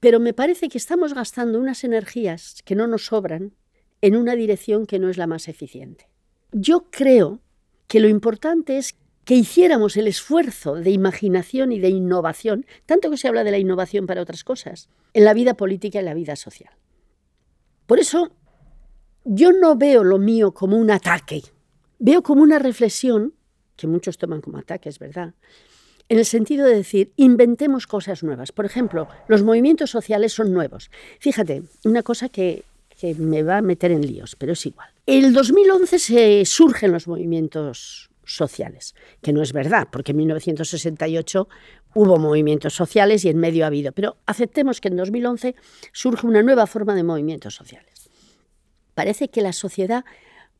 pero 0.00 0.20
me 0.20 0.32
parece 0.32 0.68
que 0.68 0.78
estamos 0.78 1.14
gastando 1.14 1.58
unas 1.58 1.84
energías 1.84 2.62
que 2.64 2.74
no 2.74 2.86
nos 2.86 3.06
sobran 3.06 3.54
en 4.00 4.16
una 4.16 4.34
dirección 4.34 4.86
que 4.86 4.98
no 4.98 5.08
es 5.08 5.16
la 5.16 5.26
más 5.26 5.48
eficiente. 5.48 6.08
Yo 6.52 6.90
creo 6.90 7.40
que 7.86 8.00
lo 8.00 8.08
importante 8.08 8.78
es 8.78 8.96
que 9.24 9.34
hiciéramos 9.34 9.96
el 9.96 10.06
esfuerzo 10.06 10.74
de 10.74 10.90
imaginación 10.90 11.72
y 11.72 11.80
de 11.80 11.88
innovación, 11.88 12.64
tanto 12.86 13.10
que 13.10 13.16
se 13.16 13.26
habla 13.26 13.42
de 13.42 13.50
la 13.50 13.58
innovación 13.58 14.06
para 14.06 14.22
otras 14.22 14.44
cosas, 14.44 14.88
en 15.14 15.24
la 15.24 15.34
vida 15.34 15.54
política 15.54 16.00
y 16.00 16.04
la 16.04 16.14
vida 16.14 16.36
social. 16.36 16.72
Por 17.86 17.98
eso, 17.98 18.30
yo 19.24 19.52
no 19.52 19.76
veo 19.76 20.04
lo 20.04 20.18
mío 20.18 20.54
como 20.54 20.76
un 20.76 20.92
ataque, 20.92 21.42
veo 21.98 22.22
como 22.22 22.42
una 22.42 22.60
reflexión, 22.60 23.34
que 23.74 23.88
muchos 23.88 24.16
toman 24.16 24.40
como 24.40 24.58
ataque, 24.58 24.88
es 24.88 25.00
verdad, 25.00 25.34
en 26.08 26.18
el 26.18 26.24
sentido 26.24 26.66
de 26.66 26.76
decir, 26.76 27.12
inventemos 27.16 27.86
cosas 27.86 28.22
nuevas. 28.22 28.52
Por 28.52 28.64
ejemplo, 28.64 29.08
los 29.28 29.42
movimientos 29.42 29.90
sociales 29.90 30.32
son 30.32 30.52
nuevos. 30.52 30.90
Fíjate, 31.18 31.62
una 31.84 32.02
cosa 32.02 32.28
que, 32.28 32.64
me 33.18 33.42
va 33.42 33.58
a 33.58 33.62
meter 33.62 33.90
en 33.92 34.06
líos, 34.06 34.36
pero 34.36 34.52
es 34.52 34.64
igual. 34.64 34.88
El 35.04 35.34
2011 35.34 35.98
se 35.98 36.44
surgen 36.46 36.92
los 36.92 37.06
movimientos 37.06 38.08
sociales, 38.24 38.94
que 39.22 39.34
no 39.34 39.42
es 39.42 39.52
verdad, 39.52 39.88
porque 39.90 40.12
en 40.12 40.18
1968 40.18 41.46
Hubo 41.98 42.18
movimientos 42.18 42.74
sociales 42.74 43.24
y 43.24 43.30
en 43.30 43.38
medio 43.38 43.64
ha 43.64 43.68
habido, 43.68 43.90
pero 43.90 44.18
aceptemos 44.26 44.82
que 44.82 44.88
en 44.88 44.98
2011 44.98 45.54
surge 45.92 46.26
una 46.26 46.42
nueva 46.42 46.66
forma 46.66 46.94
de 46.94 47.02
movimientos 47.02 47.54
sociales. 47.54 48.10
Parece 48.92 49.28
que 49.30 49.40
la 49.40 49.54
sociedad, 49.54 50.04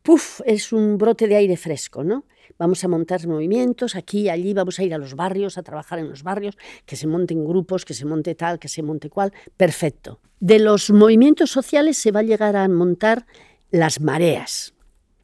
puff, 0.02 0.40
es 0.46 0.72
un 0.72 0.96
brote 0.96 1.28
de 1.28 1.36
aire 1.36 1.58
fresco, 1.58 2.04
¿no? 2.04 2.24
Vamos 2.58 2.82
a 2.84 2.88
montar 2.88 3.26
movimientos 3.26 3.94
aquí 3.96 4.22
y 4.22 4.28
allí, 4.28 4.54
vamos 4.54 4.78
a 4.78 4.84
ir 4.84 4.94
a 4.94 4.98
los 4.98 5.14
barrios, 5.14 5.58
a 5.58 5.62
trabajar 5.62 5.98
en 5.98 6.08
los 6.08 6.22
barrios, 6.22 6.56
que 6.86 6.96
se 6.96 7.06
monten 7.06 7.44
grupos, 7.44 7.84
que 7.84 7.94
se 7.94 8.06
monte 8.06 8.34
tal, 8.34 8.58
que 8.58 8.68
se 8.68 8.82
monte 8.82 9.10
cual. 9.10 9.32
Perfecto. 9.56 10.20
De 10.40 10.58
los 10.58 10.90
movimientos 10.90 11.50
sociales 11.50 11.98
se 11.98 12.12
va 12.12 12.20
a 12.20 12.24
llegar 12.24 12.56
a 12.56 12.68
montar 12.68 13.26
las 13.70 14.00
mareas, 14.00 14.74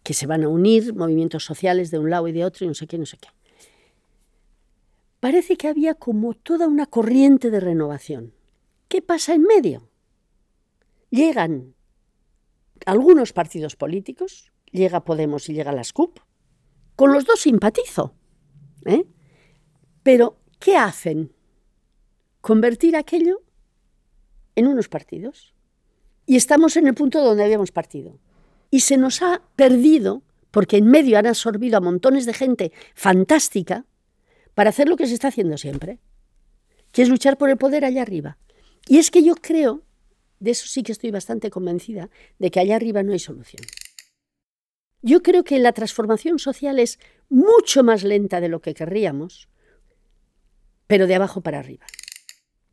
que 0.02 0.14
se 0.14 0.26
van 0.26 0.42
a 0.44 0.48
unir 0.48 0.94
movimientos 0.94 1.44
sociales 1.44 1.90
de 1.90 1.98
un 1.98 2.10
lado 2.10 2.28
y 2.28 2.32
de 2.32 2.44
otro 2.44 2.64
y 2.64 2.68
no 2.68 2.74
sé 2.74 2.86
qué, 2.86 2.98
no 2.98 3.06
sé 3.06 3.16
qué. 3.18 3.28
Parece 5.20 5.56
que 5.56 5.68
había 5.68 5.94
como 5.94 6.34
toda 6.34 6.66
una 6.66 6.86
corriente 6.86 7.50
de 7.50 7.60
renovación. 7.60 8.34
¿Qué 8.88 9.00
pasa 9.00 9.34
en 9.34 9.42
medio? 9.42 9.88
Llegan 11.10 11.74
algunos 12.84 13.32
partidos 13.32 13.76
políticos, 13.76 14.50
llega 14.72 15.04
Podemos 15.04 15.48
y 15.48 15.54
llega 15.54 15.72
la 15.72 15.84
SCUP, 15.84 16.18
con 17.02 17.12
los 17.12 17.24
dos 17.24 17.40
simpatizo. 17.40 18.14
¿eh? 18.84 19.04
Pero, 20.04 20.38
¿qué 20.60 20.76
hacen? 20.76 21.32
Convertir 22.40 22.94
aquello 22.94 23.42
en 24.54 24.68
unos 24.68 24.88
partidos. 24.88 25.52
Y 26.26 26.36
estamos 26.36 26.76
en 26.76 26.86
el 26.86 26.94
punto 26.94 27.20
donde 27.20 27.42
habíamos 27.42 27.72
partido. 27.72 28.20
Y 28.70 28.82
se 28.82 28.98
nos 28.98 29.20
ha 29.20 29.42
perdido, 29.56 30.22
porque 30.52 30.76
en 30.76 30.86
medio 30.86 31.18
han 31.18 31.26
absorbido 31.26 31.76
a 31.76 31.80
montones 31.80 32.24
de 32.24 32.34
gente 32.34 32.72
fantástica, 32.94 33.84
para 34.54 34.70
hacer 34.70 34.88
lo 34.88 34.96
que 34.96 35.08
se 35.08 35.14
está 35.14 35.26
haciendo 35.26 35.58
siempre, 35.58 35.98
que 36.92 37.02
es 37.02 37.08
luchar 37.08 37.36
por 37.36 37.50
el 37.50 37.56
poder 37.56 37.84
allá 37.84 38.02
arriba. 38.02 38.38
Y 38.86 38.98
es 38.98 39.10
que 39.10 39.24
yo 39.24 39.34
creo, 39.34 39.82
de 40.38 40.52
eso 40.52 40.68
sí 40.68 40.84
que 40.84 40.92
estoy 40.92 41.10
bastante 41.10 41.50
convencida, 41.50 42.10
de 42.38 42.52
que 42.52 42.60
allá 42.60 42.76
arriba 42.76 43.02
no 43.02 43.10
hay 43.10 43.18
solución. 43.18 43.64
Yo 45.02 45.20
creo 45.22 45.42
que 45.42 45.58
la 45.58 45.72
transformación 45.72 46.38
social 46.38 46.78
es 46.78 47.00
mucho 47.28 47.82
más 47.82 48.04
lenta 48.04 48.40
de 48.40 48.48
lo 48.48 48.60
que 48.60 48.72
querríamos, 48.72 49.48
pero 50.86 51.08
de 51.08 51.16
abajo 51.16 51.40
para 51.40 51.58
arriba. 51.58 51.84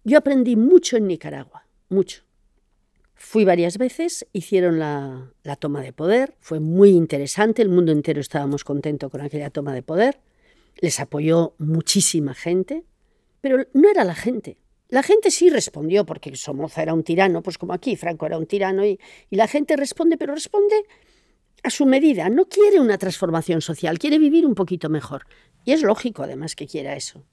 Yo 0.03 0.19
aprendí 0.19 0.55
mucho 0.55 0.95
en 0.95 1.07
Nicaragua, 1.07 1.67
mucho. 1.89 2.21
Fui 3.15 3.45
varias 3.45 3.80
veces, 3.80 4.27
hicieron 4.32 4.77
la, 4.77 5.34
toma 5.59 5.82
de 5.82 5.91
poder, 5.91 6.36
fue 6.39 6.59
muy 6.59 6.91
interesante, 6.91 7.63
el 7.63 7.69
mundo 7.69 7.91
entero 7.91 8.21
estábamos 8.21 8.63
contentos 8.63 9.11
con 9.11 9.21
aquella 9.21 9.49
toma 9.49 9.73
de 9.73 9.82
poder, 9.82 10.19
les 10.77 10.99
apoyó 10.99 11.55
muchísima 11.57 12.36
gente, 12.36 12.86
pero 13.41 13.65
no 13.73 13.89
era 13.89 14.03
la 14.03 14.15
gente. 14.15 14.57
La 14.88 15.03
gente 15.03 15.32
sí 15.32 15.49
respondió, 15.49 16.05
porque 16.05 16.36
Somoza 16.36 16.82
era 16.82 16.93
un 16.93 17.03
tirano, 17.03 17.43
pues 17.43 17.57
como 17.57 17.73
aquí, 17.73 17.95
Franco 17.95 18.25
era 18.25 18.38
un 18.38 18.45
tirano, 18.45 18.86
y 18.86 18.99
la 19.32 19.47
gente 19.47 19.75
responde, 19.75 20.17
pero 20.17 20.34
responde 20.34 20.86
a 21.64 21.70
su 21.70 21.86
medida, 21.86 22.30
no 22.30 22.45
quiere 22.45 22.80
una 22.80 22.97
transformación 22.97 23.62
social, 23.62 23.99
quiere 23.99 24.18
vivir 24.18 24.45
un 24.45 24.55
poquito 24.55 24.89
mejor. 24.89 25.26
Y 25.66 25.72
es 25.74 25.82
lógico 25.82 26.24
además 26.24 26.55
que 26.55 26.68
quiera 26.68 26.95
eso. 26.95 27.24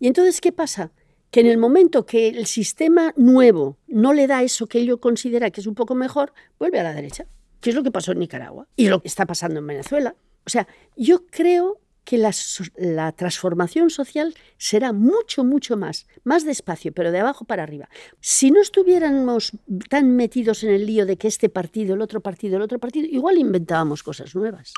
Y 0.00 0.06
entonces, 0.06 0.40
¿qué 0.40 0.52
pasa? 0.52 0.92
Que 1.30 1.40
en 1.40 1.46
el 1.46 1.58
momento 1.58 2.06
que 2.06 2.28
el 2.28 2.46
sistema 2.46 3.12
nuevo 3.16 3.78
no 3.86 4.12
le 4.12 4.26
da 4.26 4.42
eso 4.42 4.66
que 4.66 4.78
ello 4.78 5.00
considera 5.00 5.50
que 5.50 5.60
es 5.60 5.66
un 5.66 5.74
poco 5.74 5.94
mejor, 5.94 6.32
vuelve 6.58 6.80
a 6.80 6.82
la 6.82 6.94
derecha, 6.94 7.26
que 7.60 7.70
es 7.70 7.76
lo 7.76 7.82
que 7.82 7.90
pasó 7.90 8.12
en 8.12 8.18
Nicaragua 8.18 8.68
y 8.76 8.88
lo 8.88 9.00
que 9.00 9.08
está 9.08 9.26
pasando 9.26 9.60
en 9.60 9.66
Venezuela. 9.66 10.16
O 10.46 10.50
sea, 10.50 10.68
yo 10.96 11.26
creo 11.26 11.80
que 12.04 12.18
la, 12.18 13.12
transformación 13.12 13.90
social 13.90 14.34
será 14.58 14.92
mucho, 14.92 15.42
mucho 15.42 15.76
más, 15.76 16.06
más 16.22 16.44
despacio, 16.44 16.92
pero 16.92 17.10
de 17.10 17.20
abajo 17.20 17.44
para 17.44 17.62
arriba. 17.62 17.88
Si 18.20 18.50
no 18.50 18.60
estuviéramos 18.60 19.52
tan 19.88 20.14
metidos 20.14 20.62
en 20.64 20.70
el 20.70 20.86
lío 20.86 21.06
de 21.06 21.16
que 21.16 21.28
este 21.28 21.48
partido, 21.48 21.94
el 21.94 22.02
otro 22.02 22.20
partido, 22.20 22.56
el 22.56 22.62
otro 22.62 22.78
partido, 22.78 23.08
igual 23.10 23.38
inventábamos 23.38 24.02
cosas 24.02 24.34
nuevas. 24.34 24.72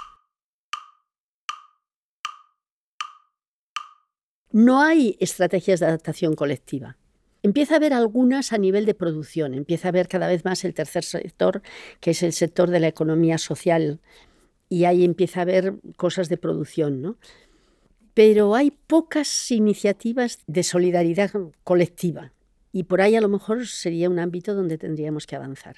No 4.52 4.80
hay 4.80 5.16
estrategias 5.20 5.80
de 5.80 5.86
adaptación 5.86 6.34
colectiva. 6.34 6.96
Empieza 7.42 7.74
a 7.74 7.76
haber 7.76 7.92
algunas 7.92 8.52
a 8.52 8.58
nivel 8.58 8.86
de 8.86 8.94
producción, 8.94 9.54
empieza 9.54 9.88
a 9.88 9.90
haber 9.90 10.08
cada 10.08 10.28
vez 10.28 10.44
más 10.44 10.64
el 10.64 10.74
tercer 10.74 11.04
sector, 11.04 11.62
que 12.00 12.12
es 12.12 12.22
el 12.22 12.32
sector 12.32 12.70
de 12.70 12.80
la 12.80 12.88
economía 12.88 13.38
social 13.38 14.00
y 14.68 14.84
ahí 14.84 15.04
empieza 15.04 15.40
a 15.40 15.42
haber 15.42 15.74
cosas 15.96 16.28
de 16.28 16.36
producción, 16.36 17.02
¿no? 17.02 17.16
Pero 18.14 18.54
hay 18.54 18.70
pocas 18.70 19.50
iniciativas 19.50 20.38
de 20.46 20.62
solidaridad 20.62 21.30
colectiva 21.64 22.32
y 22.72 22.84
por 22.84 23.00
ahí 23.00 23.14
a 23.16 23.20
lo 23.20 23.28
mejor 23.28 23.66
sería 23.66 24.08
un 24.10 24.18
ámbito 24.18 24.54
donde 24.54 24.78
tendríamos 24.78 25.26
que 25.26 25.36
avanzar. 25.36 25.76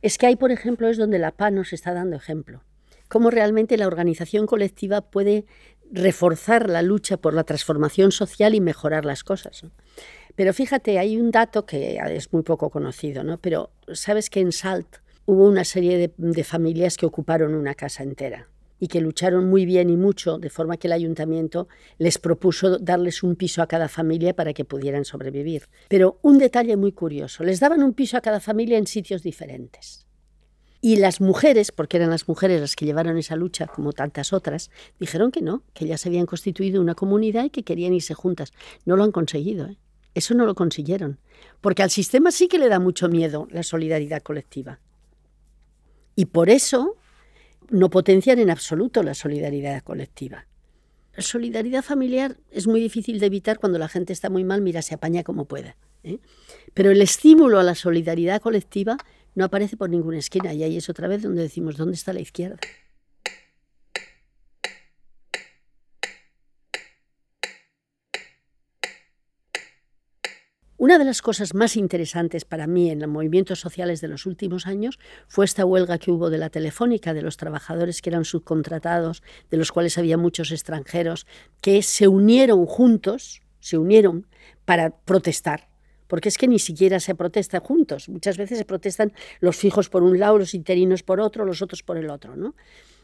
Es 0.00 0.18
que 0.18 0.26
ahí, 0.26 0.36
por 0.36 0.50
ejemplo, 0.50 0.88
es 0.88 0.96
donde 0.96 1.18
la 1.18 1.30
PA 1.30 1.50
nos 1.50 1.72
está 1.72 1.94
dando 1.94 2.16
ejemplo. 2.16 2.64
Cómo 3.08 3.30
realmente 3.30 3.76
la 3.76 3.86
organización 3.86 4.46
colectiva 4.46 5.00
puede 5.00 5.44
reforzar 5.92 6.68
la 6.68 6.82
lucha 6.82 7.18
por 7.18 7.34
la 7.34 7.44
transformación 7.44 8.10
social 8.10 8.54
y 8.54 8.60
mejorar 8.60 9.04
las 9.04 9.22
cosas. 9.22 9.62
Pero 10.34 10.54
fíjate, 10.54 10.98
hay 10.98 11.18
un 11.18 11.30
dato 11.30 11.66
que 11.66 11.98
es 12.10 12.32
muy 12.32 12.42
poco 12.42 12.70
conocido, 12.70 13.22
¿no? 13.22 13.38
Pero 13.38 13.70
sabes 13.92 14.30
que 14.30 14.40
en 14.40 14.50
SALT 14.50 15.01
hubo 15.26 15.46
una 15.46 15.64
serie 15.64 16.12
de, 16.16 16.44
familias 16.44 16.96
que 16.96 17.06
ocuparon 17.06 17.54
una 17.54 17.74
casa 17.74 18.02
entera 18.02 18.48
y 18.78 18.88
que 18.88 19.00
lucharon 19.00 19.48
muy 19.48 19.64
bien 19.64 19.90
y 19.90 19.96
mucho, 19.96 20.38
de 20.38 20.50
forma 20.50 20.76
que 20.76 20.88
el 20.88 20.92
ayuntamiento 20.92 21.68
les 21.98 22.18
propuso 22.18 22.78
darles 22.78 23.22
un 23.22 23.36
piso 23.36 23.62
a 23.62 23.68
cada 23.68 23.88
familia 23.88 24.34
para 24.34 24.52
que 24.52 24.64
pudieran 24.64 25.04
sobrevivir. 25.04 25.68
Pero 25.88 26.18
un 26.22 26.38
detalle 26.38 26.76
muy 26.76 26.90
curioso, 26.90 27.44
les 27.44 27.60
daban 27.60 27.84
un 27.84 27.94
piso 27.94 28.16
a 28.16 28.20
cada 28.20 28.40
familia 28.40 28.78
en 28.78 28.88
sitios 28.88 29.22
diferentes. 29.22 30.06
Y 30.80 30.96
las 30.96 31.20
mujeres, 31.20 31.70
porque 31.70 31.98
eran 31.98 32.10
las 32.10 32.26
mujeres 32.26 32.60
las 32.60 32.74
que 32.74 32.84
llevaron 32.84 33.16
esa 33.16 33.36
lucha, 33.36 33.68
como 33.68 33.92
tantas 33.92 34.32
otras, 34.32 34.68
dijeron 34.98 35.30
que 35.30 35.40
no, 35.40 35.62
que 35.74 35.86
ya 35.86 35.96
se 35.96 36.08
habían 36.08 36.26
constituido 36.26 36.80
una 36.80 36.96
comunidad 36.96 37.44
y 37.44 37.50
que 37.50 37.62
querían 37.62 37.94
irse 37.94 38.14
juntas. 38.14 38.52
No 38.84 38.96
lo 38.96 39.04
han 39.04 39.12
conseguido, 39.12 39.66
¿eh? 39.66 39.78
eso 40.14 40.34
no 40.34 40.44
lo 40.44 40.56
consiguieron, 40.56 41.20
porque 41.60 41.84
al 41.84 41.90
sistema 41.90 42.32
sí 42.32 42.48
que 42.48 42.58
le 42.58 42.68
da 42.68 42.80
mucho 42.80 43.08
miedo 43.08 43.46
la 43.52 43.62
solidaridad 43.62 44.22
colectiva. 44.22 44.80
Y 46.14 46.26
por 46.26 46.50
eso 46.50 46.96
no 47.70 47.90
potencian 47.90 48.38
en 48.38 48.50
absoluto 48.50 49.02
la 49.02 49.14
solidaridad 49.14 49.82
colectiva. 49.82 50.46
La 51.14 51.22
solidaridad 51.22 51.82
familiar 51.82 52.36
es 52.50 52.66
muy 52.66 52.80
difícil 52.80 53.18
de 53.20 53.26
evitar 53.26 53.58
cuando 53.58 53.78
la 53.78 53.88
gente 53.88 54.12
está 54.12 54.30
muy 54.30 54.44
mal, 54.44 54.62
mira, 54.62 54.82
se 54.82 54.94
apaña 54.94 55.22
como 55.22 55.44
pueda. 55.44 55.76
¿eh? 56.04 56.18
Pero 56.74 56.90
el 56.90 57.02
estímulo 57.02 57.58
a 57.58 57.62
la 57.62 57.74
solidaridad 57.74 58.40
colectiva 58.40 58.96
no 59.34 59.44
aparece 59.44 59.76
por 59.76 59.90
ninguna 59.90 60.18
esquina 60.18 60.52
y 60.54 60.62
ahí 60.62 60.76
es 60.76 60.88
otra 60.88 61.08
vez 61.08 61.22
donde 61.22 61.42
decimos, 61.42 61.76
¿dónde 61.76 61.94
está 61.94 62.12
la 62.12 62.20
izquierda? 62.20 62.58
Una 70.82 70.98
de 70.98 71.04
las 71.04 71.22
cosas 71.22 71.54
más 71.54 71.76
interesantes 71.76 72.44
para 72.44 72.66
mí 72.66 72.90
en 72.90 72.98
los 72.98 73.08
movimientos 73.08 73.60
sociales 73.60 74.00
de 74.00 74.08
los 74.08 74.26
últimos 74.26 74.66
años 74.66 74.98
fue 75.28 75.44
esta 75.44 75.64
huelga 75.64 75.96
que 75.96 76.10
hubo 76.10 76.28
de 76.28 76.38
la 76.38 76.50
telefónica, 76.50 77.14
de 77.14 77.22
los 77.22 77.36
trabajadores 77.36 78.02
que 78.02 78.10
eran 78.10 78.24
subcontratados, 78.24 79.22
de 79.48 79.58
los 79.58 79.70
cuales 79.70 79.96
había 79.96 80.18
muchos 80.18 80.50
extranjeros, 80.50 81.28
que 81.60 81.84
se 81.84 82.08
unieron 82.08 82.66
juntos, 82.66 83.42
se 83.60 83.78
unieron 83.78 84.26
para 84.64 84.90
protestar. 84.90 85.68
Porque 86.08 86.28
es 86.28 86.36
que 86.36 86.48
ni 86.48 86.58
siquiera 86.58 86.98
se 86.98 87.14
protesta 87.14 87.60
juntos. 87.60 88.08
Muchas 88.08 88.36
veces 88.36 88.58
se 88.58 88.64
protestan 88.64 89.12
los 89.38 89.54
fijos 89.54 89.88
por 89.88 90.02
un 90.02 90.18
lado, 90.18 90.38
los 90.38 90.52
interinos 90.52 91.04
por 91.04 91.20
otro, 91.20 91.44
los 91.44 91.62
otros 91.62 91.84
por 91.84 91.96
el 91.96 92.10
otro. 92.10 92.34
¿no? 92.34 92.56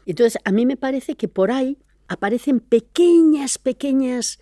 Entonces, 0.05 0.37
a 0.43 0.51
mí 0.51 0.65
me 0.65 0.75
parece 0.75 1.15
que 1.15 1.29
por 1.29 1.49
ahí 1.49 1.77
aparecen 2.09 2.59
pequeñas, 2.59 3.57
pequeñas 3.57 4.39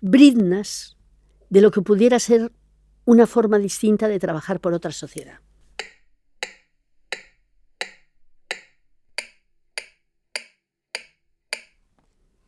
briznas 0.00 0.96
de 1.50 1.62
lo 1.62 1.72
que 1.72 1.82
pudiera 1.82 2.20
ser 2.20 2.52
una 3.06 3.26
forma 3.26 3.58
distinta 3.58 4.08
de 4.08 4.18
trabajar 4.18 4.60
por 4.60 4.74
otra 4.74 4.92
sociedad. 4.92 5.40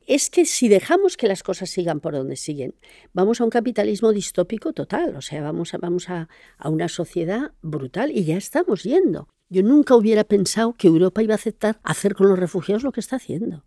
es 0.09 0.31
que 0.31 0.47
si 0.47 0.69
dejamos 0.69 1.19
que 1.19 1.29
las 1.29 1.43
cosas 1.43 1.69
sigan 1.69 2.01
por 2.01 2.15
donde 2.15 2.37
siguen, 2.37 2.75
vamos 3.13 3.41
a 3.41 3.45
un 3.45 3.51
capitalismo 3.51 4.11
distópico 4.11 4.73
total, 4.73 5.15
o 5.15 5.21
sea, 5.21 5.43
vamos 5.43 5.75
a, 5.75 5.79
vamos 5.79 6.09
a, 6.09 6.31
a, 6.57 6.71
una 6.71 6.89
sociedad 6.89 7.53
brutal 7.61 8.11
y 8.11 8.25
ya 8.25 8.39
estamos 8.39 8.85
yendo. 8.85 9.29
Yo 9.51 9.63
nunca 9.63 9.95
hubiera 9.95 10.25
pensado 10.25 10.73
que 10.73 10.89
Europa 10.89 11.23
iba 11.23 11.35
a 11.35 11.37
aceptar 11.37 11.79
hacer 11.83 12.15
con 12.15 12.27
los 12.31 12.39
refugiados 12.39 12.85
lo 12.85 12.93
que 12.93 13.01
está 13.01 13.17
haciendo. 13.17 13.65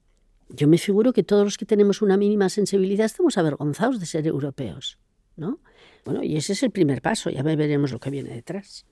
Yo 0.50 0.68
me 0.68 0.80
figuro 0.80 1.14
que 1.14 1.24
todos 1.24 1.44
los 1.44 1.58
que 1.58 1.66
tenemos 1.66 2.02
una 2.02 2.18
mínima 2.18 2.50
sensibilidad 2.50 3.06
estamos 3.06 3.38
avergonzados 3.38 4.00
de 4.00 4.08
ser 4.08 4.26
europeos, 4.26 4.98
¿no? 5.36 5.60
Bueno, 6.06 6.24
y 6.24 6.38
ese 6.38 6.54
es 6.54 6.64
el 6.64 6.72
primer 6.72 7.02
paso, 7.02 7.30
ya 7.30 7.44
veremos 7.44 7.92
lo 7.92 8.00
que 8.00 8.10
viene 8.10 8.30
detrás. 8.34 8.86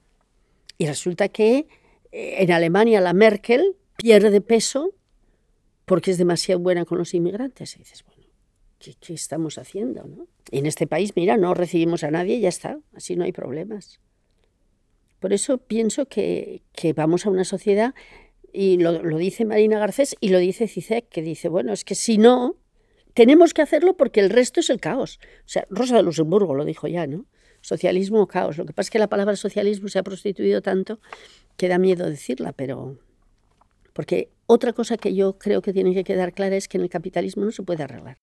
Y 0.78 0.88
resulta 0.88 1.30
que 1.30 1.68
eh, 2.12 2.36
en 2.40 2.52
Alemania 2.52 3.02
la 3.02 3.14
Merkel 3.14 3.76
pierde 3.98 4.42
peso 4.42 4.94
porque 5.86 6.12
es 6.12 6.18
demasiado 6.18 6.60
buena 6.60 6.86
con 6.86 6.98
los 7.00 7.14
inmigrantes. 7.14 7.76
Y 7.76 7.80
dices, 7.80 8.04
bueno, 8.06 8.24
¿qué, 8.78 9.14
estamos 9.14 9.58
haciendo? 9.58 10.04
¿no? 10.04 10.28
en 10.52 10.66
este 10.66 10.88
país, 10.88 11.14
mira, 11.16 11.38
no 11.38 11.54
recibimos 11.54 12.04
a 12.04 12.12
nadie 12.12 12.36
y 12.36 12.42
ya 12.42 12.50
está, 12.50 12.80
así 12.94 13.16
no 13.16 13.24
hay 13.24 13.32
problemas. 13.32 14.00
Por 15.20 15.34
eso 15.34 15.58
pienso 15.58 16.06
que, 16.06 16.62
vamos 16.96 17.26
a 17.26 17.30
una 17.30 17.44
sociedad, 17.44 17.94
y 18.52 18.78
lo, 18.78 19.04
lo, 19.04 19.18
dice 19.18 19.46
Marina 19.46 19.78
Garcés 19.80 20.16
y 20.20 20.30
lo 20.30 20.40
dice 20.40 20.68
Cicek, 20.68 21.08
que 21.10 21.22
dice, 21.22 21.50
bueno, 21.50 21.74
es 21.74 21.84
que 21.84 21.94
si 21.94 22.18
no, 22.18 22.56
tenemos 23.20 23.54
que 23.54 23.62
hacerlo 23.62 23.98
porque 23.98 24.22
el 24.22 24.30
resto 24.30 24.62
es 24.62 24.70
el 24.70 24.80
caos. 24.80 25.20
O 25.40 25.50
sea, 25.50 25.68
Rosa 25.70 25.98
de 25.98 26.04
Luxemburgo 26.04 26.56
lo 26.56 26.64
dijo 26.64 26.88
ya, 26.88 27.06
¿no? 27.06 27.26
Socialismo 27.60 28.22
o 28.22 28.28
caos. 28.28 28.58
Lo 28.58 28.66
que 28.66 28.72
pasa 28.72 28.88
es 28.88 28.92
que 28.92 28.98
la 28.98 29.10
palabra 29.10 29.36
socialismo 29.36 29.90
se 29.90 30.00
ha 30.00 30.04
prostituido 30.04 30.62
tanto 30.62 31.02
que 31.58 31.68
da 31.68 31.80
miedo 31.80 32.10
decirla, 32.10 32.54
pero... 32.54 32.98
Porque 33.92 34.30
otra 34.46 34.72
cosa 34.72 34.96
que 34.96 35.14
yo 35.16 35.38
creo 35.38 35.62
que 35.62 35.74
tiene 35.74 35.94
que 35.94 36.06
quedar 36.06 36.32
clara 36.32 36.56
es 36.56 36.70
que 36.70 36.78
en 36.78 36.84
el 36.84 36.90
capitalismo 36.90 37.44
no 37.44 37.52
se 37.52 37.62
puede 37.62 37.84
arreglar. 37.84 38.16